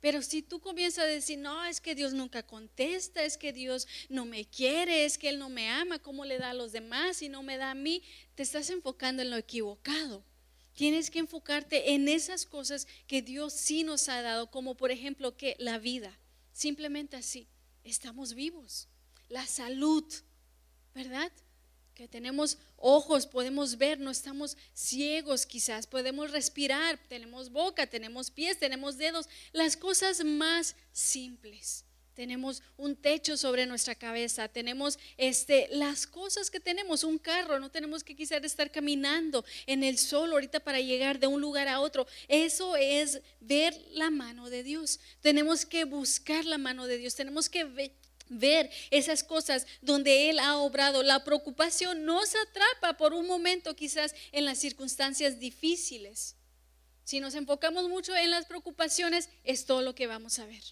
Pero 0.00 0.22
si 0.22 0.40
tú 0.42 0.60
comienzas 0.60 1.04
a 1.04 1.08
decir, 1.08 1.38
no, 1.38 1.64
es 1.64 1.80
que 1.80 1.94
Dios 1.94 2.14
nunca 2.14 2.42
contesta, 2.42 3.22
es 3.22 3.36
que 3.36 3.52
Dios 3.52 3.86
no 4.08 4.24
me 4.24 4.46
quiere, 4.46 5.04
es 5.04 5.18
que 5.18 5.28
Él 5.28 5.38
no 5.38 5.50
me 5.50 5.68
ama, 5.68 5.98
¿cómo 5.98 6.24
le 6.24 6.38
da 6.38 6.50
a 6.50 6.54
los 6.54 6.72
demás 6.72 7.20
y 7.20 7.28
no 7.28 7.42
me 7.42 7.58
da 7.58 7.72
a 7.72 7.74
mí? 7.74 8.02
Te 8.34 8.42
estás 8.42 8.70
enfocando 8.70 9.20
en 9.20 9.30
lo 9.30 9.36
equivocado. 9.36 10.24
Tienes 10.74 11.10
que 11.10 11.18
enfocarte 11.18 11.92
en 11.92 12.08
esas 12.08 12.46
cosas 12.46 12.86
que 13.06 13.20
Dios 13.20 13.52
sí 13.52 13.84
nos 13.84 14.08
ha 14.08 14.22
dado, 14.22 14.50
como 14.50 14.74
por 14.74 14.90
ejemplo 14.90 15.36
que 15.36 15.54
la 15.58 15.78
vida. 15.78 16.18
Simplemente 16.52 17.16
así, 17.16 17.48
estamos 17.84 18.34
vivos. 18.34 18.88
La 19.28 19.46
salud, 19.46 20.04
¿verdad? 20.94 21.30
Que 21.94 22.08
tenemos 22.08 22.58
ojos, 22.76 23.26
podemos 23.26 23.76
ver, 23.76 24.00
no 24.00 24.10
estamos 24.10 24.56
ciegos 24.72 25.46
quizás, 25.46 25.86
podemos 25.86 26.30
respirar, 26.30 26.98
tenemos 27.08 27.50
boca, 27.50 27.86
tenemos 27.86 28.30
pies, 28.30 28.58
tenemos 28.58 28.96
dedos, 28.96 29.28
las 29.52 29.76
cosas 29.76 30.24
más 30.24 30.76
simples 30.92 31.84
tenemos 32.14 32.62
un 32.76 32.96
techo 32.96 33.36
sobre 33.36 33.66
nuestra 33.66 33.94
cabeza, 33.94 34.48
tenemos 34.48 34.98
este, 35.16 35.68
las 35.70 36.06
cosas 36.06 36.50
que 36.50 36.60
tenemos, 36.60 37.04
un 37.04 37.18
carro, 37.18 37.58
no 37.58 37.70
tenemos 37.70 38.04
que 38.04 38.16
quizás 38.16 38.42
estar 38.44 38.70
caminando 38.70 39.44
en 39.66 39.84
el 39.84 39.98
sol 39.98 40.32
ahorita 40.32 40.60
para 40.60 40.80
llegar 40.80 41.18
de 41.18 41.26
un 41.26 41.40
lugar 41.40 41.68
a 41.68 41.80
otro. 41.80 42.06
Eso 42.28 42.76
es 42.76 43.20
ver 43.40 43.74
la 43.92 44.10
mano 44.10 44.50
de 44.50 44.62
Dios. 44.62 45.00
Tenemos 45.20 45.64
que 45.64 45.84
buscar 45.84 46.44
la 46.44 46.58
mano 46.58 46.86
de 46.86 46.98
Dios, 46.98 47.14
tenemos 47.14 47.48
que 47.48 47.64
ver 48.28 48.70
esas 48.90 49.22
cosas 49.22 49.66
donde 49.82 50.30
Él 50.30 50.38
ha 50.38 50.56
obrado. 50.58 51.02
La 51.02 51.24
preocupación 51.24 52.04
nos 52.04 52.34
atrapa 52.34 52.96
por 52.96 53.12
un 53.12 53.26
momento 53.26 53.76
quizás 53.76 54.14
en 54.32 54.44
las 54.44 54.58
circunstancias 54.58 55.38
difíciles. 55.38 56.36
Si 57.04 57.18
nos 57.20 57.34
enfocamos 57.34 57.88
mucho 57.88 58.14
en 58.14 58.30
las 58.30 58.46
preocupaciones, 58.46 59.28
es 59.42 59.66
todo 59.66 59.82
lo 59.82 59.94
que 59.94 60.06
vamos 60.06 60.38
a 60.38 60.46
ver. 60.46 60.62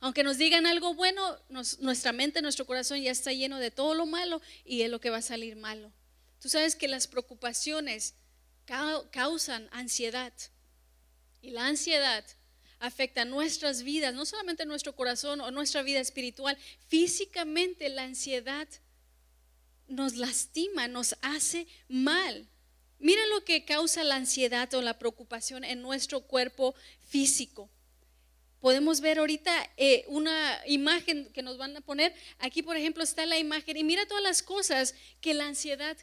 Aunque 0.00 0.22
nos 0.22 0.38
digan 0.38 0.66
algo 0.66 0.94
bueno, 0.94 1.38
nuestra 1.80 2.12
mente, 2.12 2.42
nuestro 2.42 2.66
corazón 2.66 3.00
ya 3.00 3.10
está 3.10 3.32
lleno 3.32 3.58
de 3.58 3.70
todo 3.70 3.94
lo 3.94 4.06
malo 4.06 4.42
y 4.64 4.82
es 4.82 4.90
lo 4.90 5.00
que 5.00 5.10
va 5.10 5.18
a 5.18 5.22
salir 5.22 5.56
malo. 5.56 5.92
Tú 6.40 6.48
sabes 6.48 6.76
que 6.76 6.88
las 6.88 7.06
preocupaciones 7.06 8.14
causan 9.10 9.68
ansiedad 9.72 10.32
y 11.40 11.50
la 11.50 11.66
ansiedad 11.66 12.24
afecta 12.78 13.24
nuestras 13.24 13.82
vidas, 13.82 14.12
no 14.12 14.26
solamente 14.26 14.66
nuestro 14.66 14.94
corazón 14.94 15.40
o 15.40 15.50
nuestra 15.50 15.82
vida 15.82 16.00
espiritual, 16.00 16.58
físicamente 16.88 17.88
la 17.88 18.02
ansiedad 18.02 18.68
nos 19.88 20.16
lastima, 20.16 20.88
nos 20.88 21.16
hace 21.22 21.66
mal. 21.88 22.48
Mira 22.98 23.24
lo 23.28 23.44
que 23.44 23.64
causa 23.64 24.04
la 24.04 24.16
ansiedad 24.16 24.72
o 24.74 24.82
la 24.82 24.98
preocupación 24.98 25.64
en 25.64 25.80
nuestro 25.80 26.22
cuerpo 26.22 26.74
físico 27.00 27.70
podemos 28.60 29.00
ver 29.00 29.18
ahorita 29.18 29.52
eh, 29.76 30.04
una 30.08 30.60
imagen 30.66 31.30
que 31.32 31.42
nos 31.42 31.58
van 31.58 31.76
a 31.76 31.80
poner. 31.80 32.14
Aquí, 32.38 32.62
por 32.62 32.76
ejemplo, 32.76 33.02
está 33.02 33.26
la 33.26 33.38
imagen 33.38 33.76
y 33.76 33.84
mira 33.84 34.06
todas 34.06 34.22
las 34.22 34.42
cosas 34.42 34.94
que 35.20 35.34
la 35.34 35.46
ansiedad 35.46 35.96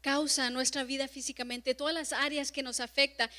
causa 0.00 0.48
en 0.48 0.52
nuestra 0.52 0.84
vida 0.84 1.08
físicamente, 1.08 1.74
todas 1.74 1.94
las 1.94 2.12
áreas 2.12 2.52
que 2.52 2.62
nos 2.62 2.80
afecta. 2.80 3.30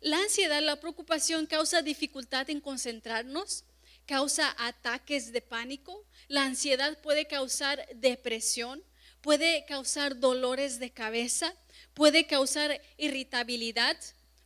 La 0.00 0.18
ansiedad, 0.18 0.60
la 0.60 0.80
preocupación 0.80 1.46
causa 1.46 1.82
dificultad 1.82 2.50
en 2.50 2.60
concentrarnos, 2.60 3.64
causa 4.06 4.54
ataques 4.58 5.32
de 5.32 5.40
pánico. 5.40 6.04
La 6.26 6.44
ansiedad 6.44 6.98
puede 7.00 7.26
causar 7.26 7.86
depresión, 7.94 8.82
puede 9.20 9.64
causar 9.66 10.18
dolores 10.18 10.80
de 10.80 10.90
cabeza, 10.90 11.54
puede 11.94 12.26
causar 12.26 12.80
irritabilidad, 12.96 13.96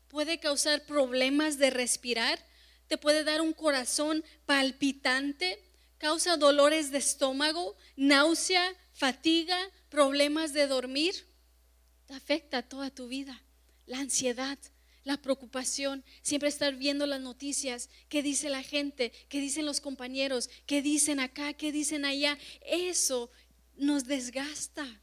puede 0.08 0.38
causar 0.38 0.84
problemas 0.84 1.56
de 1.56 1.70
respirar 1.70 2.44
te 2.93 2.99
puede 2.99 3.24
dar 3.24 3.40
un 3.40 3.55
corazón 3.55 4.22
palpitante, 4.45 5.59
causa 5.97 6.36
dolores 6.36 6.90
de 6.90 6.99
estómago, 6.99 7.74
náusea, 7.97 8.76
fatiga, 8.93 9.57
problemas 9.88 10.53
de 10.53 10.66
dormir. 10.66 11.14
Te 12.05 12.12
afecta 12.12 12.61
toda 12.61 12.90
tu 12.90 13.09
vida. 13.09 13.43
La 13.86 14.01
ansiedad, 14.01 14.59
la 15.05 15.16
preocupación, 15.16 16.05
siempre 16.20 16.51
estar 16.51 16.74
viendo 16.74 17.07
las 17.07 17.22
noticias, 17.22 17.88
qué 18.11 18.22
dice 18.22 18.51
la 18.51 18.62
gente, 18.62 19.11
qué 19.30 19.40
dicen 19.40 19.64
los 19.64 19.80
compañeros, 19.80 20.51
qué 20.66 20.82
dicen 20.82 21.18
acá, 21.18 21.55
qué 21.55 21.72
dicen 21.72 22.05
allá. 22.05 22.36
Eso 22.61 23.30
nos 23.74 24.05
desgasta. 24.05 25.01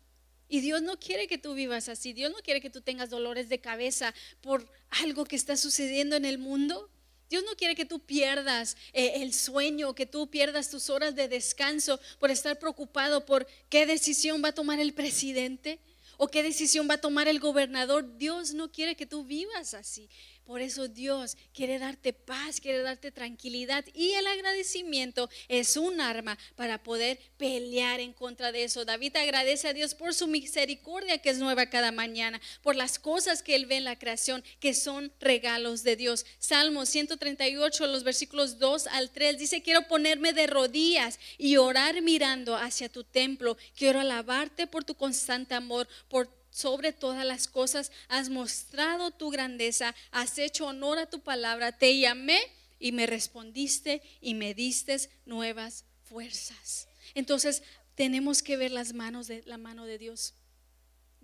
Y 0.48 0.60
Dios 0.60 0.84
no 0.84 1.00
quiere 1.00 1.26
que 1.26 1.40
tú 1.40 1.56
vivas 1.56 1.90
así. 1.90 2.14
Dios 2.14 2.32
no 2.32 2.38
quiere 2.44 2.62
que 2.62 2.70
tú 2.70 2.82
tengas 2.82 3.10
dolores 3.10 3.50
de 3.50 3.62
cabeza 3.62 4.14
por 4.42 4.72
algo 4.92 5.26
que 5.26 5.36
está 5.36 5.58
sucediendo 5.58 6.16
en 6.16 6.26
el 6.26 6.38
mundo. 6.38 6.92
Dios 7.30 7.44
no 7.44 7.56
quiere 7.56 7.76
que 7.76 7.86
tú 7.86 8.00
pierdas 8.00 8.76
eh, 8.92 9.22
el 9.22 9.34
sueño, 9.34 9.94
que 9.94 10.06
tú 10.06 10.30
pierdas 10.30 10.70
tus 10.70 10.90
horas 10.90 11.16
de 11.16 11.28
descanso 11.28 12.00
por 12.18 12.32
estar 12.32 12.58
preocupado 12.58 13.26
por 13.26 13.46
qué 13.70 13.86
decisión 13.86 14.44
va 14.44 14.50
a 14.50 14.54
tomar 14.54 14.80
el 14.80 14.94
presidente 14.94 15.80
o 16.18 16.28
qué 16.28 16.42
decisión 16.44 16.90
va 16.90 16.96
a 16.96 17.02
tomar 17.02 17.28
el 17.28 17.40
gobernador. 17.40 18.18
Dios 18.18 18.54
no 18.54 18.72
quiere 18.72 18.96
que 18.96 19.06
tú 19.06 19.24
vivas 19.24 19.74
así. 19.74 20.10
Por 20.50 20.62
eso 20.62 20.88
Dios 20.88 21.38
quiere 21.54 21.78
darte 21.78 22.12
paz, 22.12 22.60
quiere 22.60 22.82
darte 22.82 23.12
tranquilidad 23.12 23.86
y 23.94 24.14
el 24.14 24.26
agradecimiento 24.26 25.30
es 25.48 25.78
un 25.78 26.02
arma 26.02 26.40
para 26.56 26.82
poder 26.82 27.20
pelear 27.38 28.00
en 28.00 28.14
contra 28.14 28.52
de 28.52 28.64
eso. 28.64 28.84
David 28.84 29.16
agradece 29.18 29.68
a 29.68 29.74
Dios 29.74 29.94
por 29.94 30.16
su 30.16 30.26
misericordia 30.26 31.20
que 31.20 31.30
es 31.30 31.38
nueva 31.38 31.68
cada 31.68 31.92
mañana, 31.92 32.42
por 32.64 32.76
las 32.76 32.98
cosas 32.98 33.44
que 33.44 33.54
él 33.54 33.68
ve 33.68 33.78
en 33.78 33.84
la 33.84 34.00
creación 34.00 34.44
que 34.60 34.74
son 34.74 35.14
regalos 35.20 35.84
de 35.84 35.96
Dios. 35.96 36.26
Salmo 36.40 36.88
138, 36.88 37.86
los 37.86 38.04
versículos 38.04 38.58
2 38.58 38.88
al 38.88 39.12
3 39.12 39.38
dice, 39.38 39.62
quiero 39.62 39.88
ponerme 39.88 40.34
de 40.34 40.48
rodillas 40.48 41.20
y 41.38 41.58
orar 41.58 42.02
mirando 42.02 42.56
hacia 42.56 42.90
tu 42.90 43.04
templo. 43.04 43.56
Quiero 43.78 44.00
alabarte 44.00 44.66
por 44.66 44.84
tu 44.84 44.96
constante 44.96 45.54
amor, 45.54 45.88
por 46.08 46.39
sobre 46.50 46.94
todas 46.94 47.26
las 47.26 47.48
cosas, 47.48 47.92
has 48.08 48.30
mostrado 48.30 49.12
tu 49.12 49.30
grandeza, 49.30 49.96
has 50.12 50.38
hecho 50.38 50.68
honor 50.68 51.00
a 51.00 51.10
tu 51.10 51.22
palabra, 51.22 51.78
te 51.78 52.00
llamé 52.00 52.40
y 52.80 52.92
me 52.92 53.06
respondiste 53.06 54.02
y 54.22 54.34
me 54.34 54.54
diste 54.54 54.98
nuevas 55.26 55.86
fuerzas. 56.04 56.88
Entonces, 57.14 57.64
tenemos 57.96 58.42
que 58.42 58.58
ver 58.58 58.72
las 58.72 58.94
manos 58.94 59.28
de 59.28 59.44
la 59.46 59.58
mano 59.58 59.86
de 59.86 59.98
Dios. 59.98 60.34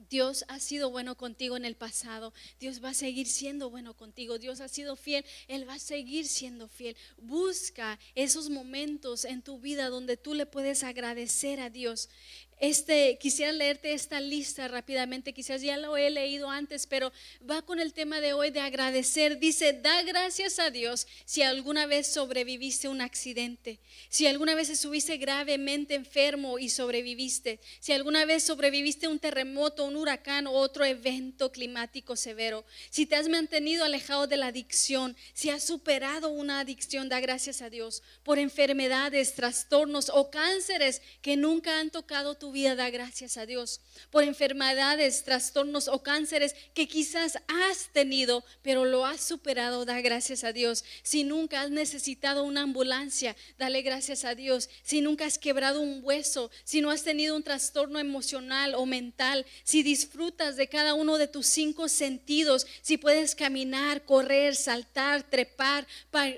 Dios 0.09 0.43
ha 0.49 0.59
sido 0.59 0.91
bueno 0.91 1.15
contigo 1.15 1.55
en 1.55 1.65
el 1.65 1.75
pasado. 1.75 2.33
Dios 2.59 2.83
va 2.83 2.89
a 2.89 2.93
seguir 2.93 3.27
siendo 3.27 3.69
bueno 3.69 3.95
contigo. 3.95 4.37
Dios 4.37 4.59
ha 4.59 4.67
sido 4.67 4.95
fiel. 4.95 5.25
Él 5.47 5.67
va 5.67 5.75
a 5.75 5.79
seguir 5.79 6.27
siendo 6.27 6.67
fiel. 6.67 6.97
Busca 7.17 7.97
esos 8.13 8.49
momentos 8.49 9.25
en 9.25 9.41
tu 9.41 9.59
vida 9.59 9.89
donde 9.89 10.17
tú 10.17 10.33
le 10.33 10.45
puedes 10.45 10.83
agradecer 10.83 11.59
a 11.59 11.69
Dios. 11.69 12.09
Este, 12.57 13.17
quisiera 13.19 13.51
leerte 13.51 13.91
esta 13.91 14.21
lista 14.21 14.69
rápidamente, 14.69 15.33
quizás 15.33 15.61
ya 15.61 15.75
lo 15.75 15.97
he 15.97 16.09
leído 16.09 16.49
antes, 16.49 16.87
pero 16.87 17.11
va 17.49 17.61
con 17.61 17.81
el 17.81 17.91
tema 17.91 18.21
de 18.21 18.31
hoy 18.31 18.49
de 18.49 18.61
agradecer. 18.61 19.39
Dice, 19.39 19.73
da 19.73 20.01
gracias 20.03 20.57
a 20.59 20.69
Dios 20.69 21.05
si 21.25 21.41
alguna 21.41 21.85
vez 21.85 22.07
sobreviviste 22.07 22.87
un 22.87 23.01
accidente, 23.01 23.79
si 24.07 24.25
alguna 24.25 24.55
vez 24.55 24.69
estuviste 24.69 25.17
gravemente 25.17 25.95
enfermo 25.95 26.57
y 26.57 26.69
sobreviviste, 26.69 27.59
si 27.81 27.91
alguna 27.91 28.23
vez 28.23 28.43
sobreviviste 28.43 29.09
un 29.09 29.19
terremoto, 29.19 29.83
un 29.83 29.97
huracán 29.97 30.47
o 30.47 30.53
otro 30.53 30.85
evento 30.85 31.51
climático 31.51 32.15
severo, 32.15 32.63
si 32.89 33.05
te 33.05 33.17
has 33.17 33.27
mantenido 33.27 33.83
alejado 33.83 34.27
de 34.27 34.37
la 34.37 34.47
adicción, 34.47 35.17
si 35.33 35.49
has 35.49 35.63
superado 35.63 36.29
una 36.29 36.61
adicción, 36.61 37.09
da 37.09 37.19
gracias 37.19 37.61
a 37.61 37.69
Dios 37.69 38.01
por 38.23 38.39
enfermedades, 38.39 39.35
trastornos 39.35 40.09
o 40.09 40.31
cánceres 40.31 41.01
que 41.21 41.35
nunca 41.35 41.81
han 41.81 41.89
tocado 41.89 42.35
tu 42.35 42.44
vida, 42.51 42.75
da 42.75 42.89
gracias 42.89 43.37
a 43.37 43.45
Dios 43.45 43.81
por 44.09 44.23
enfermedades, 44.23 45.23
trastornos 45.23 45.87
o 45.87 46.03
cánceres 46.03 46.55
que 46.73 46.87
quizás 46.87 47.37
has 47.47 47.89
tenido, 47.91 48.43
pero 48.61 48.85
lo 48.85 49.05
has 49.05 49.21
superado, 49.21 49.85
da 49.85 50.01
gracias 50.01 50.43
a 50.43 50.53
Dios. 50.53 50.83
Si 51.03 51.23
nunca 51.23 51.61
has 51.61 51.71
necesitado 51.71 52.43
una 52.43 52.61
ambulancia, 52.61 53.35
dale 53.57 53.81
gracias 53.81 54.25
a 54.25 54.35
Dios. 54.35 54.69
Si 54.83 55.01
nunca 55.01 55.25
has 55.25 55.37
quebrado 55.37 55.81
un 55.81 56.01
hueso, 56.03 56.51
si 56.63 56.81
no 56.81 56.91
has 56.91 57.03
tenido 57.03 57.35
un 57.35 57.43
trastorno 57.43 57.99
emocional 57.99 58.75
o 58.75 58.85
mental, 58.85 59.45
si 59.63 59.83
disfrutas 59.83 60.55
de 60.55 60.67
cada 60.67 60.93
uno 60.93 61.17
de 61.17 61.27
tus 61.27 61.47
cinco 61.47 61.89
sentidos, 61.89 62.67
si 62.81 62.97
puedes 62.97 63.35
caminar, 63.35 64.03
correr, 64.05 64.55
saltar, 64.55 65.23
trepar, 65.23 65.87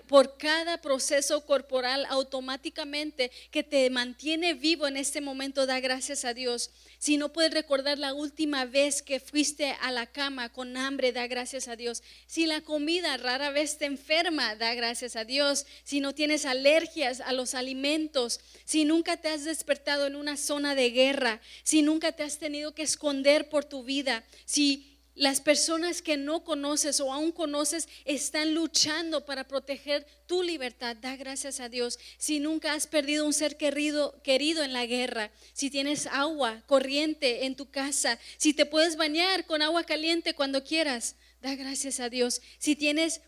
por 0.08 0.38
cada 0.38 0.82
proceso 0.82 1.46
corporal 1.46 2.06
automáticamente 2.10 3.32
que 3.52 3.64
te 3.64 3.90
mantiene 3.90 4.54
vivo 4.54 4.88
en 4.88 4.98
este 4.98 5.22
momento, 5.22 5.66
da 5.66 5.80
gracias 5.80 5.97
gracias 5.98 6.26
a 6.26 6.36
Dios. 6.36 6.70
Si 7.00 7.18
no 7.18 7.34
puedes 7.34 7.52
recordar 7.52 7.98
la 7.98 8.14
última 8.14 8.66
vez 8.66 9.02
que 9.02 9.20
fuiste 9.20 9.76
a 9.82 9.92
la 9.92 10.06
cama 10.06 10.50
con 10.50 10.78
hambre, 10.78 11.12
da 11.12 11.26
gracias 11.26 11.68
a 11.68 11.76
Dios. 11.76 12.04
Si 12.28 12.46
la 12.46 12.62
comida 12.62 13.18
rara 13.18 13.50
vez 13.50 13.80
te 13.80 13.86
enferma, 13.86 14.56
da 14.56 14.76
gracias 14.76 15.16
a 15.16 15.26
Dios. 15.26 15.66
Si 15.84 16.00
no 16.00 16.14
tienes 16.14 16.46
alergias 16.46 17.20
a 17.20 17.34
los 17.34 17.56
alimentos, 17.56 18.40
si 18.64 18.86
nunca 18.86 19.18
te 19.18 19.30
has 19.30 19.44
despertado 19.44 20.06
en 20.06 20.16
una 20.16 20.38
zona 20.38 20.76
de 20.76 20.92
guerra, 20.92 21.42
si 21.64 21.82
nunca 21.82 22.12
te 22.12 22.22
has 22.22 22.38
tenido 22.38 22.76
que 22.76 22.84
esconder 22.84 23.50
por 23.50 23.66
tu 23.66 23.84
vida, 23.84 24.24
si 24.46 24.97
las 25.18 25.42
personas 25.42 26.02
que 26.04 26.16
no 26.16 26.44
conoces 26.44 27.00
o 27.00 27.12
aún 27.12 27.32
conoces 27.32 27.90
están 28.06 28.54
luchando 28.54 29.26
para 29.26 29.48
proteger 29.48 30.06
tu 30.28 30.44
libertad. 30.44 30.96
Da 30.96 31.16
gracias 31.16 31.60
a 31.60 31.70
Dios. 31.70 31.98
Si 32.20 32.40
nunca 32.40 32.74
has 32.74 32.86
perdido 32.86 33.26
un 33.26 33.34
ser 33.34 33.58
querido, 33.58 34.22
querido 34.24 34.64
en 34.64 34.74
la 34.74 34.86
guerra, 34.86 35.32
si 35.54 35.72
tienes 35.72 36.06
agua 36.06 36.62
corriente 36.68 37.46
en 37.46 37.56
tu 37.56 37.70
casa, 37.70 38.20
si 38.38 38.54
te 38.54 38.68
puedes 38.68 38.96
bañar 38.96 39.46
con 39.46 39.64
agua 39.64 39.84
caliente 39.84 40.36
cuando 40.36 40.64
quieras, 40.64 41.16
da 41.42 41.56
gracias 41.56 42.00
a 42.00 42.10
Dios. 42.10 42.42
Si 42.60 42.76
tienes 42.76 43.22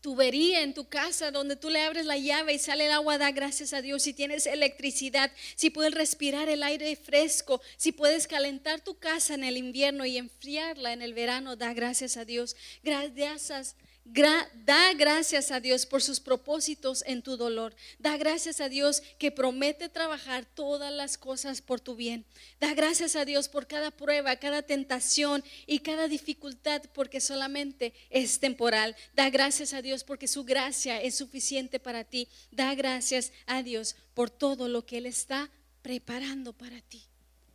tubería 0.00 0.62
en 0.62 0.74
tu 0.74 0.88
casa 0.88 1.30
donde 1.30 1.56
tú 1.56 1.70
le 1.70 1.82
abres 1.82 2.06
la 2.06 2.16
llave 2.16 2.54
y 2.54 2.58
sale 2.58 2.86
el 2.86 2.92
agua, 2.92 3.18
da 3.18 3.30
gracias 3.30 3.72
a 3.72 3.82
Dios. 3.82 4.02
Si 4.02 4.12
tienes 4.12 4.46
electricidad, 4.46 5.30
si 5.56 5.70
puedes 5.70 5.94
respirar 5.94 6.48
el 6.48 6.62
aire 6.62 6.96
fresco, 6.96 7.60
si 7.76 7.92
puedes 7.92 8.26
calentar 8.26 8.80
tu 8.80 8.98
casa 8.98 9.34
en 9.34 9.44
el 9.44 9.56
invierno 9.56 10.04
y 10.06 10.16
enfriarla 10.16 10.92
en 10.92 11.02
el 11.02 11.14
verano, 11.14 11.56
da 11.56 11.74
gracias 11.74 12.16
a 12.16 12.24
Dios. 12.24 12.56
Gracias 12.82 13.74
da 14.12 14.92
gracias 14.94 15.50
a 15.50 15.60
Dios 15.60 15.86
por 15.86 16.02
sus 16.02 16.20
propósitos 16.20 17.04
en 17.06 17.22
tu 17.22 17.36
dolor. 17.36 17.74
Da 17.98 18.16
gracias 18.16 18.60
a 18.60 18.68
Dios 18.68 19.02
que 19.18 19.30
promete 19.30 19.88
trabajar 19.88 20.44
todas 20.44 20.92
las 20.92 21.16
cosas 21.16 21.60
por 21.60 21.80
tu 21.80 21.94
bien. 21.94 22.24
Da 22.58 22.74
gracias 22.74 23.16
a 23.16 23.24
Dios 23.24 23.48
por 23.48 23.66
cada 23.66 23.90
prueba, 23.90 24.36
cada 24.36 24.62
tentación 24.62 25.44
y 25.66 25.80
cada 25.80 26.08
dificultad 26.08 26.82
porque 26.92 27.20
solamente 27.20 27.92
es 28.10 28.40
temporal. 28.40 28.96
Da 29.14 29.30
gracias 29.30 29.72
a 29.72 29.82
Dios 29.82 30.04
porque 30.04 30.28
su 30.28 30.44
gracia 30.44 31.00
es 31.00 31.14
suficiente 31.14 31.78
para 31.78 32.04
ti. 32.04 32.28
Da 32.50 32.74
gracias 32.74 33.32
a 33.46 33.62
Dios 33.62 33.96
por 34.14 34.30
todo 34.30 34.68
lo 34.68 34.84
que 34.84 34.98
Él 34.98 35.06
está 35.06 35.50
preparando 35.82 36.52
para 36.52 36.80
ti. 36.80 37.02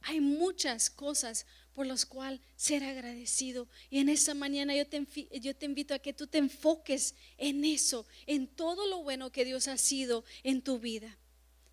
Hay 0.04 0.22
muchas 0.22 0.90
cosas 0.90 1.46
por 1.76 1.86
los 1.86 2.06
cuales 2.06 2.40
ser 2.56 2.84
agradecido. 2.84 3.68
Y 3.90 4.00
en 4.00 4.10
esta 4.10 4.34
mañana 4.34 4.76
yo 4.76 4.88
te, 4.88 5.06
yo 5.40 5.56
te 5.56 5.66
invito 5.66 5.94
a 5.94 6.00
que 6.00 6.14
tú 6.14 6.26
te 6.26 6.38
enfoques 6.38 7.14
en 7.38 7.66
eso, 7.66 8.08
en 8.26 8.48
todo 8.48 8.88
lo 8.88 9.04
bueno 9.04 9.32
que 9.32 9.46
Dios 9.46 9.68
ha 9.68 9.78
sido 9.78 10.24
en 10.44 10.62
tu 10.62 10.80
vida. 10.80 11.18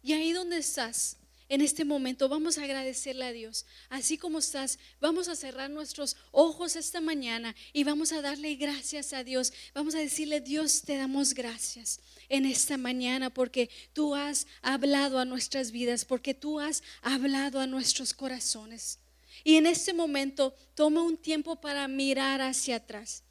Y 0.03 0.13
ahí 0.13 0.33
donde 0.33 0.59
estás, 0.59 1.17
en 1.49 1.61
este 1.61 1.85
momento, 1.85 2.29
vamos 2.29 2.59
a 2.59 2.65
agradecerle 2.65 3.27
a 3.27 3.33
Dios. 3.33 3.67
Así 3.91 4.17
como 4.19 4.39
estás, 4.39 4.79
vamos 5.01 5.29
a 5.29 5.37
cerrar 5.37 5.71
nuestros 5.71 6.17
ojos 6.31 6.77
esta 6.77 7.01
mañana 7.01 7.55
y 7.73 7.85
vamos 7.85 8.11
a 8.13 8.23
darle 8.23 8.57
gracias 8.57 9.13
a 9.13 9.23
Dios. 9.23 9.53
Vamos 9.75 9.95
a 9.95 9.99
decirle, 9.99 10.41
Dios, 10.41 10.83
te 10.83 10.97
damos 10.97 11.35
gracias 11.35 12.01
en 12.29 12.47
esta 12.47 12.79
mañana 12.79 13.29
porque 13.29 13.69
tú 13.93 14.15
has 14.15 14.47
hablado 14.63 15.19
a 15.19 15.27
nuestras 15.27 15.71
vidas, 15.71 16.07
porque 16.07 16.35
tú 16.35 16.59
has 16.59 16.83
hablado 17.03 17.61
a 17.61 17.67
nuestros 17.67 18.15
corazones. 18.15 19.02
Y 19.45 19.57
en 19.57 19.67
este 19.67 19.93
momento 19.93 20.55
toma 20.75 21.03
un 21.03 21.17
tiempo 21.17 21.61
para 21.61 21.89
mirar 21.89 22.41
hacia 22.41 22.77
atrás. 22.77 23.25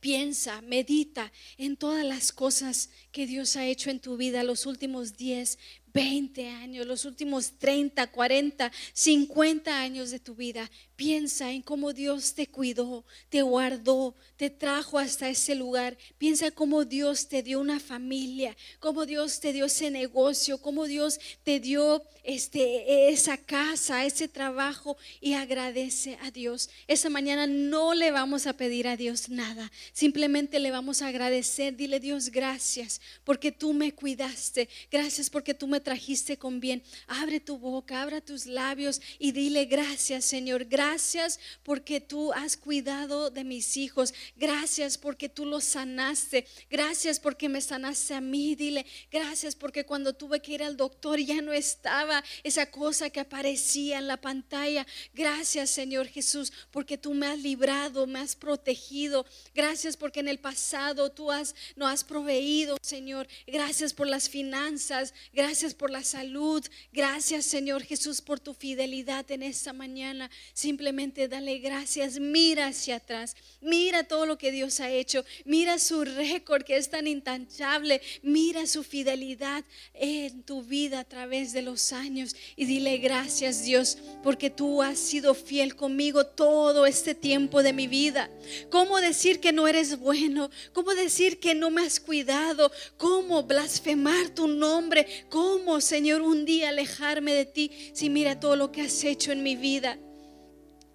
Piensa, 0.00 0.60
medita 0.60 1.32
en 1.56 1.76
todas 1.76 2.04
las 2.04 2.30
cosas 2.32 2.90
que 3.10 3.26
Dios 3.26 3.56
ha 3.56 3.66
hecho 3.66 3.90
en 3.90 4.00
tu 4.00 4.16
vida 4.16 4.42
los 4.42 4.66
últimos 4.66 5.16
10, 5.16 5.58
20 5.94 6.48
años, 6.48 6.86
los 6.86 7.04
últimos 7.04 7.52
30, 7.56 8.08
40, 8.08 8.72
50 8.92 9.80
años 9.80 10.10
de 10.10 10.18
tu 10.18 10.34
vida. 10.34 10.68
Piensa 10.96 11.52
en 11.52 11.62
cómo 11.62 11.92
Dios 11.92 12.34
te 12.34 12.48
cuidó, 12.48 13.04
te 13.28 13.42
guardó, 13.42 14.16
te 14.36 14.50
trajo 14.50 14.98
hasta 14.98 15.28
ese 15.28 15.54
lugar. 15.54 15.96
Piensa 16.18 16.50
cómo 16.50 16.84
Dios 16.84 17.28
te 17.28 17.44
dio 17.44 17.60
una 17.60 17.78
familia, 17.78 18.56
cómo 18.80 19.06
Dios 19.06 19.38
te 19.38 19.52
dio 19.52 19.66
ese 19.66 19.90
negocio, 19.90 20.58
cómo 20.58 20.86
Dios 20.86 21.20
te 21.44 21.60
dio 21.60 22.02
este, 22.24 23.10
esa 23.10 23.36
casa, 23.36 24.04
ese 24.04 24.26
trabajo 24.26 24.96
y 25.20 25.34
agradece 25.34 26.18
a 26.22 26.32
Dios. 26.32 26.70
Esa 26.88 27.08
mañana 27.08 27.46
no 27.46 27.94
le 27.94 28.10
vamos 28.10 28.48
a 28.48 28.56
pedir 28.56 28.88
a 28.88 28.96
Dios 28.96 29.28
nada, 29.28 29.70
simplemente 29.92 30.58
le 30.58 30.72
vamos 30.72 31.02
a 31.02 31.08
agradecer. 31.08 31.76
Dile 31.76 32.00
Dios, 32.00 32.30
gracias 32.30 33.00
porque 33.22 33.52
tú 33.52 33.72
me 33.72 33.92
cuidaste, 33.92 34.68
gracias 34.90 35.30
porque 35.30 35.54
tú 35.54 35.68
me 35.68 35.83
trajiste 35.84 36.36
con 36.36 36.58
bien. 36.58 36.82
Abre 37.06 37.38
tu 37.38 37.58
boca, 37.58 38.02
abra 38.02 38.20
tus 38.20 38.46
labios 38.46 39.00
y 39.20 39.30
dile 39.30 39.66
gracias, 39.66 40.24
Señor. 40.24 40.64
Gracias 40.64 41.38
porque 41.62 42.00
tú 42.00 42.32
has 42.32 42.56
cuidado 42.56 43.30
de 43.30 43.44
mis 43.44 43.76
hijos. 43.76 44.12
Gracias 44.34 44.98
porque 44.98 45.28
tú 45.28 45.46
los 45.46 45.62
sanaste. 45.62 46.46
Gracias 46.68 47.20
porque 47.20 47.48
me 47.48 47.60
sanaste 47.60 48.14
a 48.14 48.20
mí. 48.20 48.56
Dile 48.56 48.86
gracias 49.10 49.54
porque 49.54 49.84
cuando 49.84 50.14
tuve 50.14 50.40
que 50.40 50.52
ir 50.52 50.62
al 50.62 50.76
doctor 50.76 51.20
ya 51.20 51.40
no 51.40 51.52
estaba 51.52 52.24
esa 52.42 52.70
cosa 52.70 53.10
que 53.10 53.20
aparecía 53.20 53.98
en 53.98 54.08
la 54.08 54.20
pantalla. 54.20 54.86
Gracias, 55.12 55.70
Señor 55.70 56.08
Jesús, 56.08 56.52
porque 56.70 56.98
tú 56.98 57.14
me 57.14 57.26
has 57.26 57.38
librado, 57.38 58.06
me 58.06 58.18
has 58.18 58.34
protegido. 58.34 59.26
Gracias 59.54 59.96
porque 59.96 60.20
en 60.20 60.28
el 60.28 60.38
pasado 60.38 61.12
tú 61.12 61.30
has 61.30 61.54
no 61.76 61.86
has 61.86 62.04
proveído, 62.04 62.78
Señor. 62.82 63.28
Gracias 63.46 63.92
por 63.92 64.06
las 64.06 64.28
finanzas. 64.28 65.12
Gracias 65.32 65.73
Por 65.74 65.90
la 65.90 66.02
salud. 66.02 66.64
Gracias, 66.92 67.46
Señor 67.46 67.82
Jesús, 67.82 68.20
por 68.20 68.40
tu 68.40 68.54
fidelidad 68.54 69.30
en 69.30 69.42
esta 69.42 69.72
mañana. 69.72 70.30
Simplemente 70.52 71.28
dale 71.28 71.58
gracias. 71.58 72.18
Mira 72.18 72.68
hacia 72.68 72.96
atrás. 72.96 73.36
Mira 73.60 74.04
todo 74.04 74.26
lo 74.26 74.38
que 74.38 74.52
Dios 74.52 74.80
ha 74.80 74.90
hecho. 74.90 75.24
Mira 75.44 75.78
su 75.78 76.04
récord 76.04 76.62
que 76.62 76.76
es 76.76 76.90
tan 76.90 77.06
intachable. 77.06 78.00
Mira 78.22 78.66
su 78.66 78.82
fidelidad 78.82 79.64
en 79.94 80.42
tu 80.42 80.62
vida 80.62 81.00
a 81.00 81.04
través 81.04 81.52
de 81.52 81.62
los 81.62 81.92
años. 81.92 82.36
Y 82.56 82.66
dile 82.66 82.98
gracias, 82.98 83.64
Dios, 83.64 83.98
porque 84.22 84.50
tú 84.50 84.82
has 84.82 84.98
sido 84.98 85.34
fiel 85.34 85.76
conmigo 85.76 86.26
todo 86.26 86.86
este 86.86 87.14
tiempo 87.14 87.62
de 87.62 87.72
mi 87.72 87.86
vida. 87.86 88.30
¿Cómo 88.70 89.00
decir 89.00 89.40
que 89.40 89.52
no 89.52 89.68
eres 89.68 89.98
bueno? 89.98 90.50
¿Cómo 90.72 90.94
decir 90.94 91.40
que 91.40 91.54
no 91.54 91.70
me 91.70 91.82
has 91.82 92.00
cuidado? 92.00 92.70
¿Cómo 92.96 93.42
blasfemar 93.42 94.30
tu 94.30 94.46
nombre? 94.46 95.06
¿Cómo, 95.28 95.53
Señor, 95.80 96.22
un 96.22 96.44
día 96.44 96.70
alejarme 96.70 97.34
de 97.34 97.46
ti 97.46 97.70
si 97.92 98.08
mira 98.08 98.38
todo 98.38 98.56
lo 98.56 98.72
que 98.72 98.82
has 98.82 99.04
hecho 99.04 99.32
en 99.32 99.42
mi 99.42 99.56
vida? 99.56 99.98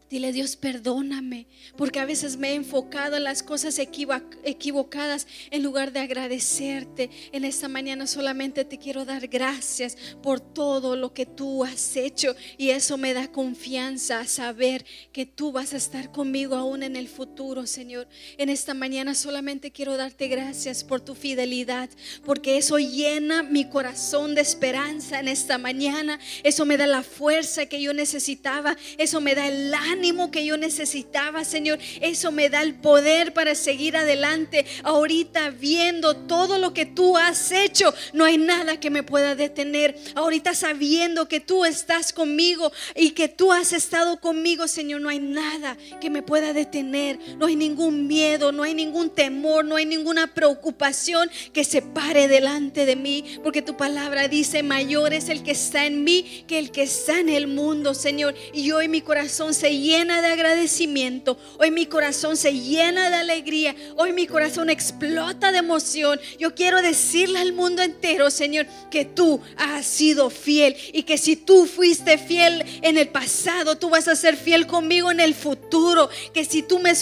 Dile, 0.09 0.33
Dios, 0.33 0.55
perdóname, 0.55 1.45
porque 1.77 1.99
a 1.99 2.05
veces 2.05 2.35
me 2.35 2.49
he 2.49 2.55
enfocado 2.55 3.15
en 3.15 3.23
las 3.23 3.43
cosas 3.43 3.77
equivocadas 3.77 5.27
en 5.51 5.61
lugar 5.61 5.93
de 5.93 5.99
agradecerte. 5.99 7.11
En 7.31 7.45
esta 7.45 7.67
mañana 7.67 8.07
solamente 8.07 8.65
te 8.65 8.79
quiero 8.79 9.05
dar 9.05 9.27
gracias 9.27 9.95
por 10.23 10.39
todo 10.39 10.95
lo 10.95 11.13
que 11.13 11.27
tú 11.27 11.63
has 11.63 11.95
hecho 11.95 12.35
y 12.57 12.71
eso 12.71 12.97
me 12.97 13.13
da 13.13 13.31
confianza 13.31 14.21
a 14.21 14.25
saber 14.25 14.83
que 15.11 15.27
tú 15.27 15.51
vas 15.51 15.75
a 15.75 15.77
estar 15.77 16.11
conmigo 16.11 16.55
aún 16.55 16.81
en 16.81 16.95
el 16.95 17.07
futuro, 17.07 17.67
Señor. 17.67 18.07
En 18.39 18.49
esta 18.49 18.73
mañana 18.73 19.13
solamente 19.13 19.69
quiero 19.71 19.95
darte 19.95 20.27
gracias 20.27 20.83
por 20.83 21.01
tu 21.01 21.13
fidelidad, 21.13 21.87
porque 22.25 22.57
eso 22.57 22.79
llena 22.79 23.43
mi 23.43 23.69
corazón 23.69 24.33
de 24.33 24.41
esperanza 24.41 25.19
en 25.19 25.27
esta 25.27 25.59
mañana. 25.59 26.19
Eso 26.43 26.65
me 26.65 26.77
da 26.77 26.87
la 26.87 27.03
fuerza 27.03 27.67
que 27.67 27.79
yo 27.79 27.93
necesitaba, 27.93 28.75
eso 28.97 29.21
me 29.21 29.35
da 29.35 29.47
el 29.47 29.71
ánimo 29.71 29.98
que 30.31 30.45
yo 30.45 30.57
necesitaba, 30.57 31.43
Señor. 31.43 31.79
Eso 32.01 32.31
me 32.31 32.49
da 32.49 32.61
el 32.61 32.75
poder 32.75 33.33
para 33.33 33.53
seguir 33.53 33.97
adelante. 33.97 34.65
Ahorita 34.83 35.49
viendo 35.49 36.15
todo 36.15 36.57
lo 36.57 36.73
que 36.73 36.85
tú 36.85 37.17
has 37.17 37.51
hecho, 37.51 37.93
no 38.13 38.25
hay 38.25 38.37
nada 38.37 38.79
que 38.79 38.89
me 38.89 39.03
pueda 39.03 39.35
detener. 39.35 39.95
Ahorita 40.15 40.53
sabiendo 40.53 41.27
que 41.27 41.39
tú 41.39 41.65
estás 41.65 42.13
conmigo 42.13 42.71
y 42.95 43.11
que 43.11 43.27
tú 43.27 43.51
has 43.51 43.73
estado 43.73 44.19
conmigo, 44.19 44.67
Señor, 44.67 45.01
no 45.01 45.09
hay 45.09 45.19
nada 45.19 45.77
que 45.99 46.09
me 46.09 46.21
pueda 46.21 46.53
detener. 46.53 47.19
No 47.37 47.47
hay 47.47 47.55
ningún 47.55 48.07
miedo, 48.07 48.51
no 48.51 48.63
hay 48.63 48.73
ningún 48.73 49.09
temor, 49.09 49.65
no 49.65 49.75
hay 49.75 49.85
ninguna 49.85 50.33
preocupación 50.33 51.29
que 51.53 51.63
se 51.63 51.81
pare 51.81 52.27
delante 52.27 52.85
de 52.85 52.95
mí, 52.95 53.39
porque 53.43 53.61
tu 53.61 53.75
palabra 53.75 54.27
dice, 54.27 54.63
mayor 54.63 55.13
es 55.13 55.29
el 55.29 55.43
que 55.43 55.51
está 55.51 55.85
en 55.85 56.03
mí 56.03 56.45
que 56.47 56.57
el 56.57 56.71
que 56.71 56.83
está 56.83 57.19
en 57.19 57.29
el 57.29 57.47
mundo, 57.47 57.93
Señor. 57.93 58.33
Y 58.53 58.71
hoy 58.71 58.87
mi 58.87 59.01
corazón 59.01 59.53
se 59.53 59.77
llena 59.77 59.88
de 59.89 60.27
agradecimiento. 60.27 61.35
Hoy 61.57 61.71
mi 61.71 61.87
corazón 61.87 62.37
se 62.37 62.53
llena 62.53 63.09
de 63.09 63.15
alegría. 63.15 63.75
Hoy 63.97 64.13
mi 64.13 64.27
corazón 64.27 64.69
explota 64.69 65.51
de 65.51 65.57
emoción. 65.57 66.19
Yo 66.37 66.53
quiero 66.53 66.83
decirle 66.83 67.39
al 67.39 67.53
mundo 67.53 67.81
entero, 67.81 68.29
Señor, 68.29 68.67
que 68.91 69.03
tú 69.03 69.41
has 69.57 69.87
sido 69.87 70.29
fiel 70.29 70.75
y 70.93 71.03
que 71.03 71.17
si 71.17 71.35
tú 71.35 71.65
fuiste 71.65 72.19
fiel 72.19 72.63
en 72.83 72.99
el 72.99 73.09
pasado, 73.09 73.77
tú 73.77 73.89
vas 73.89 74.07
a 74.07 74.15
ser 74.15 74.37
fiel 74.37 74.67
conmigo 74.67 75.09
en 75.09 75.19
el 75.19 75.33
futuro. 75.33 76.07
Que 76.35 76.45
si 76.45 76.61
tú 76.61 76.77
me, 76.77 76.93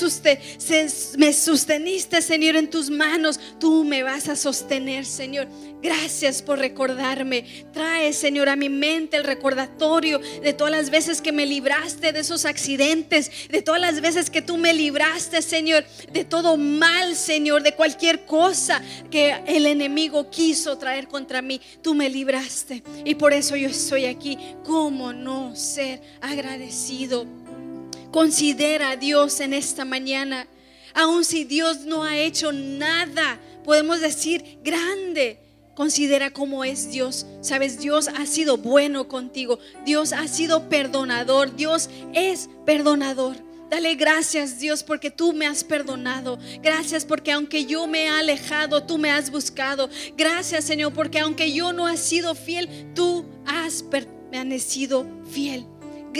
me 1.17 1.33
sosteniste, 1.33 2.21
Señor, 2.21 2.55
en 2.55 2.69
tus 2.69 2.89
manos, 2.89 3.37
tú 3.59 3.83
me 3.83 4.03
vas 4.03 4.29
a 4.29 4.37
sostener, 4.37 5.05
Señor. 5.05 5.49
Gracias 5.81 6.41
por 6.41 6.57
recordarme. 6.57 7.65
Trae, 7.71 8.11
Señor, 8.11 8.49
a 8.49 8.55
mi 8.55 8.69
mente 8.69 9.17
el 9.17 9.23
recordatorio 9.23 10.19
de 10.41 10.53
todas 10.53 10.71
las 10.71 10.89
veces 10.89 11.21
que 11.21 11.31
me 11.31 11.45
libraste 11.45 12.11
de 12.11 12.19
esos 12.19 12.45
accidentes, 12.45 12.76
de 12.77 13.61
todas 13.63 13.81
las 13.81 14.01
veces 14.01 14.29
que 14.29 14.41
tú 14.41 14.57
me 14.57 14.73
libraste, 14.73 15.41
Señor, 15.41 15.85
de 16.11 16.23
todo 16.23 16.57
mal, 16.57 17.15
Señor, 17.15 17.63
de 17.63 17.73
cualquier 17.73 18.25
cosa 18.25 18.81
que 19.09 19.35
el 19.47 19.65
enemigo 19.65 20.29
quiso 20.29 20.77
traer 20.77 21.07
contra 21.07 21.41
mí. 21.41 21.59
Tú 21.81 21.95
me 21.95 22.09
libraste. 22.09 22.83
Y 23.03 23.15
por 23.15 23.33
eso 23.33 23.55
yo 23.55 23.69
estoy 23.69 24.05
aquí. 24.05 24.37
¿Cómo 24.63 25.13
no 25.13 25.55
ser 25.55 26.01
agradecido? 26.21 27.25
Considera 28.11 28.91
a 28.91 28.95
Dios 28.95 29.39
en 29.39 29.53
esta 29.53 29.83
mañana. 29.83 30.47
Aun 30.93 31.25
si 31.25 31.43
Dios 31.43 31.81
no 31.81 32.03
ha 32.03 32.17
hecho 32.17 32.51
nada, 32.51 33.39
podemos 33.63 33.99
decir 34.01 34.59
grande 34.63 35.46
Considera 35.77 36.31
cómo 36.31 36.63
es 36.63 36.89
Dios. 36.89 37.27
Sabes, 37.39 37.77
Dios 37.77 38.07
ha 38.07 38.25
sido 38.25 38.57
bueno 38.57 39.07
contigo. 39.07 39.59
Dios 39.85 40.11
ha 40.11 40.27
sido 40.27 40.69
perdonador. 40.69 41.55
Dios 41.55 41.91
es 42.15 42.49
perdonador. 42.65 43.35
Dale 43.69 43.93
gracias 43.93 44.57
Dios 44.57 44.81
porque 44.81 45.11
tú 45.11 45.33
me 45.33 45.45
has 45.45 45.63
perdonado. 45.63 46.39
Gracias 46.63 47.05
porque 47.05 47.31
aunque 47.31 47.65
yo 47.65 47.85
me 47.85 48.05
he 48.05 48.09
alejado, 48.09 48.81
tú 48.87 48.97
me 48.97 49.11
has 49.11 49.29
buscado. 49.29 49.87
Gracias 50.17 50.63
Señor 50.63 50.93
porque 50.93 51.19
aunque 51.19 51.53
yo 51.53 51.71
no 51.73 51.87
he 51.87 51.97
sido 51.97 52.33
fiel, 52.33 52.91
tú 52.95 53.27
has 53.45 53.83
permanecido 53.83 55.05
fiel. 55.29 55.67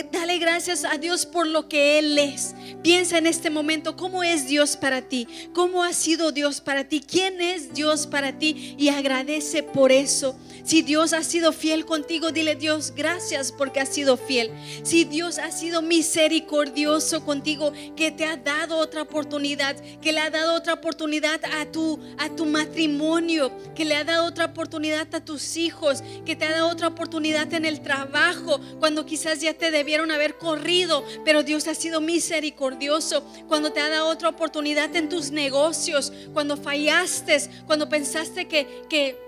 Dale 0.04 0.38
gracias 0.38 0.86
a 0.86 0.98
Dios 0.98 1.26
por 1.26 1.48
lo 1.48 1.68
que 1.68 1.98
Él 2.00 2.18
es. 2.18 2.54
Piensa 2.84 3.18
en 3.18 3.26
este 3.26 3.50
momento 3.50 3.96
cómo 3.96 4.24
es 4.24 4.48
Dios 4.48 4.78
para 4.78 5.02
ti, 5.02 5.28
cómo 5.54 5.84
ha 5.84 5.94
sido 5.94 6.32
Dios 6.32 6.62
para 6.62 6.84
ti, 6.88 7.02
quién 7.02 7.42
es 7.42 7.74
Dios 7.74 8.06
para 8.06 8.38
ti 8.38 8.76
y 8.78 8.90
agradece 8.90 9.64
por 9.64 9.92
eso. 9.92 10.38
Si 10.64 10.82
Dios 10.82 11.14
ha 11.14 11.24
sido 11.24 11.54
fiel 11.54 11.86
contigo, 11.86 12.32
dile 12.32 12.56
Dios, 12.56 12.94
gracias 12.96 13.54
porque 13.54 13.80
ha 13.80 13.86
sido 13.86 14.18
fiel. 14.18 14.52
Si 14.84 15.06
Dios 15.06 15.40
ha 15.40 15.50
sido 15.50 15.82
misericordioso 15.82 17.24
contigo, 17.24 17.72
que 17.96 18.12
te 18.12 18.26
ha 18.26 18.36
dado 18.36 18.78
otra 18.78 19.04
oportunidad, 19.04 19.78
que 20.02 20.12
le 20.12 20.20
ha 20.20 20.30
dado 20.30 20.56
otra 20.56 20.74
oportunidad 20.74 21.40
a 21.58 21.66
tu, 21.72 22.00
a 22.18 22.30
tu 22.36 22.46
matrimonio, 22.46 23.52
que 23.76 23.86
le 23.86 23.96
ha 23.96 24.04
dado 24.04 24.26
otra 24.26 24.46
oportunidad 24.46 25.08
a 25.16 25.24
tus 25.24 25.56
hijos, 25.56 26.04
que 26.26 26.36
te 26.36 26.46
ha 26.46 26.52
dado 26.52 26.68
otra 26.68 26.90
oportunidad 26.90 27.54
en 27.54 27.64
el 27.64 27.82
trabajo, 27.82 28.60
cuando 28.80 29.06
quizás 29.06 29.40
ya 29.40 29.54
te 29.54 29.72
haber 29.96 30.38
corrido, 30.38 31.06
pero 31.26 31.44
Dios 31.44 31.68
ha 31.68 31.76
sido 31.76 32.02
misericordioso, 32.02 33.24
cuando 33.48 33.72
te 33.72 33.80
ha 33.80 33.90
dado 33.90 34.08
otra 34.08 34.30
oportunidad 34.30 34.96
en 34.96 35.10
tus 35.10 35.32
negocios, 35.32 36.12
cuando 36.34 36.58
fallaste, 36.58 37.38
cuando 37.66 37.90
pensaste 37.90 38.48
que, 38.48 38.84
que 38.90 39.28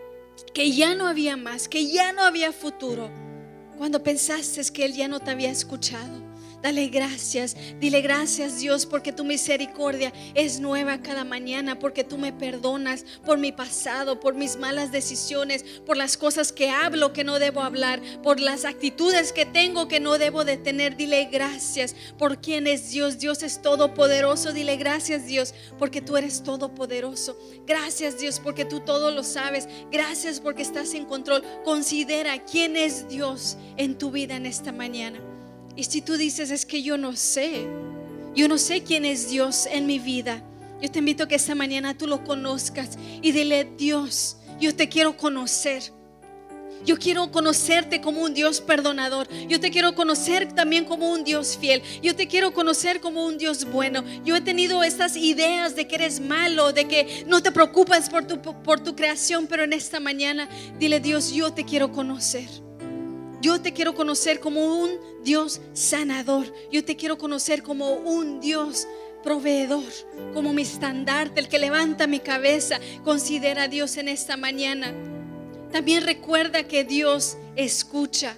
que 0.54 0.72
ya 0.72 0.96
no 0.96 1.08
había 1.08 1.38
más, 1.38 1.68
que 1.68 1.88
ya 1.88 2.12
no 2.14 2.24
había 2.24 2.52
futuro, 2.52 3.10
cuando 3.78 4.02
pensaste 4.02 4.62
que 4.72 4.86
Él 4.86 4.94
ya 4.94 5.08
no 5.08 5.20
te 5.20 5.32
había 5.32 5.52
escuchado. 5.52 6.29
Dale 6.62 6.88
gracias, 6.90 7.56
dile 7.80 8.02
gracias 8.02 8.60
Dios 8.60 8.86
porque 8.86 9.14
tu 9.14 9.24
misericordia 9.24 10.12
es 10.36 10.60
nueva 10.60 11.02
cada 11.02 11.24
mañana, 11.24 11.80
porque 11.80 12.04
tú 12.04 12.18
me 12.18 12.34
perdonas 12.34 13.06
por 13.26 13.38
mi 13.38 13.54
pasado, 13.54 14.20
por 14.20 14.34
mis 14.36 14.58
malas 14.58 14.92
decisiones, 14.92 15.64
por 15.86 15.96
las 15.96 16.18
cosas 16.18 16.52
que 16.52 16.70
hablo 16.70 17.14
que 17.14 17.24
no 17.24 17.40
debo 17.40 17.62
hablar, 17.62 18.02
por 18.24 18.42
las 18.42 18.66
actitudes 18.66 19.32
que 19.32 19.46
tengo 19.46 19.88
que 19.88 20.02
no 20.02 20.18
debo 20.18 20.44
de 20.44 20.58
tener. 20.58 20.98
Dile 20.98 21.30
gracias 21.32 21.96
por 22.18 22.42
quien 22.42 22.68
es 22.68 22.92
Dios. 22.92 23.20
Dios 23.20 23.42
es 23.44 23.62
todopoderoso. 23.62 24.52
Dile 24.52 24.76
gracias 24.76 25.28
Dios 25.28 25.54
porque 25.78 26.02
tú 26.02 26.18
eres 26.18 26.44
todopoderoso. 26.44 27.38
Gracias 27.66 28.20
Dios 28.20 28.40
porque 28.40 28.66
tú 28.66 28.82
todo 28.82 29.12
lo 29.12 29.24
sabes. 29.24 29.68
Gracias 29.92 30.40
porque 30.40 30.62
estás 30.62 30.94
en 30.94 31.06
control. 31.06 31.44
Considera 31.64 32.44
quién 32.44 32.76
es 32.76 33.08
Dios 33.08 33.58
en 33.78 33.98
tu 33.98 34.12
vida 34.12 34.36
en 34.36 34.46
esta 34.46 34.72
mañana. 34.72 35.29
Y 35.80 35.86
si 35.86 36.02
tú 36.02 36.18
dices, 36.18 36.52
es 36.52 36.66
que 36.66 36.84
yo 36.84 36.98
no 36.98 37.16
sé, 37.16 37.66
yo 38.36 38.50
no 38.50 38.58
sé 38.58 38.84
quién 38.84 39.06
es 39.06 39.30
Dios 39.30 39.66
en 39.66 39.86
mi 39.86 39.98
vida, 39.98 40.44
yo 40.82 40.92
te 40.92 41.00
invito 41.00 41.24
a 41.24 41.28
que 41.30 41.36
esta 41.36 41.56
mañana 41.56 41.98
tú 41.98 42.06
lo 42.06 42.26
conozcas 42.26 42.98
y 43.22 43.32
dile, 43.32 43.64
Dios, 43.78 44.36
yo 44.60 44.76
te 44.76 44.90
quiero 44.90 45.16
conocer. 45.16 45.94
Yo 46.86 46.98
quiero 46.98 47.32
conocerte 47.32 48.02
como 48.02 48.22
un 48.22 48.34
Dios 48.34 48.60
perdonador. 48.60 49.30
Yo 49.48 49.62
te 49.62 49.72
quiero 49.72 49.96
conocer 49.96 50.52
también 50.52 50.84
como 50.84 51.14
un 51.14 51.24
Dios 51.24 51.58
fiel. 51.58 51.82
Yo 52.04 52.14
te 52.14 52.28
quiero 52.28 52.54
conocer 52.54 53.00
como 53.00 53.26
un 53.26 53.38
Dios 53.38 53.64
bueno. 53.64 54.04
Yo 54.26 54.36
he 54.36 54.42
tenido 54.42 54.84
estas 54.84 55.16
ideas 55.16 55.78
de 55.78 55.88
que 55.88 55.96
eres 55.96 56.20
malo, 56.20 56.74
de 56.74 56.90
que 56.90 57.24
no 57.26 57.42
te 57.42 57.54
preocupas 57.54 58.10
por 58.10 58.28
tu, 58.28 58.42
por 58.42 58.82
tu 58.82 58.98
creación, 58.98 59.48
pero 59.48 59.64
en 59.64 59.72
esta 59.72 60.02
mañana 60.02 60.50
dile 60.78 61.00
Dios, 61.00 61.32
yo 61.32 61.54
te 61.54 61.64
quiero 61.64 61.90
conocer. 61.94 62.69
Yo 63.42 63.62
te 63.62 63.74
quiero 63.74 63.96
conocer 63.96 64.40
como 64.40 64.82
un 64.82 64.92
Dios 65.24 65.62
sanador. 65.74 66.54
Yo 66.72 66.84
te 66.84 66.96
quiero 66.96 67.18
conocer 67.18 67.64
como 67.64 67.94
un 67.94 68.42
Dios 68.42 68.88
proveedor, 69.24 69.92
como 70.34 70.54
mi 70.54 70.64
estandarte, 70.64 71.40
el 71.40 71.48
que 71.48 71.60
levanta 71.60 72.08
mi 72.08 72.20
cabeza. 72.20 72.80
Considera 73.04 73.64
a 73.64 73.68
Dios 73.68 73.98
en 73.98 74.10
esta 74.10 74.38
mañana. 74.38 74.94
También 75.72 76.04
recuerda 76.04 76.64
que 76.64 76.84
Dios 76.84 77.38
escucha. 77.56 78.36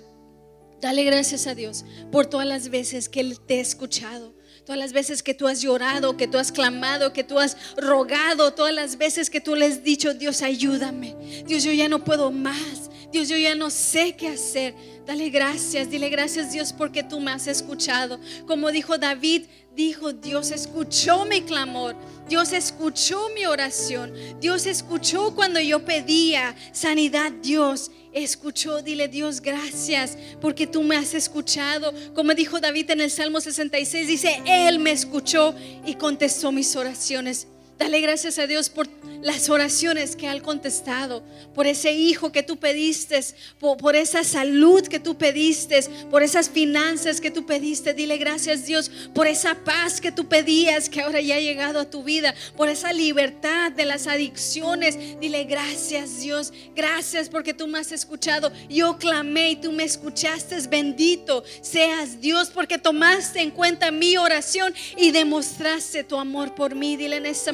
Dale 0.81 1.03
gracias 1.03 1.47
a 1.47 1.55
Dios 1.55 1.85
por 2.11 2.25
todas 2.25 2.47
las 2.47 2.69
veces 2.69 3.07
que 3.07 3.21
Él 3.21 3.39
te 3.39 3.59
ha 3.59 3.61
escuchado. 3.61 4.35
Todas 4.65 4.77
las 4.77 4.93
veces 4.93 5.23
que 5.23 5.33
tú 5.33 5.47
has 5.47 5.61
llorado, 5.61 6.17
que 6.17 6.27
tú 6.27 6.37
has 6.37 6.51
clamado, 6.51 7.13
que 7.13 7.23
tú 7.23 7.39
has 7.39 7.57
rogado, 7.77 8.53
todas 8.53 8.73
las 8.73 8.97
veces 8.97 9.29
que 9.29 9.41
tú 9.41 9.55
le 9.55 9.65
has 9.65 9.83
dicho, 9.83 10.13
Dios, 10.13 10.43
ayúdame. 10.43 11.15
Dios, 11.47 11.63
yo 11.63 11.71
ya 11.71 11.89
no 11.89 12.03
puedo 12.03 12.31
más. 12.31 12.91
Dios, 13.12 13.28
yo 13.28 13.38
ya 13.38 13.55
no 13.55 13.70
sé 13.70 14.16
qué 14.16 14.30
hacer. 14.30 14.74
Dale 15.05 15.30
gracias, 15.30 15.89
dile 15.89 16.09
gracias 16.09 16.51
Dios 16.53 16.72
porque 16.72 17.03
tú 17.03 17.20
me 17.20 17.32
has 17.32 17.47
escuchado. 17.47 18.20
Como 18.47 18.72
dijo 18.72 18.97
David, 18.97 19.43
dijo 19.76 20.14
Dios 20.14 20.51
escuchó 20.51 21.26
mi 21.26 21.41
clamor. 21.41 21.95
Dios 22.30 22.53
escuchó 22.53 23.30
mi 23.36 23.45
oración. 23.45 24.14
Dios 24.39 24.66
escuchó 24.66 25.36
cuando 25.36 25.59
yo 25.59 25.84
pedía 25.84 26.55
sanidad. 26.72 27.32
Dios 27.43 27.91
escuchó. 28.14 28.82
Dile 28.82 29.07
Dios 29.07 29.41
gracias 29.41 30.18
porque 30.39 30.66
tú 30.66 30.84
me 30.84 30.95
has 30.95 31.14
escuchado. 31.14 31.93
Como 32.14 32.34
dijo 32.34 32.59
David 32.59 32.91
en 32.91 33.01
el 33.01 33.12
Salmo 33.12 33.41
66, 33.41 34.07
dice, 34.07 34.41
Él 34.45 34.80
me 34.80 34.91
escuchó 34.91 35.53
y 35.86 35.95
contestó 35.95 36.51
mis 36.51 36.76
oraciones. 36.76 37.47
Dale 37.78 37.99
gracias 38.01 38.38
a 38.38 38.45
Dios 38.45 38.69
por 38.69 38.88
las 39.22 39.49
oraciones 39.49 40.15
que 40.15 40.28
ha 40.28 40.39
contestado, 40.41 41.24
por 41.53 41.67
ese 41.67 41.91
hijo 41.93 42.32
que 42.32 42.43
tú 42.43 42.57
pediste, 42.57 43.19
por, 43.59 43.95
esa 43.95 44.24
salud 44.24 44.88
que 44.88 44.99
tú 44.99 45.17
pediste, 45.17 45.82
por 46.09 46.24
esas 46.24 46.49
finanzas 46.49 47.22
que 47.22 47.32
tú 47.32 47.45
pediste. 47.45 47.93
Dile 47.93 48.17
gracias 48.17 48.65
Dios 48.65 48.89
por 49.13 49.28
esa 49.28 49.55
paz 49.55 50.01
que 50.01 50.11
tú 50.11 50.28
pedías 50.28 50.89
que 50.89 51.01
ahora 51.01 51.22
ya 51.22 51.36
ha 51.36 51.39
llegado 51.39 51.80
a 51.80 51.89
tu 51.89 52.03
vida, 52.03 52.34
por 52.55 52.69
esa 52.69 52.93
libertad 52.93 53.72
de 53.72 53.86
las 53.86 54.07
adicciones. 54.07 54.97
Dile 55.19 55.43
gracias 55.43 56.22
Dios, 56.22 56.53
gracias 56.76 57.30
porque 57.30 57.53
tú 57.53 57.67
me 57.67 57.80
has 57.80 57.91
escuchado. 57.91 58.51
Yo 58.69 58.97
clamé 58.97 59.51
y 59.51 59.55
tú 59.55 59.72
me 59.72 59.84
escuchaste. 59.84 60.51
Bendito 60.67 61.43
seas 61.61 62.19
Dios 62.22 62.49
porque 62.49 62.78
tomaste 62.78 63.41
en 63.41 63.51
cuenta 63.51 63.91
mi 63.91 64.17
oración 64.17 64.74
y 64.97 65.11
demostraste 65.11 66.03
tu 66.03 66.17
amor 66.17 66.55
por 66.55 66.76
mí. 66.76 66.95
Dile 66.95 67.17
en 67.17 67.26
esta 67.26 67.51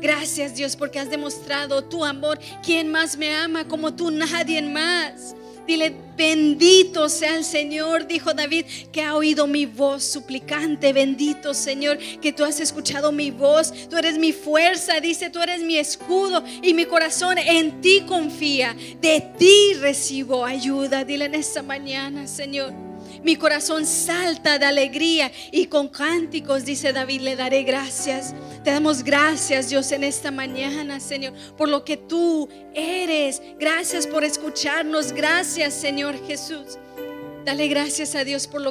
Gracias 0.00 0.54
Dios 0.54 0.76
porque 0.76 0.98
has 0.98 1.10
demostrado 1.10 1.84
tu 1.84 2.04
amor. 2.04 2.38
¿Quién 2.64 2.90
más 2.90 3.16
me 3.16 3.34
ama 3.34 3.66
como 3.66 3.94
tú? 3.94 4.10
Nadie 4.10 4.60
más. 4.62 5.34
Dile, 5.66 5.94
bendito 6.16 7.08
sea 7.08 7.36
el 7.36 7.44
Señor, 7.44 8.08
dijo 8.08 8.34
David, 8.34 8.64
que 8.90 9.02
ha 9.02 9.14
oído 9.14 9.46
mi 9.46 9.66
voz 9.66 10.02
suplicante. 10.02 10.92
Bendito 10.92 11.54
Señor, 11.54 11.98
que 12.20 12.32
tú 12.32 12.44
has 12.44 12.58
escuchado 12.58 13.12
mi 13.12 13.30
voz. 13.30 13.72
Tú 13.88 13.96
eres 13.96 14.18
mi 14.18 14.32
fuerza, 14.32 14.98
dice, 14.98 15.30
tú 15.30 15.40
eres 15.40 15.62
mi 15.62 15.78
escudo 15.78 16.42
y 16.60 16.74
mi 16.74 16.86
corazón 16.86 17.38
en 17.38 17.80
ti 17.80 18.02
confía. 18.06 18.74
De 19.00 19.20
ti 19.38 19.74
recibo 19.74 20.44
ayuda. 20.44 21.04
Dile 21.04 21.26
en 21.26 21.36
esta 21.36 21.62
mañana, 21.62 22.26
Señor. 22.26 22.89
Mi 23.22 23.36
corazón 23.36 23.86
salta 23.86 24.58
de 24.58 24.64
alegría 24.64 25.30
y 25.52 25.66
con 25.66 25.88
cánticos, 25.88 26.64
dice 26.64 26.92
David, 26.92 27.20
le 27.20 27.36
daré 27.36 27.62
gracias. 27.62 28.34
Te 28.64 28.70
damos 28.70 29.02
gracias, 29.02 29.68
Dios, 29.68 29.92
en 29.92 30.04
esta 30.04 30.30
mañana, 30.30 31.00
Señor, 31.00 31.32
por 31.56 31.68
lo 31.68 31.84
que 31.84 31.96
tú 31.96 32.48
eres. 32.74 33.42
Gracias 33.58 34.06
por 34.06 34.24
escucharnos. 34.24 35.12
Gracias, 35.12 35.74
Señor 35.74 36.14
Jesús. 36.26 36.78
Dale 37.44 37.68
gracias 37.68 38.14
a 38.14 38.24
Dios 38.24 38.46
por 38.46 38.60
lo 38.60 38.68